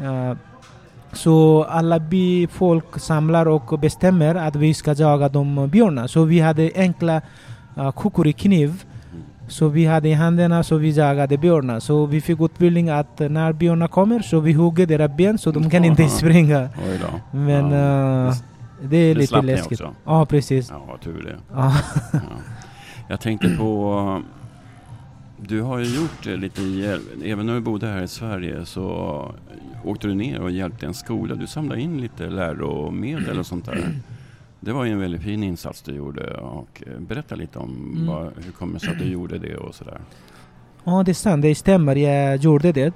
Uh, 0.00 0.32
så 1.12 1.64
alla 1.64 1.98
byfolk 1.98 2.98
samlar 2.98 3.46
och 3.48 3.78
bestämmer 3.78 4.34
att 4.34 4.56
vi 4.56 4.74
ska 4.74 4.92
jaga 4.94 5.28
de 5.28 5.68
björnar. 5.68 6.06
Så 6.06 6.24
vi 6.24 6.40
hade 6.40 6.70
enkla 6.74 7.20
uh, 7.78 7.90
kukurikniv. 7.92 8.84
Så 9.48 9.68
vi 9.68 9.86
hade 9.86 10.08
i 10.08 10.12
händerna 10.12 10.62
så 10.62 10.76
vi 10.76 10.90
jagade 10.90 11.38
björnar. 11.38 11.80
Så 11.80 12.06
vi 12.06 12.20
fick 12.20 12.40
utbildning 12.40 12.88
att 12.90 13.18
när 13.18 13.52
björnar 13.52 13.88
kommer 13.88 14.20
så 14.20 14.40
vi 14.40 14.52
hugger 14.52 14.86
deras 14.86 15.16
ben 15.16 15.38
så 15.38 15.50
de 15.50 15.70
kan 15.70 15.84
inte 15.84 16.02
Aha. 16.02 16.10
springa. 16.10 16.60
Oj 16.88 17.00
då. 17.00 17.38
Men 17.38 17.70
Ja. 17.70 18.26
uh, 18.28 18.34
Det- 18.82 18.96
är 18.96 19.14
det 19.14 19.20
lite 19.20 19.42
läskigt. 19.42 19.80
också? 19.80 19.94
Ja, 20.04 20.26
precis. 20.26 20.70
Ja, 20.70 20.96
tur 21.04 21.22
det. 21.22 21.36
Ja. 21.54 21.72
Ja. 22.12 22.18
Jag 23.08 23.20
tänkte 23.20 23.48
på... 23.58 24.22
Du 25.40 25.60
har 25.62 25.78
ju 25.78 25.84
gjort 26.00 26.26
eh, 26.26 26.36
lite 26.36 26.62
hjälp. 26.62 27.02
Även 27.24 27.46
när 27.46 27.54
du 27.54 27.60
bodde 27.60 27.86
här 27.86 28.02
i 28.02 28.08
Sverige 28.08 28.66
så 28.66 29.34
åkte 29.84 30.06
du 30.06 30.14
ner 30.14 30.40
och 30.40 30.50
hjälpte 30.50 30.86
en 30.86 30.94
skola. 30.94 31.34
Du 31.34 31.46
samlade 31.46 31.80
in 31.80 32.00
lite 32.00 32.26
läromedel 32.30 33.38
och 33.38 33.46
sånt 33.46 33.64
där. 33.66 33.94
Det 34.60 34.72
var 34.72 34.84
ju 34.84 34.92
en 34.92 35.00
väldigt 35.00 35.22
fin 35.22 35.42
insats 35.42 35.82
du 35.82 35.92
gjorde. 35.94 36.34
Och 36.34 36.82
eh, 36.86 37.00
berätta 37.00 37.34
lite 37.34 37.58
om 37.58 37.92
Mm. 37.94 38.06
vad, 38.06 38.32
hur 38.44 38.52
kommer 38.52 38.74
det 38.74 38.80
sig 38.80 38.90
att 38.90 38.98
du 38.98 39.04
gjorde 39.04 39.38
det 39.38 39.56
och 39.56 39.74
sådär. 39.74 40.00
Ja, 40.84 41.02
det 41.02 41.12
är 41.12 41.14
sant. 41.14 41.42
Det 41.42 41.54
stämmer. 41.54 41.96
Jag 41.96 42.36
gjorde 42.36 42.72
det. 42.72 42.92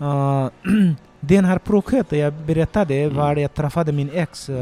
Uh, 0.00 0.48
den 1.20 1.44
här 1.44 1.58
projektet 1.58 2.18
jag 2.18 2.32
berättade 2.34 2.94
Mm. 2.94 3.16
var 3.16 3.36
jag 3.36 3.54
träffade 3.54 3.92
min 3.92 4.10
ex. 4.12 4.48
Uh, 4.48 4.56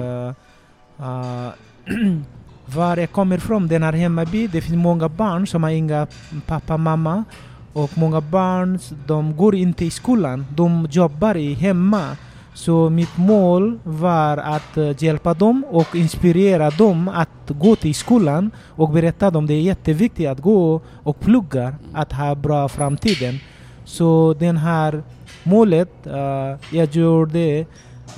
uh, 1.01 1.49
var 2.67 2.97
jag 2.97 3.13
kommer 3.13 3.37
ifrån, 3.37 3.69
den 3.69 3.83
här 3.83 3.93
hemmaby, 3.93 4.47
det 4.47 4.61
finns 4.61 4.77
många 4.77 5.09
barn 5.09 5.47
som 5.47 5.63
har 5.63 5.71
inga 5.71 6.07
pappa, 6.47 6.77
mamma. 6.77 7.25
Och 7.73 7.99
många 7.99 8.21
barn, 8.21 8.79
de 9.07 9.37
går 9.37 9.55
inte 9.55 9.85
i 9.85 9.91
skolan. 9.91 10.47
De 10.51 10.89
jobbar 10.91 11.37
i 11.37 11.55
hemma. 11.55 12.17
Så 12.55 12.91
mitt 12.91 13.17
mål 13.17 13.79
var 13.85 14.37
att 14.37 14.77
eh, 14.77 15.03
hjälpa 15.05 15.35
dem 15.35 15.65
och 15.71 15.97
inspirera 15.97 16.71
dem 16.71 17.09
att 17.09 17.29
gå 17.49 17.77
till 17.77 17.95
skolan 17.95 18.51
och 18.69 18.91
berätta 18.91 19.31
dem 19.31 19.47
det 19.47 19.55
är 19.55 19.61
jätteviktigt 19.61 20.29
att 20.29 20.41
gå 20.41 20.81
och 21.03 21.21
plugga, 21.21 21.75
att 21.93 22.13
ha 22.13 22.35
bra 22.35 22.69
framtiden. 22.69 23.39
Så 23.85 24.35
den 24.39 24.57
här 24.57 25.03
målet 25.43 25.91
uh, 26.07 26.77
jag 26.77 26.95
gjorde 26.95 27.67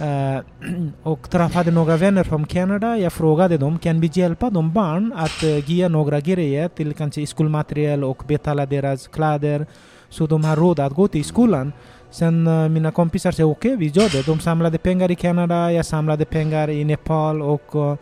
Eh, 0.01 0.41
och 1.03 1.31
träffade 1.31 1.71
några 1.71 1.97
vänner 1.97 2.25
från 2.25 2.47
Kanada. 2.47 2.99
Jag 2.99 3.13
frågade 3.13 3.59
dem, 3.59 3.79
kan 3.79 4.01
vi 4.01 4.11
hjälpa 4.13 4.51
de 4.51 4.73
barn 4.73 5.13
att 5.17 5.45
uh, 5.45 5.71
ge 5.71 5.89
några 5.89 6.21
grejer 6.21 6.69
till 6.69 6.95
kanske 6.95 7.27
skolmaterial 7.27 8.05
och 8.05 8.23
betala 8.27 8.67
deras 8.67 9.09
kläder 9.09 9.67
så 10.09 10.27
de 10.27 10.45
har 10.45 10.57
råd 10.57 10.81
att 10.81 10.93
gå 10.93 11.09
till 11.09 11.25
skolan. 11.25 11.73
Sen 12.11 12.47
uh, 12.47 12.69
mina 12.69 12.91
kompisar 12.91 13.33
sa 13.33 13.45
okej, 13.45 13.77
vi 13.77 13.87
gör 13.87 14.09
det. 14.13 14.27
De 14.27 14.41
samlade 14.41 14.79
pengar 14.79 15.11
i 15.11 15.15
Kanada, 15.15 15.73
jag 15.73 15.87
samlade 15.87 16.25
pengar 16.25 16.71
i 16.71 16.85
Nepal 16.85 17.43
och 17.43 17.99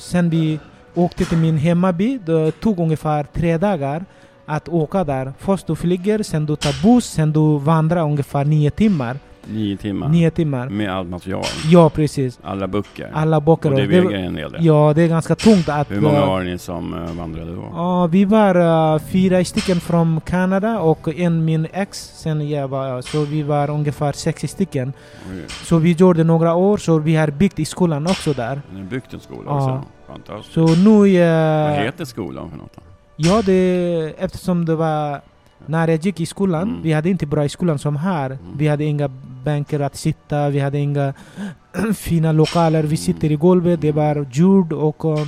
sen 0.00 0.30
vi 0.30 0.58
åkte 0.94 1.24
till 1.24 1.38
min 1.38 1.56
hemmaby. 1.56 2.18
Det 2.26 2.50
tog 2.50 2.78
ungefär 2.78 3.24
tre 3.24 3.58
dagar 3.58 4.04
att 4.46 4.68
åka 4.68 5.04
där. 5.04 5.32
Först 5.38 5.66
du 5.66 5.76
flyger, 5.76 6.22
sen 6.22 6.46
du 6.46 6.56
tar 6.56 6.82
buss, 6.82 7.04
sen 7.04 7.32
du 7.32 7.58
vandrar 7.58 8.02
ungefär 8.02 8.44
nio 8.44 8.70
timmar. 8.70 9.18
Nio 9.46 9.76
timmar. 9.76 10.08
Nio 10.08 10.30
timmar. 10.30 10.68
Med 10.68 10.92
allt 10.92 11.08
material. 11.08 11.44
Ja, 11.70 11.90
precis. 11.90 12.38
Alla 12.42 12.66
böcker. 12.66 13.10
Alla 13.14 13.40
böcker. 13.40 13.70
och 13.72 13.76
det 13.78 13.86
väger 13.86 14.10
en 14.10 14.34
del. 14.34 14.56
Ja, 14.58 14.92
det 14.96 15.02
är 15.02 15.08
ganska 15.08 15.34
tungt 15.34 15.68
att... 15.68 15.90
Hur 15.90 16.00
många 16.00 16.26
var 16.26 16.42
ni 16.42 16.58
som 16.58 16.94
eh, 16.94 17.12
vandrade 17.12 17.54
då? 17.54 17.64
Ja, 17.74 18.06
vi 18.06 18.24
var 18.24 18.54
eh, 18.94 18.98
fyra 18.98 19.44
stycken 19.44 19.80
från 19.80 20.20
Kanada 20.20 20.80
och 20.80 21.08
en 21.08 21.44
min 21.44 21.66
ex. 21.72 22.12
Sen 22.14 22.48
jag 22.48 22.68
var, 22.68 23.02
så 23.02 23.24
vi 23.24 23.42
var 23.42 23.70
ungefär 23.70 24.12
sex 24.12 24.42
stycken. 24.50 24.92
Oj, 25.32 25.44
Så 25.48 25.78
vi 25.78 25.92
gjorde 25.92 26.24
några 26.24 26.54
år, 26.54 26.76
så 26.76 26.98
vi 26.98 27.16
har 27.16 27.28
byggt 27.30 27.58
i 27.58 27.64
skolan 27.64 28.06
också 28.06 28.32
där. 28.32 28.62
Ni 28.72 28.80
har 28.80 28.86
byggt 28.86 29.14
en 29.14 29.20
skola 29.20 29.42
Ja. 29.46 29.56
också? 29.56 29.88
Fantastiskt. 30.06 30.54
Så 30.54 30.66
nu... 30.66 30.98
Vad 30.98 31.78
Uh, 31.78 31.84
heter 31.84 32.04
skolan 32.04 32.50
för 32.50 32.56
något 32.56 32.78
ja, 33.18 33.42
det, 33.46 34.14
eftersom 34.18 34.64
det 34.64 34.74
var... 34.74 35.20
När 35.68 35.88
jag 35.88 36.04
gick 36.06 36.20
i 36.20 36.26
skolan, 36.26 36.68
Mm. 36.68 36.82
vi 36.82 36.92
hade 36.92 37.10
inte 37.10 37.26
bra 37.26 37.44
i 37.44 37.48
skolan 37.48 37.78
som 37.78 37.96
här. 37.96 38.38
Vi 38.56 38.68
hade 38.68 38.84
inga 38.84 39.08
bänkar 39.44 39.80
att 39.80 39.96
sitta, 39.96 40.48
vi 40.48 40.60
hade 40.60 40.78
inga 40.78 41.14
fina 41.94 42.32
lokaler. 42.32 42.82
Vi 42.82 42.96
sitter 42.96 43.32
i 43.32 43.36
golvet, 43.36 43.80
det 43.80 43.92
var 43.92 44.26
ljud 44.32 44.72
och 44.72 45.04
uh, 45.04 45.26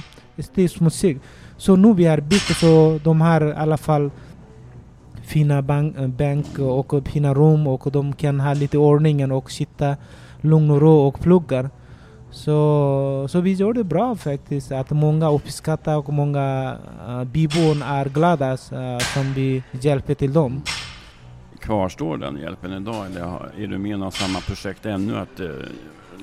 det 0.55 0.63
är 0.63 0.69
smutsigt. 0.69 1.21
Så 1.57 1.77
nu 1.77 1.95
vi 1.95 2.07
har 2.07 2.21
byggt 2.21 2.57
så 2.57 2.99
de 3.05 3.21
har 3.21 3.49
i 3.49 3.53
alla 3.53 3.77
fall 3.77 4.11
fina 5.23 5.63
bank, 5.63 5.97
eh, 5.99 6.07
bänk 6.09 6.59
och 6.59 7.09
fina 7.09 7.35
rum 7.35 7.67
och 7.67 7.93
de 7.93 8.13
kan 8.13 8.41
ha 8.41 8.55
lite 8.55 8.79
ordning 8.79 9.33
och 9.33 9.51
sitta 9.51 9.97
lugn 10.41 10.71
och 10.71 10.81
ro 10.81 11.07
och 11.09 11.21
pluggar. 11.21 11.71
Så, 12.33 13.27
så 13.31 13.41
vi 13.41 13.53
gör 13.53 13.73
det 13.73 13.85
bra 13.85 14.17
faktiskt. 14.17 14.73
Att 14.73 14.91
många 14.91 15.31
uppskattar 15.31 15.97
och 15.97 16.13
många 16.13 16.77
uh, 17.09 17.25
bybor 17.25 17.83
är 17.85 18.05
glada 18.09 18.53
uh, 18.53 18.99
som 18.99 19.33
vi 19.35 19.63
hjälper 19.81 20.15
till 20.15 20.33
dem. 20.33 20.63
Kvarstår 21.61 22.17
den 22.17 22.37
hjälpen 22.37 22.73
idag 22.73 23.07
eller 23.07 23.21
är 23.59 23.67
du 23.67 23.79
med 23.79 24.09
i 24.09 24.11
samma 24.13 24.41
projekt 24.41 24.87
ännu 24.87 25.17
att 25.19 25.41
eh, 25.41 25.47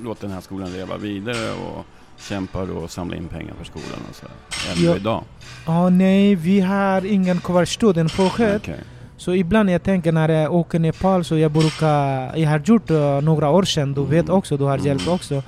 låta 0.02 0.20
den 0.26 0.30
här 0.30 0.40
skolan 0.40 0.72
leva 0.72 0.96
vidare 0.96 1.50
och 1.52 1.84
kämpar 2.18 2.76
och 2.76 2.90
samla 2.90 3.16
in 3.16 3.28
pengar 3.28 3.54
för 3.58 3.64
skolan 3.64 3.98
och 4.10 4.14
så 4.16 4.26
ännu 4.72 4.86
Ja. 4.90 4.96
idag? 4.96 5.22
Ja, 5.66 5.88
nej, 5.88 6.34
vi 6.34 6.60
har 6.60 7.06
ingen 7.06 7.40
kvarstående 7.40 8.08
projekt. 8.08 8.56
Okej. 8.68 8.80
Så 9.16 9.34
ibland 9.34 9.70
jag 9.70 9.82
tänker 9.82 10.12
när 10.12 10.28
jag 10.28 10.54
åker 10.54 10.78
Nepal 10.78 11.24
så 11.24 11.36
jag 11.38 11.50
brukar, 11.52 12.36
jag 12.36 12.50
har 12.50 12.58
gjort 12.64 12.90
uh, 12.90 13.20
några 13.20 13.50
år 13.50 13.62
sedan, 13.62 13.94
du 13.94 14.04
vet 14.04 14.24
Mm. 14.24 14.36
också, 14.38 14.56
du 14.56 14.64
har 14.64 14.74
Mm. 14.74 14.86
hjälpt 14.86 15.08
också. 15.08 15.42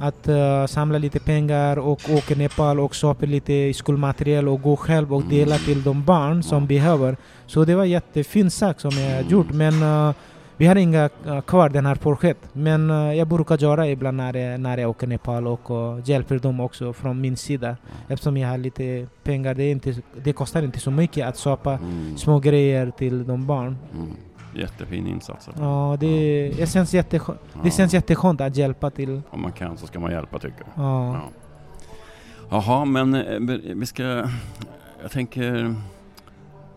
Att 0.00 0.28
uh, 0.28 0.66
samla 0.66 0.98
lite 0.98 1.20
pengar 1.20 1.78
och 1.78 2.00
åka 2.10 2.34
Nepal 2.34 2.80
och 2.80 2.94
köpa 2.94 3.26
lite 3.26 3.74
skolmaterial 3.74 4.48
och 4.48 4.62
gå 4.62 4.76
själv 4.76 5.14
och 5.14 5.22
dela 5.22 5.54
Mm. 5.54 5.64
till 5.66 5.82
de 5.82 6.04
barn 6.04 6.42
som 6.42 6.66
behöver. 6.66 7.16
Så 7.46 7.64
det 7.64 7.74
var 7.74 7.84
jättefin 7.84 8.50
sak 8.50 8.80
som 8.80 8.90
jag 8.90 9.22
gjort. 9.30 9.50
Men 9.52 9.82
uh, 9.82 10.12
vi 10.56 10.66
har 10.66 10.76
inga 10.76 11.08
uh, 11.26 11.40
kvar 11.40 11.68
den 11.68 11.86
här 11.86 11.94
projekt. 11.94 12.40
Men 12.52 12.88
jag 13.16 13.28
brukar 13.28 13.58
göra 13.58 13.88
ibland 13.88 14.16
när 14.16 14.36
jag, 14.36 14.60
när 14.60 14.78
jag 14.78 14.90
åker 14.90 15.06
Nepal 15.06 15.46
och 15.46 15.70
uh, 15.70 16.00
hjälper 16.04 16.38
dem 16.38 16.60
också 16.60 16.92
från 16.92 17.20
min 17.20 17.36
sida. 17.36 17.76
Eftersom 18.08 18.36
jag 18.36 18.48
har 18.48 18.58
lite 18.58 19.06
pengar, 19.22 19.54
det, 19.54 19.70
inte, 19.70 19.94
det 20.24 20.32
kostar 20.32 20.62
inte 20.62 20.80
så 20.80 20.90
mycket 20.90 21.26
att 21.26 21.38
köpa 21.38 21.72
Mm. 21.72 22.16
små 22.16 22.38
grejer 22.38 22.90
till 22.98 23.26
de 23.26 23.46
barn. 23.46 23.76
Mm. 23.94 24.16
Jättefin 24.58 25.06
insats. 25.06 25.48
Ja, 25.58 25.96
det, 26.00 26.48
det, 26.56 26.70
känns 26.70 26.94
jätte, 26.94 27.20
det 27.62 27.70
känns 27.70 27.94
jätteskönt 27.94 28.40
att 28.40 28.56
hjälpa 28.56 28.90
till. 28.90 29.22
Om 29.30 29.42
man 29.42 29.52
kan 29.52 29.78
så 29.78 29.86
ska 29.86 30.00
man 30.00 30.10
hjälpa 30.10 30.38
tycker 30.38 30.60
jag. 30.60 30.84
Ja. 30.84 31.14
Ja. 31.14 31.22
Jaha, 32.50 32.84
men 32.84 33.14
eh, 33.14 33.38
vi 33.74 33.86
ska... 33.86 34.02
Jag 35.02 35.10
tänker... 35.10 35.74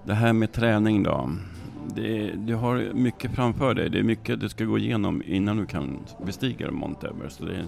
Det 0.03 0.13
här 0.13 0.33
med 0.33 0.51
träning 0.51 1.03
då. 1.03 1.29
Det, 1.95 2.31
du 2.35 2.55
har 2.55 2.93
mycket 2.93 3.31
framför 3.31 3.73
dig. 3.73 3.89
Det 3.89 3.99
är 3.99 4.03
mycket 4.03 4.39
du 4.39 4.49
ska 4.49 4.63
gå 4.63 4.77
igenom 4.77 5.23
innan 5.25 5.57
du 5.57 5.65
kan 5.65 5.99
bestiga 6.25 6.71
Mount 6.71 7.07
Everest. 7.07 7.39
Det, 7.39 7.65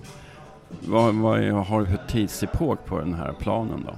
vad, 0.88 1.16
vad 1.16 1.40
är, 1.40 1.52
har 1.52 1.80
du 1.80 1.86
för 1.86 2.00
tidsepok 2.08 2.86
på 2.86 3.00
den 3.00 3.14
här 3.14 3.34
planen 3.40 3.88
då? 3.88 3.94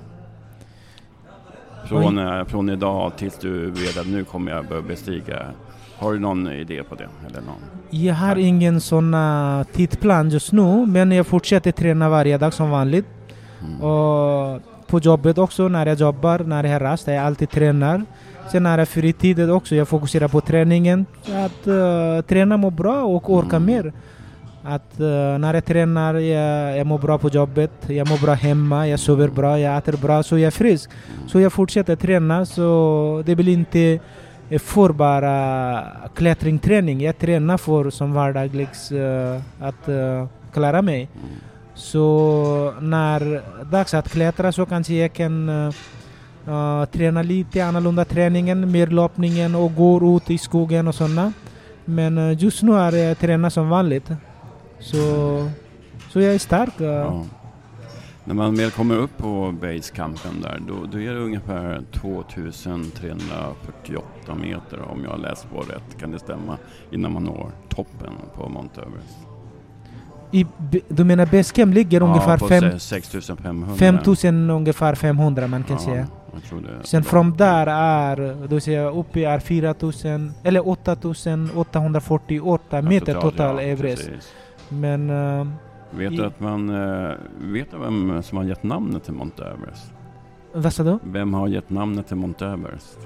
Från, 1.88 2.18
eh, 2.18 2.46
från 2.46 2.70
idag 2.70 3.18
tills 3.18 3.38
du 3.38 3.72
vet 3.72 3.98
att 3.98 4.08
nu 4.08 4.24
kommer 4.24 4.52
jag 4.52 4.68
börja 4.68 4.82
bestiga. 4.82 5.46
Har 5.98 6.14
du 6.14 6.20
någon 6.20 6.52
idé 6.52 6.84
på 6.84 6.96
det? 6.96 7.10
Eller 7.28 7.42
någon? 7.42 7.62
Jag 7.90 8.14
har 8.16 8.36
ingen 8.36 8.82
sån 8.82 9.14
uh, 9.14 9.64
tidplan 9.64 10.30
just 10.30 10.52
nu, 10.52 10.86
men 10.86 11.12
jag 11.12 11.28
fortsätter 11.28 11.72
träna 11.72 12.10
varje 12.10 12.38
dag 12.38 12.54
som 12.54 12.70
vanligt. 12.70 13.06
Mm. 13.62 13.82
Och 13.82 14.62
på 14.88 15.00
jobbet 15.00 15.38
också, 15.38 15.68
när 15.68 15.86
jag 15.86 16.00
jobbar, 16.00 16.40
när 16.40 16.64
jag 16.64 16.72
har 16.72 16.80
rast, 16.80 17.08
jag 17.08 17.18
alltid 17.18 17.50
tränar. 17.50 18.06
Sen 18.52 18.64
när 18.64 18.78
jag 18.78 18.88
fritiden 18.88 19.52
också, 19.52 19.76
jag 19.76 19.88
fokuserar 19.88 20.28
på 20.28 20.42
träningen. 20.42 21.06
Att 21.22 21.68
uh, 21.68 22.22
träna 22.22 22.58
må 22.58 22.70
bra 22.70 23.04
och 23.04 23.34
orka 23.34 23.56
Mm. 23.56 23.66
mer. 23.66 23.94
Att 24.68 25.00
eh, 25.00 25.38
när 25.40 25.54
jag 25.54 25.66
tränar, 25.66 26.14
jag, 26.14 26.78
jag 26.78 26.88
mår 26.88 26.98
bra 27.00 27.18
på 27.18 27.30
jobbet, 27.30 27.72
jag 27.88 28.10
mår 28.10 28.18
bra 28.18 28.34
hemma, 28.34 28.88
jag 28.88 29.00
sover 29.00 29.28
bra, 29.28 29.60
jag 29.60 29.78
äter 29.78 29.98
bra, 29.98 30.24
så 30.24 30.38
jag 30.38 30.48
är 30.48 30.52
frisk. 30.52 30.90
Så 31.28 31.40
jag 31.40 31.54
fortsätter 31.54 31.96
träna, 31.96 32.46
så 32.46 33.24
det 33.26 33.36
blir 33.36 33.54
inte 33.54 34.00
jag 34.50 34.62
får 34.62 34.90
bara 34.90 35.84
klättringträning. 36.16 37.02
Jag 37.02 37.18
tränar 37.18 37.58
för 37.58 37.90
som 37.90 38.14
vardagligs 38.14 38.92
uh, 38.92 39.42
att 39.60 39.90
uh, 39.90 40.28
klara 40.54 40.82
mig. 40.82 41.10
Mm. 41.14 41.36
Så 41.74 42.74
när 42.82 43.42
dags 43.72 43.94
att 43.94 44.10
klättra 44.10 44.52
så 44.52 44.66
kanske 44.66 44.94
jag 44.94 45.14
kan 45.14 45.50
uh, 45.50 45.74
uh, 46.48 46.86
träna 46.86 47.22
lite 47.22 47.66
annorlunda 47.66 48.06
träningen, 48.06 48.72
mer 48.72 48.88
löpningen 48.88 49.56
och 49.56 49.76
gå 49.76 50.18
ut 50.18 50.32
i 50.32 50.38
skogen 50.38 50.88
och 50.88 50.96
sådana. 50.96 51.34
Men 51.86 52.18
uh, 52.18 52.44
just 52.44 52.64
nu 52.64 52.74
är 52.74 52.96
jag 52.96 53.20
tränar 53.20 53.50
som 53.50 53.70
vanligt. 53.70 54.12
Så, 54.80 54.98
så 56.10 56.22
jag 56.22 56.34
är 56.34 56.40
stark. 56.40 56.82
Uh. 56.82 56.88
Ja. 56.88 57.26
När 58.28 58.36
man 58.36 58.56
väl 58.56 58.72
kommer 58.72 58.96
upp 58.98 59.18
på 59.18 59.54
basecampen 59.62 60.42
där, 60.42 60.60
då, 60.68 60.74
då 60.92 61.00
är 61.00 61.14
det 61.14 61.20
ungefär 61.20 61.82
2348 61.92 64.36
meter 64.36 64.82
om 64.82 65.04
jag 65.04 65.12
har 65.12 65.18
läst 65.18 65.50
på 65.50 65.60
rätt, 65.62 65.98
kan 66.00 66.12
det 66.12 66.20
stämma? 66.20 66.58
Innan 66.92 67.14
man 67.14 67.24
når 67.24 67.52
toppen 67.70 68.14
på 68.36 68.50
Mount 68.50 68.82
Everest. 68.82 69.18
I, 70.32 70.46
du 70.88 71.04
menar 71.04 71.26
Basecamp 71.26 71.74
ligger 71.76 72.02
ungefär 72.04 72.38
på 72.38 72.48
fem- 72.48 72.72
se- 72.72 72.80
6500. 72.80 73.76
5000 73.76 74.50
ungefär 74.50 74.96
500 74.96 75.48
man 75.48 75.64
kan 75.64 75.78
ja, 75.78 75.84
säga. 75.84 76.08
Sen 76.84 77.04
från 77.04 77.38
där 77.38 77.68
är, 77.68 78.60
säger 78.60 78.82
jag 78.82 78.96
uppe 78.98 79.20
är 79.20 79.40
4000 79.40 80.34
eller 80.44 80.68
8848 80.68 82.82
meter 82.82 83.14
Ja, 83.14 83.22
total 83.22 83.56
ja, 83.56 83.62
Everest. 83.62 84.06
precis. 84.06 84.34
Men 84.70 85.10
uh, 85.10 85.48
Vet 85.92 86.12
I- 86.12 86.16
du 86.16 86.26
att 86.26 86.40
man 86.40 86.70
eh, 86.70 87.12
vet 87.42 87.72
du 87.72 87.78
vem 87.78 88.24
som 88.24 88.38
har 88.38 88.46
gett 88.46 88.64
namnet 88.64 89.04
till 89.04 89.14
Mount 89.14 89.44
Everest? 89.44 89.92
vad 90.54 90.74
sa 90.74 90.84
du? 90.84 91.00
Vem 91.04 91.34
har 91.34 91.48
gett 91.48 91.70
namnet 91.70 92.08
till 92.08 92.16
Mount 92.18 92.46
Everest? 92.46 92.98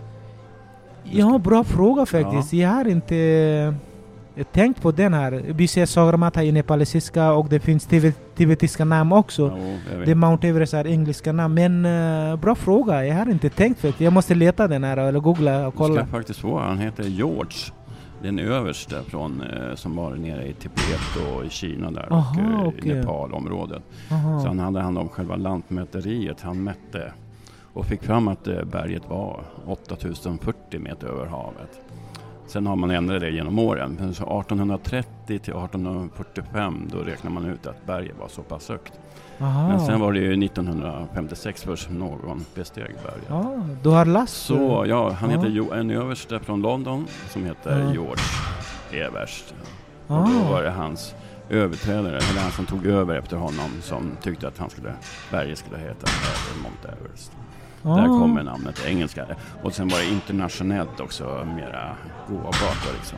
Ja, 1.04 1.38
bra 1.38 1.64
fråga 1.64 2.06
faktiskt. 2.06 2.54
Jag 2.54 2.70
har 2.70 2.88
inte 2.88 3.16
eh, 4.36 4.44
tänkt 4.52 4.82
på 4.82 4.92
den 4.92 5.14
här. 5.14 5.44
Vi 5.48 5.68
ser 5.68 5.86
Sagarmatha 5.86 6.44
i 6.44 6.52
nepalesiska 6.52 7.32
och 7.34 7.50
det 7.50 7.60
finns 7.60 7.88
tibe- 7.90 8.14
tibetiska 8.36 8.86
namn 8.86 9.12
också. 9.12 9.48
Vet. 9.48 10.06
Det 10.06 10.16
Mount 10.16 10.48
Everest 10.48 10.74
är 10.74 10.88
engelska 10.88 11.32
namn. 11.32 11.54
Men 11.54 11.86
eh, 12.32 12.36
bra 12.40 12.56
fråga. 12.56 13.06
Jag 13.06 13.16
har 13.16 13.30
inte 13.32 13.50
tänkt 13.50 13.82
faktiskt. 13.82 14.02
Jag 14.02 14.14
måste 14.14 14.36
leta 14.36 14.68
den 14.68 14.84
här 14.84 14.98
eller 14.98 15.20
googla 15.20 15.58
och 15.68 15.72
Det 15.72 15.78
kolla. 15.78 15.96
ska 15.96 16.06
faktiskt 16.18 16.44
vara. 16.44 16.64
Han 16.66 16.78
heter 16.78 17.04
George. 17.04 17.58
Den 18.24 18.40
överste 18.40 19.04
från, 19.04 19.42
eh, 19.42 19.76
som 19.76 19.96
var 19.96 20.16
nere 20.16 20.48
i 20.48 20.54
Tibet 20.54 21.34
och 21.34 21.46
i 21.46 21.50
Kina 21.50 21.92
där 21.92 22.08
Aha, 22.14 22.42
och 22.42 22.42
eh, 22.42 22.66
i 22.66 22.80
okej. 22.80 22.94
Nepalområdet. 22.96 23.84
Aha. 24.12 24.42
Så 24.42 24.48
han 24.48 24.60
hade 24.60 24.82
hand 24.82 24.98
om 24.98 25.10
själva 25.10 25.36
lantmäteriet. 25.36 26.42
Han 26.42 26.64
mätte 26.64 27.14
och 27.74 27.86
fick 27.86 28.04
fram 28.04 28.28
att 28.28 28.48
eh, 28.48 28.64
berget 28.64 29.10
var 29.10 29.44
8040 29.66 30.80
meter 30.80 31.08
över 31.08 31.26
havet. 31.26 31.82
Sen 32.50 32.68
har 32.68 32.76
man 32.76 32.92
ändrat 32.92 33.22
det 33.22 33.30
genom 33.30 33.60
åren. 33.60 33.98
Men 34.00 34.14
så 34.14 34.24
1830 34.24 35.08
till 35.26 35.36
1845 35.38 36.88
då 36.92 36.98
räknar 36.98 37.32
man 37.32 37.46
ut 37.46 37.68
att 37.68 37.86
berget 37.86 38.20
var 38.20 38.28
så 38.28 38.42
pass 38.42 38.70
högt. 38.70 38.94
Aha. 39.42 39.68
Men 39.68 39.80
sen 39.80 40.00
var 40.00 40.14
det 40.14 40.20
ju 40.20 40.46
1956 40.46 41.64
först 41.64 41.90
någon 41.90 42.46
besteg 42.56 42.96
berget. 43.04 43.26
Ja, 43.30 43.56
du 43.84 43.90
har 43.90 44.06
läst? 44.06 44.34
Så 44.46 44.84
ja, 44.88 45.12
han 45.12 45.30
Ja. 45.32 45.38
heter 45.38 45.50
jo, 45.50 45.72
en 45.72 45.90
överste 45.92 46.40
från 46.40 46.62
London 46.62 47.08
som 47.30 47.46
heter 47.46 47.80
Ja. 47.80 47.94
George 47.94 48.24
Everst. 48.92 49.54
Och 50.08 50.16
Ah. 50.16 50.30
då 50.44 50.52
var 50.54 50.64
det 50.64 50.70
hans 50.72 51.16
överträdare, 51.50 52.18
eller 52.18 52.42
han 52.42 52.52
som 52.52 52.66
tog 52.66 52.86
över 52.86 53.16
efter 53.18 53.38
honom 53.38 53.70
som 53.82 54.12
tyckte 54.22 54.48
att 54.48 54.58
han 54.58 54.70
skulle, 54.70 54.94
berget 55.32 55.58
skulle 55.58 55.78
heta 55.78 56.08
Mount 56.64 56.88
Everest. 57.00 57.32
Där 57.84 57.92
Ah. 57.92 58.20
kommer 58.20 58.44
namnet 58.44 58.86
engelska. 58.88 59.26
Och 59.64 59.74
sen 59.74 59.88
var 59.88 59.98
det 59.98 60.06
internationellt 60.06 61.00
också 61.00 61.24
mera 61.56 61.96
gåbart 62.30 62.86
då 62.86 62.92
liksom. 62.98 63.18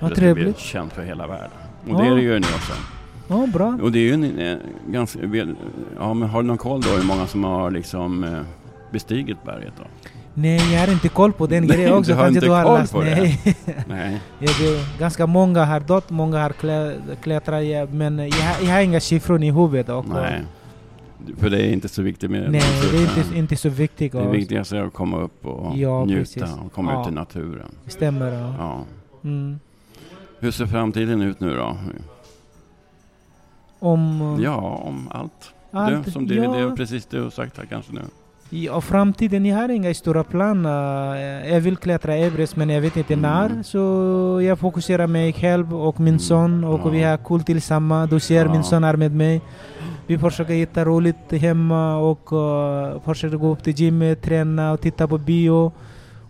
Vad 0.00 0.10
det 0.10 0.14
skulle 0.16 0.34
bli 0.34 0.42
trevligt. 0.42 0.58
känt 0.58 0.92
för 0.92 1.02
hela 1.02 1.26
världen. 1.26 1.50
Och 1.84 1.90
Ja. 1.90 1.98
det 1.98 2.06
är 2.06 2.14
det 2.14 2.22
ju 2.22 2.32
nu 2.32 2.46
också. 2.56 2.72
Ja, 3.28 3.46
bra. 3.46 3.78
Och 3.82 3.92
det 3.92 3.98
är 3.98 4.02
ju 4.02 4.12
en, 4.14 4.38
eh, 4.38 4.56
ganska, 4.88 5.18
ja 5.98 6.14
men 6.14 6.28
har 6.28 6.42
du 6.42 6.48
någon 6.48 6.58
koll 6.58 6.80
då 6.80 6.88
hur 6.90 7.04
många 7.06 7.26
som 7.26 7.44
har 7.44 7.70
liksom 7.70 8.24
eh, 8.24 8.40
bestigit 8.90 9.42
berget 9.44 9.72
då? 9.78 9.84
Nej, 10.34 10.72
jag 10.74 10.80
har 10.80 10.92
inte 10.92 11.08
koll 11.08 11.32
på 11.32 11.46
den 11.46 11.64
Nej, 11.64 11.76
grejen 11.76 11.92
också. 11.94 12.10
du 12.10 12.16
har 12.16 12.24
Kanske 12.24 12.34
inte 12.38 12.46
du 12.46 12.52
har 12.52 12.62
koll 12.64 12.78
läst. 12.80 12.92
på 12.92 13.00
det? 13.02 13.14
Nej. 13.14 13.56
Nej. 13.88 14.20
Ja, 14.38 14.50
det, 14.60 14.98
ganska 14.98 15.26
många 15.26 15.64
har 15.64 15.80
dött, 15.80 16.10
många 16.10 16.42
har 16.42 16.50
klä, 16.50 16.94
klättrat, 17.22 17.90
men 17.92 18.18
jag, 18.18 18.30
jag 18.62 18.72
har 18.74 18.80
inga 18.80 19.00
siffror 19.00 19.42
i 19.42 19.50
huvudet. 19.50 19.88
Och, 19.88 20.08
Nej. 20.08 20.42
För 21.36 21.50
det 21.50 21.62
är 21.62 21.72
inte 21.72 21.88
så 21.88 22.02
viktigt 22.02 22.30
med 22.30 22.50
nej, 22.52 22.62
det 22.92 22.98
är 22.98 23.18
inte, 23.18 23.38
inte 23.38 23.56
så 23.56 23.68
viktigt. 23.68 24.12
Det 24.12 24.28
viktigaste 24.28 24.76
är 24.78 24.84
att 24.84 24.92
komma 24.92 25.18
upp 25.20 25.46
och 25.46 25.76
Ja, 25.78 26.04
njuta 26.04 26.18
precis. 26.20 26.42
och 26.42 26.72
komma 26.72 26.92
Ja. 26.92 27.02
ut 27.02 27.08
i 27.08 27.10
naturen. 27.14 27.68
Stämmer. 27.86 28.32
Ja. 28.32 28.54
Ja. 28.58 28.84
Mm. 29.24 29.58
Hur 30.40 30.50
ser 30.50 30.66
framtiden 30.66 31.22
ut 31.22 31.40
nu 31.40 31.56
då? 31.56 31.76
Om... 33.78 34.38
Ja, 34.42 34.56
om 34.84 35.08
allt. 35.10 35.52
allt, 35.70 36.04
du, 36.04 36.10
som 36.10 36.26
det, 36.26 36.34
ja, 36.34 36.52
det 36.52 36.58
är 36.58 36.76
precis 36.76 37.06
det 37.06 37.16
du 37.16 37.22
har 37.22 37.30
sagt 37.30 37.58
här 37.58 37.64
kanske 37.64 37.92
nu. 37.92 38.00
Ja, 38.50 38.80
framtiden, 38.80 39.46
jag 39.46 39.56
har 39.56 39.68
inga 39.68 39.94
stora 39.94 40.24
planer. 40.24 41.14
Jag 41.48 41.60
vill 41.60 41.76
klättra 41.76 42.14
Everest 42.16 42.56
men 42.56 42.68
jag 42.70 42.80
vet 42.80 42.96
inte 42.96 43.14
Mm. 43.14 43.22
när. 43.22 43.62
Så 43.62 43.78
jag 44.42 44.58
fokuserar 44.58 45.06
mig 45.06 45.32
själv 45.32 45.74
och 45.74 46.00
min 46.00 46.08
Mm. 46.08 46.18
son 46.18 46.64
och 46.64 46.80
Ja. 46.84 46.88
vi 46.88 47.02
har 47.02 47.16
kul 47.16 47.42
tillsammans. 47.42 48.10
Du 48.10 48.20
ser 48.20 48.48
min 48.48 48.64
son 48.64 48.84
är 48.84 48.96
med 48.96 49.12
mig. 49.14 49.40
Vi 50.06 50.18
försöker 50.18 50.54
hitta 50.54 50.84
roligt 50.84 51.32
hemma 51.32 51.96
och 51.96 52.32
uh, 52.32 53.00
försöker 53.04 53.36
gå 53.36 53.52
upp 53.52 53.62
till 53.62 53.72
gymmet, 53.80 54.22
träna 54.22 54.72
och 54.72 54.80
titta 54.80 55.08
på 55.08 55.18
bio. 55.18 55.72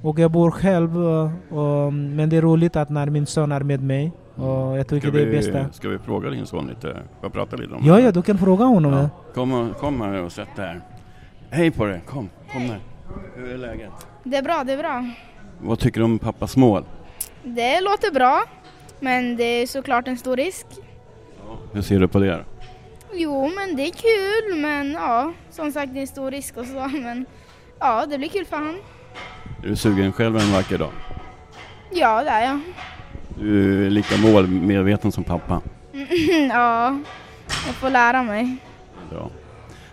Och 0.03 0.19
jag 0.19 0.31
bor 0.31 0.51
själv. 0.51 0.97
uh, 0.99 1.31
och, 1.59 1.93
men 1.93 2.29
det 2.29 2.37
är 2.37 2.43
roligt 2.43 2.77
att 2.77 2.91
när 2.91 3.07
min 3.07 3.27
son 3.27 3.53
är 3.53 3.61
med 3.61 3.83
mig. 3.83 4.13
Och 4.35 4.79
jag 4.79 4.87
tycker 4.89 5.09
Ska 5.09 5.17
det 5.17 5.23
är 5.23 5.27
vi, 5.27 5.37
bästa. 5.37 5.73
ska 5.73 5.89
vi 5.89 5.99
fråga 5.99 6.31
din 6.31 6.47
son 6.47 6.67
lite? 6.67 6.97
Får 7.21 7.29
prata 7.29 7.57
lite 7.57 7.75
om 7.75 7.83
Ja, 7.87 7.95
det? 7.97 8.03
ja, 8.03 8.13
du 8.13 8.23
kan 8.23 8.39
fråga 8.39 8.65
honom. 8.65 8.93
Ja. 8.93 9.01
Ja. 9.03 9.09
Kom, 9.35 9.53
och- 9.53 9.77
kom 9.77 10.01
här 10.01 10.23
och 10.23 10.33
sätt 10.33 10.49
dig 10.57 10.67
här. 10.67 10.81
Hej 11.51 11.71
på 11.71 11.85
dig, 11.87 12.01
kom, 12.07 12.29
kom 12.53 12.63
här. 12.63 12.79
Hur 13.37 13.53
är 13.53 13.59
läget? 13.59 13.91
Det 14.25 14.37
är 14.37 14.43
bra, 14.43 14.63
det 14.67 14.73
är 14.73 14.79
bra. 14.79 15.05
Vad 15.61 15.79
tycker 15.79 16.01
du 16.01 16.05
om 16.05 16.19
pappas 16.19 16.57
mål? 16.57 16.85
Det 17.43 17.81
låter 17.81 18.15
bra, 18.15 18.43
men 19.01 19.37
det 19.37 19.45
är 19.45 19.67
såklart 19.67 20.09
en 20.09 20.17
stor 20.17 20.37
risk. 20.37 20.67
Hur 21.73 21.83
ser 21.83 22.01
du 22.01 22.09
på 22.09 22.19
det? 22.19 22.45
Jo, 23.13 23.51
men 23.57 23.77
det 23.77 23.83
är 23.83 23.93
kul, 23.93 24.61
men 24.61 24.93
ja, 24.93 25.33
som 25.51 25.73
sagt 25.73 25.93
det 25.93 25.99
är 25.99 26.01
en 26.01 26.07
stor 26.07 26.31
risk 26.31 26.57
och 26.57 26.67
så, 26.67 26.89
men 26.93 27.27
ja, 27.81 28.07
det 28.07 28.19
blir 28.19 28.29
kul 28.29 28.45
för 28.45 28.57
han. 28.57 28.77
Är 29.63 29.69
du 29.69 29.77
sugen 29.77 30.13
själv 30.13 30.37
en 30.37 30.53
vacker 30.53 30.79
dag? 30.79 30.93
Ja, 31.93 32.23
det 32.23 32.31
är 32.31 32.45
jag. 32.45 32.61
Du 33.39 33.87
är 33.87 33.91
lika 33.91 34.17
målmedveten 34.17 35.13
som 35.13 35.25
pappa. 35.25 35.61
ja, 36.51 36.99
jag 37.67 37.75
får 37.75 37.91
lära 37.91 38.23
mig. 38.23 38.57
Bra. 39.11 39.31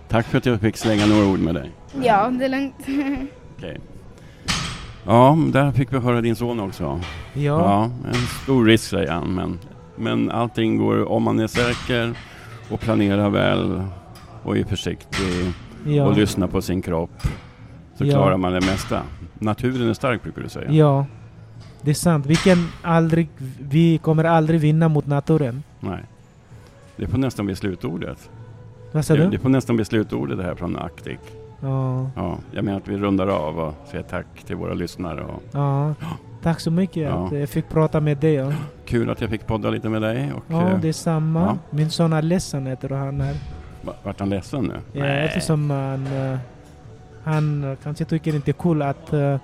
Tack 0.09 0.25
för 0.25 0.37
att 0.37 0.45
jag 0.45 0.61
fick 0.61 0.77
slänga 0.77 1.05
några 1.05 1.25
ord 1.25 1.39
med 1.39 1.55
dig. 1.55 1.71
Ja, 2.01 2.29
det 2.29 2.45
är 2.45 2.49
lugnt. 2.49 2.75
Okej. 3.57 3.79
Ja, 5.05 5.37
där 5.53 5.71
fick 5.71 5.93
vi 5.93 5.97
höra 5.97 6.21
din 6.21 6.35
son 6.35 6.59
också. 6.59 6.83
Ja. 7.33 7.41
Ja, 7.41 7.83
en 8.07 8.27
stor 8.43 8.65
risk 8.65 8.89
säger 8.89 9.11
han, 9.11 9.35
men, 9.35 9.59
men 9.95 10.31
allting 10.31 10.77
går 10.77 11.11
om 11.11 11.23
man 11.23 11.39
är 11.39 11.47
säker 11.47 12.15
och 12.73 12.79
planerar 12.79 13.29
väl 13.29 13.81
och 14.43 14.57
är 14.57 14.63
försiktig 14.63 15.53
ja. 15.85 16.03
och 16.05 16.17
lyssnar 16.17 16.47
på 16.47 16.61
sin 16.61 16.81
kropp 16.81 17.21
så 17.97 18.05
Ja. 18.05 18.11
klarar 18.13 18.37
man 18.37 18.53
det 18.53 18.61
mesta. 18.61 19.01
Naturen 19.33 19.89
är 19.89 19.93
stark 19.93 20.23
brukar 20.23 20.41
du 20.41 20.49
säga. 20.49 20.71
Ja, 20.71 21.05
det 21.81 21.89
är 21.91 21.95
sant. 21.95 22.25
Vi, 22.25 22.35
kan 22.35 22.67
aldrig, 22.81 23.29
vi 23.59 23.97
kommer 23.97 24.23
aldrig 24.23 24.59
vinna 24.59 24.87
mot 24.87 25.05
naturen. 25.07 25.63
Nej. 25.79 26.03
Det 26.95 27.07
får 27.07 27.17
nästan 27.17 27.45
bli 27.45 27.55
slutordet. 27.55 28.29
Vad 28.91 29.05
sa 29.05 29.13
Det, 29.15 29.23
du? 29.23 29.29
det 29.29 29.39
får 29.39 29.49
nästan 29.49 29.75
bli 29.75 29.85
slutordet 29.85 30.37
det 30.37 30.43
här 30.43 30.55
från 30.55 30.77
Arctic. 30.77 31.19
Ja, 31.63 32.09
Ja, 32.15 32.37
jag 32.51 32.65
menar 32.65 32.77
att 32.77 32.87
vi 32.87 32.97
rundar 32.97 33.27
av 33.27 33.59
och 33.59 33.73
säger 33.91 34.03
tack 34.03 34.25
till 34.45 34.55
våra 34.55 34.73
lyssnare. 34.73 35.21
Och 35.23 35.43
ja. 35.51 35.93
Tack 36.41 36.59
så 36.59 36.71
mycket 36.71 37.03
Ja. 37.03 37.25
att 37.27 37.31
jag 37.39 37.49
fick 37.49 37.69
prata 37.69 37.99
med 37.99 38.17
dig. 38.17 38.33
Ja, 38.33 38.51
kul 38.85 39.09
att 39.09 39.21
jag 39.21 39.29
fick 39.29 39.47
podda 39.47 39.69
lite 39.69 39.89
med 39.89 40.01
dig. 40.01 40.31
Och, 40.33 40.43
ja 40.47 40.69
eh, 40.69 40.79
det 40.79 40.87
är 40.87 40.93
samma. 40.93 41.39
ja. 41.41 41.57
Min 41.69 41.89
son 41.89 42.13
är 42.13 42.21
ledsen 42.21 42.67
heter 42.67 42.89
han 42.89 43.21
här. 43.21 43.35
va- 43.81 43.93
vart 44.03 44.19
han 44.19 44.29
ledsen 44.29 44.63
nu? 44.65 44.99
Ja, 44.99 45.05
eftersom 45.05 45.69
han, 45.69 46.07
eh, 46.07 46.37
han 47.23 47.77
kanske 47.83 48.05
tycker 48.05 48.35
inte 48.35 48.51
är 48.51 48.53
kul 48.53 48.81
att 48.81 49.13
eh, 49.13 49.37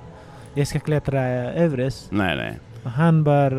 jag 0.53 0.67
ska 0.67 0.79
klättra 0.79 1.21
Everest. 1.51 2.11
Nej, 2.11 2.35
nej. 2.35 2.59
Han 2.93 3.23
var... 3.23 3.51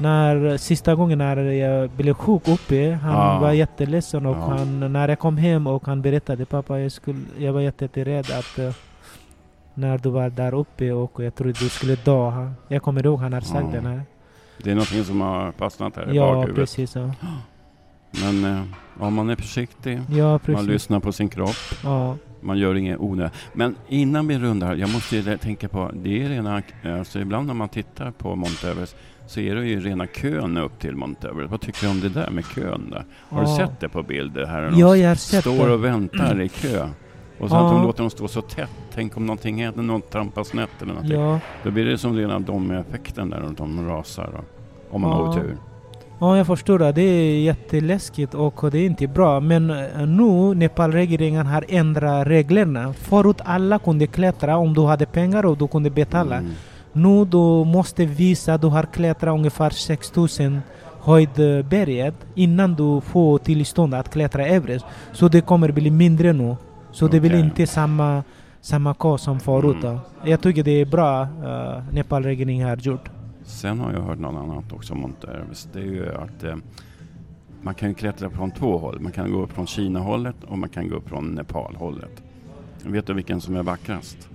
när 0.00 0.56
sista 0.56 0.94
gången 0.94 1.18
när 1.18 1.36
jag 1.36 1.90
blev 1.90 2.14
sjuk 2.14 2.48
uppe, 2.48 2.98
han 3.02 3.12
Ja. 3.12 3.38
var 3.38 3.52
jätteledsen 3.52 4.26
och 4.26 4.36
Ja. 4.36 4.40
han, 4.48 4.92
när 4.92 5.08
jag 5.08 5.18
kom 5.18 5.36
hem 5.36 5.66
och 5.66 5.86
han 5.86 6.02
berättade 6.02 6.44
pappa, 6.46 6.78
jag, 6.80 6.92
skulle, 6.92 7.18
jag 7.38 7.52
var 7.52 7.60
jätterädd 7.60 8.30
att 8.30 8.58
eh, 8.58 8.72
när 9.74 9.98
du 9.98 10.10
var 10.10 10.30
där 10.30 10.54
uppe 10.54 10.92
och 10.92 11.24
jag 11.24 11.34
trodde 11.34 11.52
du 11.52 11.68
skulle 11.68 11.94
dö. 11.96 12.28
Han- 12.30 12.54
Jag 12.68 12.82
kommer 12.82 13.06
ihåg 13.06 13.18
han 13.20 13.32
har 13.32 13.40
sagt 13.40 13.66
Ja. 13.66 13.80
den 13.80 13.86
här. 13.86 14.02
Det 14.64 14.70
är 14.70 14.74
någonting 14.74 15.04
som 15.04 15.20
har 15.20 15.52
fastnat 15.52 15.96
här 15.96 16.12
i 16.12 16.16
Ja, 16.16 16.26
bakhuvudet. 16.34 16.54
precis. 16.56 16.94
Ja, 16.96 17.10
Men 18.22 18.44
eh, 18.44 18.62
om 18.98 19.14
man 19.14 19.30
är 19.30 19.36
försiktig, 19.36 20.00
ja 20.10 20.28
man 20.30 20.38
precis. 20.40 20.66
lyssnar 20.68 21.00
på 21.00 21.12
sin 21.12 21.28
kropp, 21.28 21.56
Ja, 21.84 22.16
man 22.40 22.58
gör 22.58 22.74
inget 22.74 22.98
onödigt. 23.00 23.32
Men 23.52 23.76
innan 23.88 24.28
vi 24.28 24.38
rundar, 24.38 24.74
jag 24.74 24.92
måste 24.92 25.38
tänka 25.38 25.68
på, 25.68 25.90
det 25.94 26.22
är 26.24 26.28
rena, 26.28 26.62
alltså 26.98 27.18
ibland 27.20 27.46
när 27.46 27.54
man 27.54 27.68
tittar 27.68 28.10
på 28.10 28.36
Mount 28.36 28.70
Everest 28.70 28.96
så 29.30 29.40
är 29.40 29.54
det 29.54 29.66
ju 29.66 29.80
rena 29.80 30.06
kön 30.06 30.56
upp 30.56 30.78
till 30.78 30.96
Mount 30.96 31.28
Everest. 31.28 31.50
Vad 31.50 31.60
tycker 31.60 31.80
du 31.86 31.88
om 31.90 32.00
det 32.00 32.08
där 32.08 32.30
med 32.30 32.44
kön 32.44 32.90
där? 32.90 33.04
Har 33.28 33.42
du 33.42 33.50
Ja. 33.50 33.56
sett 33.56 33.80
det 33.80 33.88
på 33.88 34.02
bilder 34.02 34.46
här? 34.46 34.72
ja 34.76 34.96
jag 34.96 35.08
har 35.08 35.14
sett 35.14 35.40
står 35.40 35.66
det. 35.68 35.74
och 35.74 35.84
väntar 35.84 36.40
i 36.40 36.48
kö. 36.48 36.88
Och 37.38 37.46
att 37.46 37.52
Ja. 37.52 37.72
de 37.72 37.82
låter 37.82 37.98
dem 38.02 38.10
stå 38.10 38.28
så 38.28 38.40
tätt. 38.42 38.70
Tänk 38.94 39.16
om 39.16 39.26
någonting 39.26 39.64
händer, 39.64 39.82
någon 39.82 40.00
trampar 40.02 40.44
snett 40.44 40.70
eller 40.82 40.92
någonting. 40.92 41.20
Ja, 41.20 41.38
Då 41.62 41.70
blir 41.70 41.84
det 41.84 41.98
som 41.98 42.16
rena 42.16 42.38
dom-effekten 42.38 43.30
där 43.30 43.42
och 43.42 43.52
de 43.54 43.88
rasar. 43.88 44.30
Då, 44.32 44.40
om 44.90 45.00
man 45.00 45.10
Ja. 45.10 45.16
har 45.16 45.28
otur. 45.28 45.56
ja, 46.20 46.36
jag 46.36 46.46
förstår 46.46 46.78
det. 46.78 46.92
Det 46.92 47.02
är 47.02 47.40
jätteläskigt 47.40 48.34
och 48.34 48.70
det 48.70 48.78
är 48.78 48.86
inte 48.86 49.06
bra. 49.06 49.40
Men 49.40 49.70
eh, 49.70 50.06
nu 50.06 50.54
Nepal-regeringen 50.54 51.46
har 51.46 51.64
ändrat 51.68 52.26
reglerna. 52.26 52.92
Förut 52.92 53.40
alla 53.44 53.78
kunde 53.78 54.06
klättra 54.06 54.56
om 54.56 54.74
du 54.74 54.80
hade 54.86 55.06
pengar 55.06 55.46
och 55.46 55.58
du 55.58 55.68
kunde 55.68 55.90
betala. 55.90 56.36
Mm. 56.36 56.52
Nu 56.92 57.24
du 57.24 57.64
måste 57.64 58.06
visa 58.06 58.54
att 58.54 58.60
du 58.60 58.66
har 58.66 58.82
klättrat 58.82 59.34
ungefär 59.34 59.70
6000 59.70 60.60
höjdberget 61.00 62.14
innan 62.34 62.74
du 62.74 63.00
får 63.00 63.38
tillstånd 63.38 63.94
att 63.94 64.10
klättra 64.10 64.46
Everest. 64.46 64.86
Så 65.12 65.28
det 65.28 65.40
kommer 65.40 65.72
bli 65.72 65.90
mindre 65.90 66.32
nu. 66.32 66.56
Så 66.92 67.08
det 67.08 67.20
blir 67.20 67.34
inte 67.34 67.66
samma, 67.66 68.22
samma 68.60 68.94
kö 68.94 69.18
som 69.18 69.40
förut. 69.40 69.84
Mm. 69.84 69.94
då. 69.94 70.00
Jag 70.30 70.40
tycker 70.40 70.64
det 70.64 70.80
är 70.80 70.86
bra 70.86 71.22
uh, 71.22 71.94
Nepal-regeringen 71.94 72.68
har 72.68 72.76
gjort. 72.76 73.10
Sen 73.44 73.80
har 73.80 73.92
jag 73.92 74.00
hört 74.00 74.18
något 74.18 74.42
annat 74.42 74.72
också 74.72 74.92
om 74.92 75.00
Mount 75.00 75.26
Everest. 75.26 75.68
Det 75.72 75.78
är 75.78 75.84
ju 75.84 76.14
att 76.14 76.44
eh, 76.44 76.56
man 77.62 77.74
kan 77.74 77.94
klättra 77.94 78.30
från 78.30 78.50
två 78.50 78.78
håll. 78.78 79.00
Man 79.00 79.12
kan 79.12 79.32
gå 79.32 79.42
upp 79.42 79.52
från 79.52 79.66
Kina-hållet 79.66 80.36
och 80.48 80.58
man 80.58 80.68
kan 80.68 80.88
gå 80.88 80.96
upp 80.96 81.08
från 81.08 81.34
Nepal-hållet. 81.34 82.22
Vet 82.84 83.06
du 83.06 83.14
vilken 83.14 83.40
som 83.40 83.56
är 83.56 83.62
vackrast? 83.62 84.28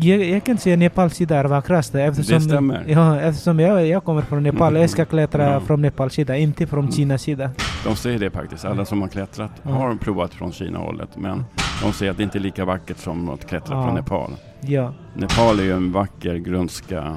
Jag, 0.00 0.24
jag 0.24 0.44
kan 0.44 0.58
säga 0.58 0.76
Nepals 0.76 1.14
sida 1.14 1.36
är 1.36 1.44
vackrast 1.44 1.94
eftersom, 1.94 2.34
Det 2.34 2.40
stämmer. 2.40 2.84
Ja, 2.88 3.20
eftersom 3.20 3.60
jag, 3.60 3.86
jag 3.86 4.04
kommer 4.04 4.22
från 4.22 4.42
Nepal. 4.42 4.76
Jag 4.76 4.90
ska 4.90 5.04
klättra 5.04 5.52
Ja. 5.52 5.60
från 5.60 5.82
Nepals 5.82 6.14
sida, 6.14 6.36
inte 6.36 6.66
från 6.66 6.80
Mm. 6.80 6.92
Kinas 6.92 7.22
sida. 7.22 7.50
De 7.84 7.96
säger 7.96 8.18
det 8.18 8.30
faktiskt. 8.30 8.64
Alla 8.64 8.84
som 8.84 9.00
har 9.02 9.08
klättrat 9.08 9.50
Ja. 9.62 9.70
har 9.70 9.94
provat 9.94 10.34
från 10.34 10.52
Kina-hållet. 10.52 11.08
Men 11.16 11.44
de 11.82 11.92
säger 11.92 12.10
att 12.10 12.16
det 12.16 12.22
inte 12.22 12.38
är 12.38 12.40
lika 12.40 12.64
vackert 12.64 12.98
som 12.98 13.28
att 13.28 13.48
klättra 13.48 13.76
Ja. 13.76 13.84
från 13.84 13.94
Nepal. 13.94 14.30
Ja. 14.60 14.94
Nepal 15.14 15.58
är 15.60 15.64
ju 15.64 15.72
en 15.72 15.92
vacker 15.92 16.34
grönska. 16.34 17.16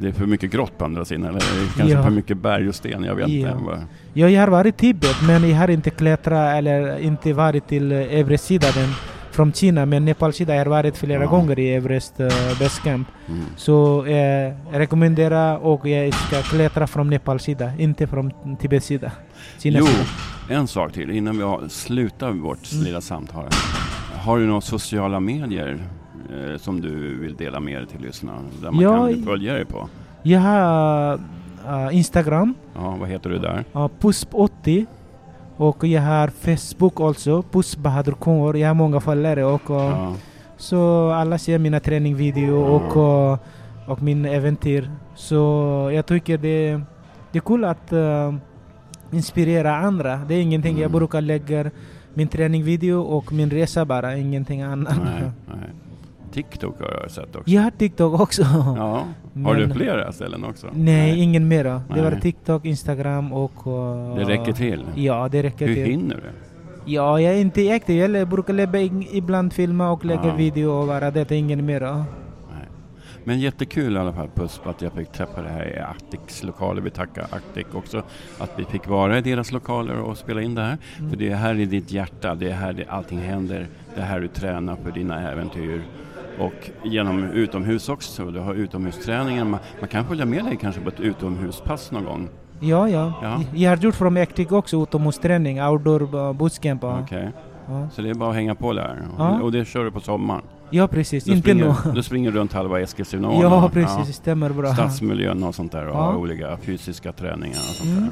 Det 0.00 0.08
är 0.08 0.12
för 0.12 0.26
mycket 0.26 0.50
grått 0.52 0.78
på 0.78 0.84
andra 0.84 1.04
sidan. 1.04 1.24
Eller 1.24 1.40
kanske 1.76 1.94
Ja. 1.96 2.02
för 2.02 2.10
mycket 2.10 2.36
berg 2.36 2.68
och 2.68 2.74
sten. 2.74 3.04
Jag 3.04 3.14
vet 3.14 3.28
Ja. 3.28 3.48
inte. 3.50 3.64
vad- 3.64 3.84
Ja, 4.12 4.28
jag 4.28 4.40
har 4.42 4.48
varit 4.48 4.74
i 4.74 4.78
Tibet 4.78 5.16
men 5.26 5.50
jag 5.50 5.56
har 5.56 5.68
inte 5.70 5.90
klättrat 5.90 6.54
eller 6.58 6.98
inte 6.98 7.32
varit 7.32 7.68
till 7.68 7.92
eh, 7.92 7.98
Everest-sidan 7.98 8.72
från 9.30 9.52
Kina. 9.52 9.86
Men 9.86 10.04
Nepal-sidan 10.04 10.56
har 10.56 10.64
jag 10.64 10.70
varit 10.70 10.96
flera 10.96 11.22
Ja. 11.22 11.30
gånger 11.30 11.58
i 11.58 11.74
Everest 11.74 12.20
uh, 12.20 12.26
Base 12.60 12.80
Camp. 12.84 13.08
Mm. 13.28 13.40
Så 13.56 14.04
eh, 14.04 14.14
jag 14.16 14.54
rekommenderar 14.72 15.56
och 15.58 15.88
jag 15.88 16.14
ska 16.14 16.42
klättra 16.42 16.86
från 16.86 17.10
Nepal-sidan, 17.10 17.80
inte 17.80 18.06
från 18.06 18.32
Tibet-sidan. 18.60 19.10
Jo, 19.12 19.60
Kina-sidan. 19.62 20.06
en 20.60 20.66
sak 20.68 20.92
till 20.92 21.10
innan 21.10 21.36
vi 21.36 21.42
har, 21.42 21.68
slutar 21.68 22.30
vårt 22.30 22.72
Mm. 22.72 22.84
lilla 22.84 23.00
samtal. 23.00 23.44
Har 24.24 24.38
du 24.38 24.46
några 24.46 24.60
sociala 24.60 25.20
medier 25.20 25.78
eh, 26.30 26.56
som 26.58 26.80
du 26.80 27.18
vill 27.20 27.36
dela 27.36 27.60
med 27.60 27.76
dig 27.80 27.86
till 27.86 28.00
lyssnarna? 28.00 28.38
Där 28.62 28.70
man 28.70 28.82
Ja, 28.82 29.08
kan 29.08 29.22
följa 29.24 29.52
dig 29.54 29.64
på? 29.64 29.88
Jag 30.22 30.40
har 30.40 31.12
eh, 31.68 31.96
Instagram, 31.96 32.54
Ja, 32.74 32.96
vad 33.00 33.08
heter 33.08 33.30
du 33.30 33.38
där? 33.38 33.64
uh, 33.74 33.88
Pusp80 34.00 34.86
och 35.68 35.86
jag 35.86 36.02
har 36.02 36.28
Facebook 36.28 37.00
också, 37.00 37.42
Pusp 37.42 37.78
Bahadur 37.78 38.12
Kongor. 38.12 38.56
Jag 38.56 38.68
har 38.68 38.74
många 38.74 39.00
följare 39.00 39.44
och 39.44 39.62
Ja. 39.68 40.14
så 40.56 41.10
alla 41.10 41.38
ser 41.38 41.58
mina 41.58 41.80
träningsvideo 41.80 42.56
och, 42.56 42.96
uh, 42.96 43.38
och 43.90 44.02
min 44.02 44.24
äventyr. 44.24 44.90
Så 45.14 45.36
jag 45.94 46.06
tycker 46.06 46.38
det, 46.38 46.80
det 47.32 47.38
är 47.38 47.42
kul 47.42 47.64
att 47.64 47.92
uh, 47.92 48.34
inspirera 49.12 49.76
andra. 49.76 50.16
Det 50.28 50.34
är 50.34 50.42
ingenting 50.42 50.72
jag 50.78 50.88
Mm. 50.90 50.98
brukar 50.98 51.20
lägga 51.20 51.70
min 52.14 52.28
träningsvideo 52.28 53.00
och 53.02 53.32
min 53.32 53.50
resa 53.50 53.84
bara, 53.84 54.16
ingenting 54.16 54.62
annat. 54.62 54.96
Nej, 55.04 55.30
nej. 55.46 55.70
TikTok 56.32 56.80
har 56.80 57.00
jag 57.02 57.10
sett 57.10 57.36
också. 57.36 57.50
Jag 57.50 57.62
har 57.62 57.70
TikTok 57.70 58.20
också. 58.20 58.42
Ja. 58.42 59.04
Har 59.44 59.54
du 59.66 59.70
flera 59.70 60.12
ställen 60.12 60.44
också? 60.44 60.66
Nej, 60.72 61.20
ingen 61.22 61.48
mera. 61.48 61.82
Det 61.94 62.02
var 62.02 62.10
Nej. 62.10 62.20
TikTok, 62.20 62.64
Instagram 62.64 63.32
och... 63.32 63.66
uh, 63.66 64.16
Det 64.16 64.24
räcker 64.24 64.52
till. 64.52 64.84
Ja, 64.94 65.28
det 65.28 65.42
räcker 65.42 65.66
Hur 65.66 65.74
till. 65.74 65.84
hinner 65.84 66.14
du? 66.16 66.30
Ja, 66.92 67.20
jag 67.20 67.34
är 67.34 67.38
inte 67.40 67.74
aktiv. 67.74 68.16
Jag 68.16 68.28
brukar 68.28 68.52
lägga 68.54 68.80
ibland 69.12 69.52
filma 69.52 69.90
och 69.90 70.04
lägga 70.04 70.26
Ja. 70.26 70.34
video 70.34 70.70
och 70.70 70.86
bara 70.86 71.10
det. 71.10 71.30
är 71.30 71.36
Ingen 71.36 71.66
mera. 71.66 71.96
Nej. 71.96 72.66
Men 73.24 73.40
jättekul 73.40 73.96
i 73.96 73.98
alla 73.98 74.12
fall 74.12 74.28
Pusp 74.34 74.66
att 74.66 74.82
jag 74.82 74.92
fick 74.92 75.12
träffa 75.12 75.42
dig 75.42 75.52
här 75.52 75.76
i 75.76 75.78
Arctics 75.80 76.42
lokaler. 76.42 76.82
Vi 76.82 76.90
tackar 76.90 77.22
Arctic 77.30 77.66
också 77.74 78.02
att 78.38 78.50
vi 78.56 78.64
fick 78.64 78.88
vara 78.88 79.18
i 79.18 79.20
deras 79.20 79.52
lokaler 79.52 79.98
och 80.00 80.16
spela 80.18 80.42
in 80.42 80.54
det 80.54 80.62
här. 80.62 80.78
Mm. 80.98 81.10
För 81.10 81.16
det 81.16 81.28
är 81.28 81.36
här 81.36 81.54
i 81.60 81.64
ditt 81.64 81.92
hjärta, 81.92 82.34
det 82.34 82.48
är 82.50 82.54
här 82.54 82.72
det, 82.72 82.84
allting 82.88 83.18
händer. 83.18 83.66
Det 83.94 84.00
är 84.00 84.04
här 84.04 84.20
du 84.20 84.28
tränar 84.28 84.76
för 84.76 84.90
dina 84.90 85.30
äventyr. 85.32 85.82
Och 86.40 86.70
genom 86.82 87.24
utomhus 87.24 87.88
också, 87.88 88.30
du 88.30 88.40
har 88.40 88.54
utomhusträningen. 88.54 89.50
Man, 89.50 89.60
man 89.80 89.88
kan 89.88 90.04
följa 90.04 90.24
med 90.24 90.44
dig 90.44 90.58
kanske 90.60 90.80
på 90.80 90.88
ett 90.88 91.00
utomhuspass 91.00 91.90
någon 91.90 92.04
gång. 92.04 92.28
Ja, 92.60 92.88
ja, 92.88 93.12
Ja. 93.22 93.40
Jag 93.54 93.70
har 93.70 93.76
gjort 93.76 93.94
från 93.94 94.16
Actic 94.16 94.50
också 94.52 94.82
utomhusträning, 94.82 95.62
outdoor 95.62 96.02
uh, 96.16 96.32
bootcamp. 96.32 96.82
Ja. 96.82 97.00
Okej, 97.02 97.30
Ja. 97.68 97.88
så 97.92 98.02
det 98.02 98.10
är 98.10 98.14
bara 98.14 98.28
att 98.30 98.34
hänga 98.34 98.54
på 98.54 98.72
där. 98.72 99.02
Ja. 99.18 99.40
Och, 99.42 99.52
det 99.52 99.64
kör 99.64 99.84
du 99.84 99.90
på 99.90 100.00
sommaren. 100.00 100.42
ja, 100.70 100.88
precis. 100.88 101.24
Du 101.24 101.32
inte 101.32 101.54
nu. 101.54 101.60
springer, 101.74 101.94
du 101.94 102.02
springer 102.02 102.30
runt 102.30 102.52
halva 102.52 102.80
Eskilstuna. 102.80 103.32
Ja, 103.42 103.70
precis. 103.72 104.16
Stämmer 104.16 104.50
bra. 104.50 104.72
stadsmiljön 104.74 105.42
och 105.42 105.54
sånt 105.54 105.72
där 105.72 105.86
och 105.88 105.96
Ja. 105.96 106.16
olika 106.16 106.56
fysiska 106.56 107.12
träningar 107.12 107.58
och 107.58 107.74
sånt 107.76 107.90
Mm. 107.90 108.02
där. 108.02 108.10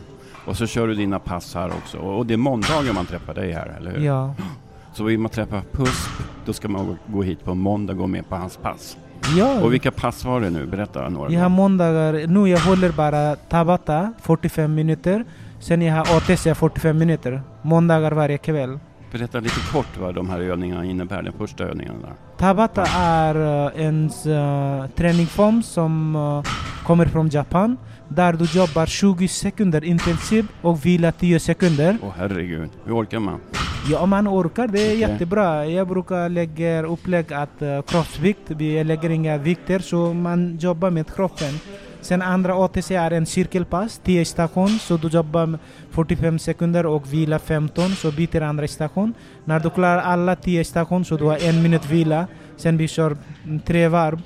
Och 0.51 0.57
så 0.57 0.66
kör 0.66 0.89
du 0.89 0.95
dina 0.95 1.18
pass 1.18 1.55
här 1.55 1.68
också. 1.68 1.99
Och 1.99 2.26
det 2.26 2.35
är 2.35 2.39
måndagar 2.39 2.93
man 2.93 3.07
träffar 3.07 3.35
dig 3.35 3.53
här, 3.53 3.74
eller 3.79 3.91
hur? 3.91 4.05
Ja. 4.07 4.35
Så 4.93 5.05
vill 5.05 5.18
man 5.18 5.30
träffa 5.30 5.62
PUSP, 5.72 6.11
då 6.47 6.53
ska 6.53 6.68
man 6.68 6.97
gå- 7.07 7.22
hit 7.22 7.45
på 7.45 7.55
måndag 7.55 7.93
och 7.93 7.99
gå 7.99 8.07
med 8.07 8.28
på 8.28 8.36
hans 8.36 8.57
pass. 8.57 8.97
ja. 9.36 9.61
Och 9.62 9.72
vilka 9.72 9.91
pass 9.91 10.24
var 10.24 10.41
det 10.41 10.51
nu? 10.51 10.66
Berätta 10.66 11.09
några. 11.09 11.32
Jag 11.32 11.41
har 11.41 11.49
måndagar, 11.49 12.26
nu 12.26 12.49
jag 12.49 12.59
håller 12.61 12.93
bara 12.93 13.36
Tabata 13.36 14.12
45 14.22 14.74
minuter. 14.74 15.24
Sen 15.61 15.82
jag 15.82 15.95
har 15.95 16.16
ATC 16.16 16.55
45 16.55 16.99
minuter. 16.99 17.43
Måndagar 17.62 18.12
varje 18.12 18.39
kväll. 18.39 18.78
Berätta 19.12 19.41
lite 19.41 19.61
kort 19.72 19.99
vad 20.01 20.14
de 20.14 20.30
här 20.30 20.41
övningarna 20.41 20.84
innebär, 20.84 21.22
den 21.22 21.32
första 21.32 21.64
övningen 21.64 21.95
där. 22.03 22.12
Tabata 22.39 22.84
är 22.97 23.36
uh, 23.36 23.84
en 23.86 24.05
uh, 24.26 24.86
träningsform 24.97 25.62
som 25.62 26.16
uh, 26.16 26.43
kommer 26.86 27.07
från 27.07 27.28
Japan. 27.28 27.76
Där 28.09 28.32
du 28.32 28.45
jobbar 28.45 28.86
20 28.86 29.28
sekunder 29.28 29.84
intensivt 29.84 30.49
och 30.62 30.86
vila 30.86 31.12
10 31.12 31.41
sekunder. 31.41 31.99
Åh 32.03 32.12
herregud, 32.18 32.70
hur 32.84 32.97
orkar 33.03 33.18
man? 33.18 33.41
Ja, 33.87 33.99
om 33.99 34.11
man 34.11 34.29
orkar, 34.29 34.66
det 34.68 34.81
är 34.81 34.87
Okej. 34.87 35.01
jättebra. 35.01 35.66
Jag 35.66 35.89
brukar 35.89 36.29
lägga 36.29 36.83
upplägg 36.83 37.33
att 37.33 37.62
uh, 37.62 37.83
kroppsvikt, 37.83 38.51
jag 38.61 38.87
lägger 38.87 39.11
inga 39.11 39.39
vikter 39.39 39.79
så 39.79 40.12
man 40.14 40.57
jobbar 40.61 40.91
med 40.91 41.14
kroppen. 41.14 41.55
Sen 42.01 42.22
andra 42.22 42.55
ATC 42.64 42.91
är 42.91 43.11
en 43.11 43.26
cirkelpass, 43.26 44.01
10 44.05 44.24
station, 44.24 44.68
så 44.68 44.97
du 44.97 45.09
jobbar 45.09 45.47
med 45.47 45.61
45 45.91 46.39
sekunder 46.39 46.87
och 46.87 47.12
vila 47.12 47.39
15, 47.39 47.91
så 47.91 48.12
byter 48.12 48.41
andra 48.43 48.68
station. 48.68 49.14
När 49.45 49.61
du 49.61 49.70
klarar 49.70 49.99
alla 50.03 50.37
10 50.37 50.64
station 50.64 51.05
så 51.05 51.16
du 51.16 51.24
har 51.24 51.49
en 51.49 51.62
minut 51.62 51.87
vila, 51.87 52.26
sen 52.57 52.76
vi 52.76 52.89
kör 52.89 53.16
mm, 53.45 53.61
tre 53.61 53.89
varv. 53.89 54.22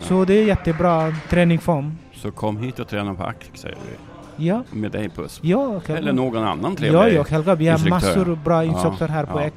Så 0.00 0.24
det 0.24 0.34
är 0.34 0.44
jättebra 0.44 1.14
träningsform. 1.30 1.98
Så 2.14 2.30
kom 2.30 2.56
hit 2.56 2.78
och 2.78 2.88
träna 2.88 3.14
på 3.14 3.22
Arctic 3.22 3.60
säger 3.60 3.76
vi. 3.76 4.05
Ja, 4.36 4.62
Med 4.70 4.92
dig 4.92 5.08
PUSP. 5.08 5.44
ja, 5.44 5.80
Eller 5.86 6.12
någon 6.12 6.44
annan 6.44 6.76
trevlig. 6.76 6.98
Ja, 6.98 7.08
ja, 7.08 7.24
Helga, 7.28 7.54
vi 7.54 7.68
har 7.68 7.88
massor 7.88 8.38
bra 8.44 8.64
Ja, 8.64 8.72
instruktörer 8.72 9.08
här 9.08 9.24
på. 9.26 9.50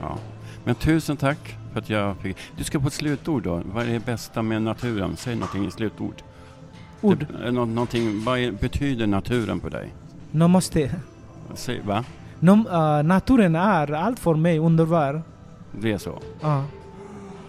Ja. 0.00 0.18
Men 0.64 0.74
tusen 0.74 1.16
tack 1.16 1.56
för 1.72 1.78
att 1.78 1.90
jag 1.90 2.16
fick... 2.16 2.36
Du 2.56 2.64
ska 2.64 2.80
på 2.80 2.86
ett 2.86 2.92
slutord 2.92 3.42
då. 3.42 3.62
Vad 3.74 3.88
är 3.88 3.92
det 3.92 4.04
bästa 4.06 4.42
med 4.42 4.62
naturen? 4.62 5.16
Säg 5.16 5.34
någonting 5.34 5.66
i 5.66 5.70
slutord. 5.70 6.14
Ord. 7.00 7.26
Det, 7.40 7.46
är 7.46 7.52
nå- 7.52 7.64
någonting, 7.64 8.24
vad 8.24 8.54
betyder 8.54 9.06
naturen 9.06 9.60
för 9.60 9.70
dig? 9.70 9.94
Namaste. 10.30 10.90
Säg, 11.54 11.80
va? 11.80 12.04
Nom, 12.38 12.66
uh, 12.66 13.02
naturen 13.02 13.56
är 13.56 13.92
allt 13.92 14.18
för 14.18 14.34
mig 14.34 14.58
underbar. 14.58 15.22
Det 15.80 15.92
är 15.92 15.98
så? 15.98 16.18
Ja. 16.40 16.64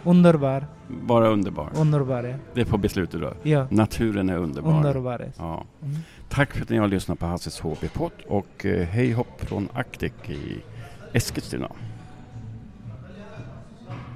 Underbar. 0.03 0.65
Bara 0.88 1.27
underbar? 1.27 1.69
Underbar. 1.75 2.23
ja. 2.23 2.36
Det 2.53 2.65
får 2.65 2.77
beslutet 2.77 3.21
då. 3.21 3.34
Ja. 3.43 3.67
Naturen 3.69 4.29
är 4.29 4.38
underbar. 4.38 4.71
Underbar. 4.71 5.32
Ja. 5.38 5.63
Mm. 5.82 5.95
Tack 6.32 6.53
för 6.53 6.61
att 6.61 6.69
ni 6.69 6.77
har 6.77 6.88
lyssnat 6.88 7.19
på 7.19 7.25
Hasses 7.25 7.59
HB-podd 7.59 8.11
och 8.27 8.65
eh, 8.65 8.88
hej 8.88 9.11
hopp 9.11 9.41
från 9.41 9.69
Actic 9.73 10.13
i 10.27 10.61
Eskilstuna. 11.13 11.71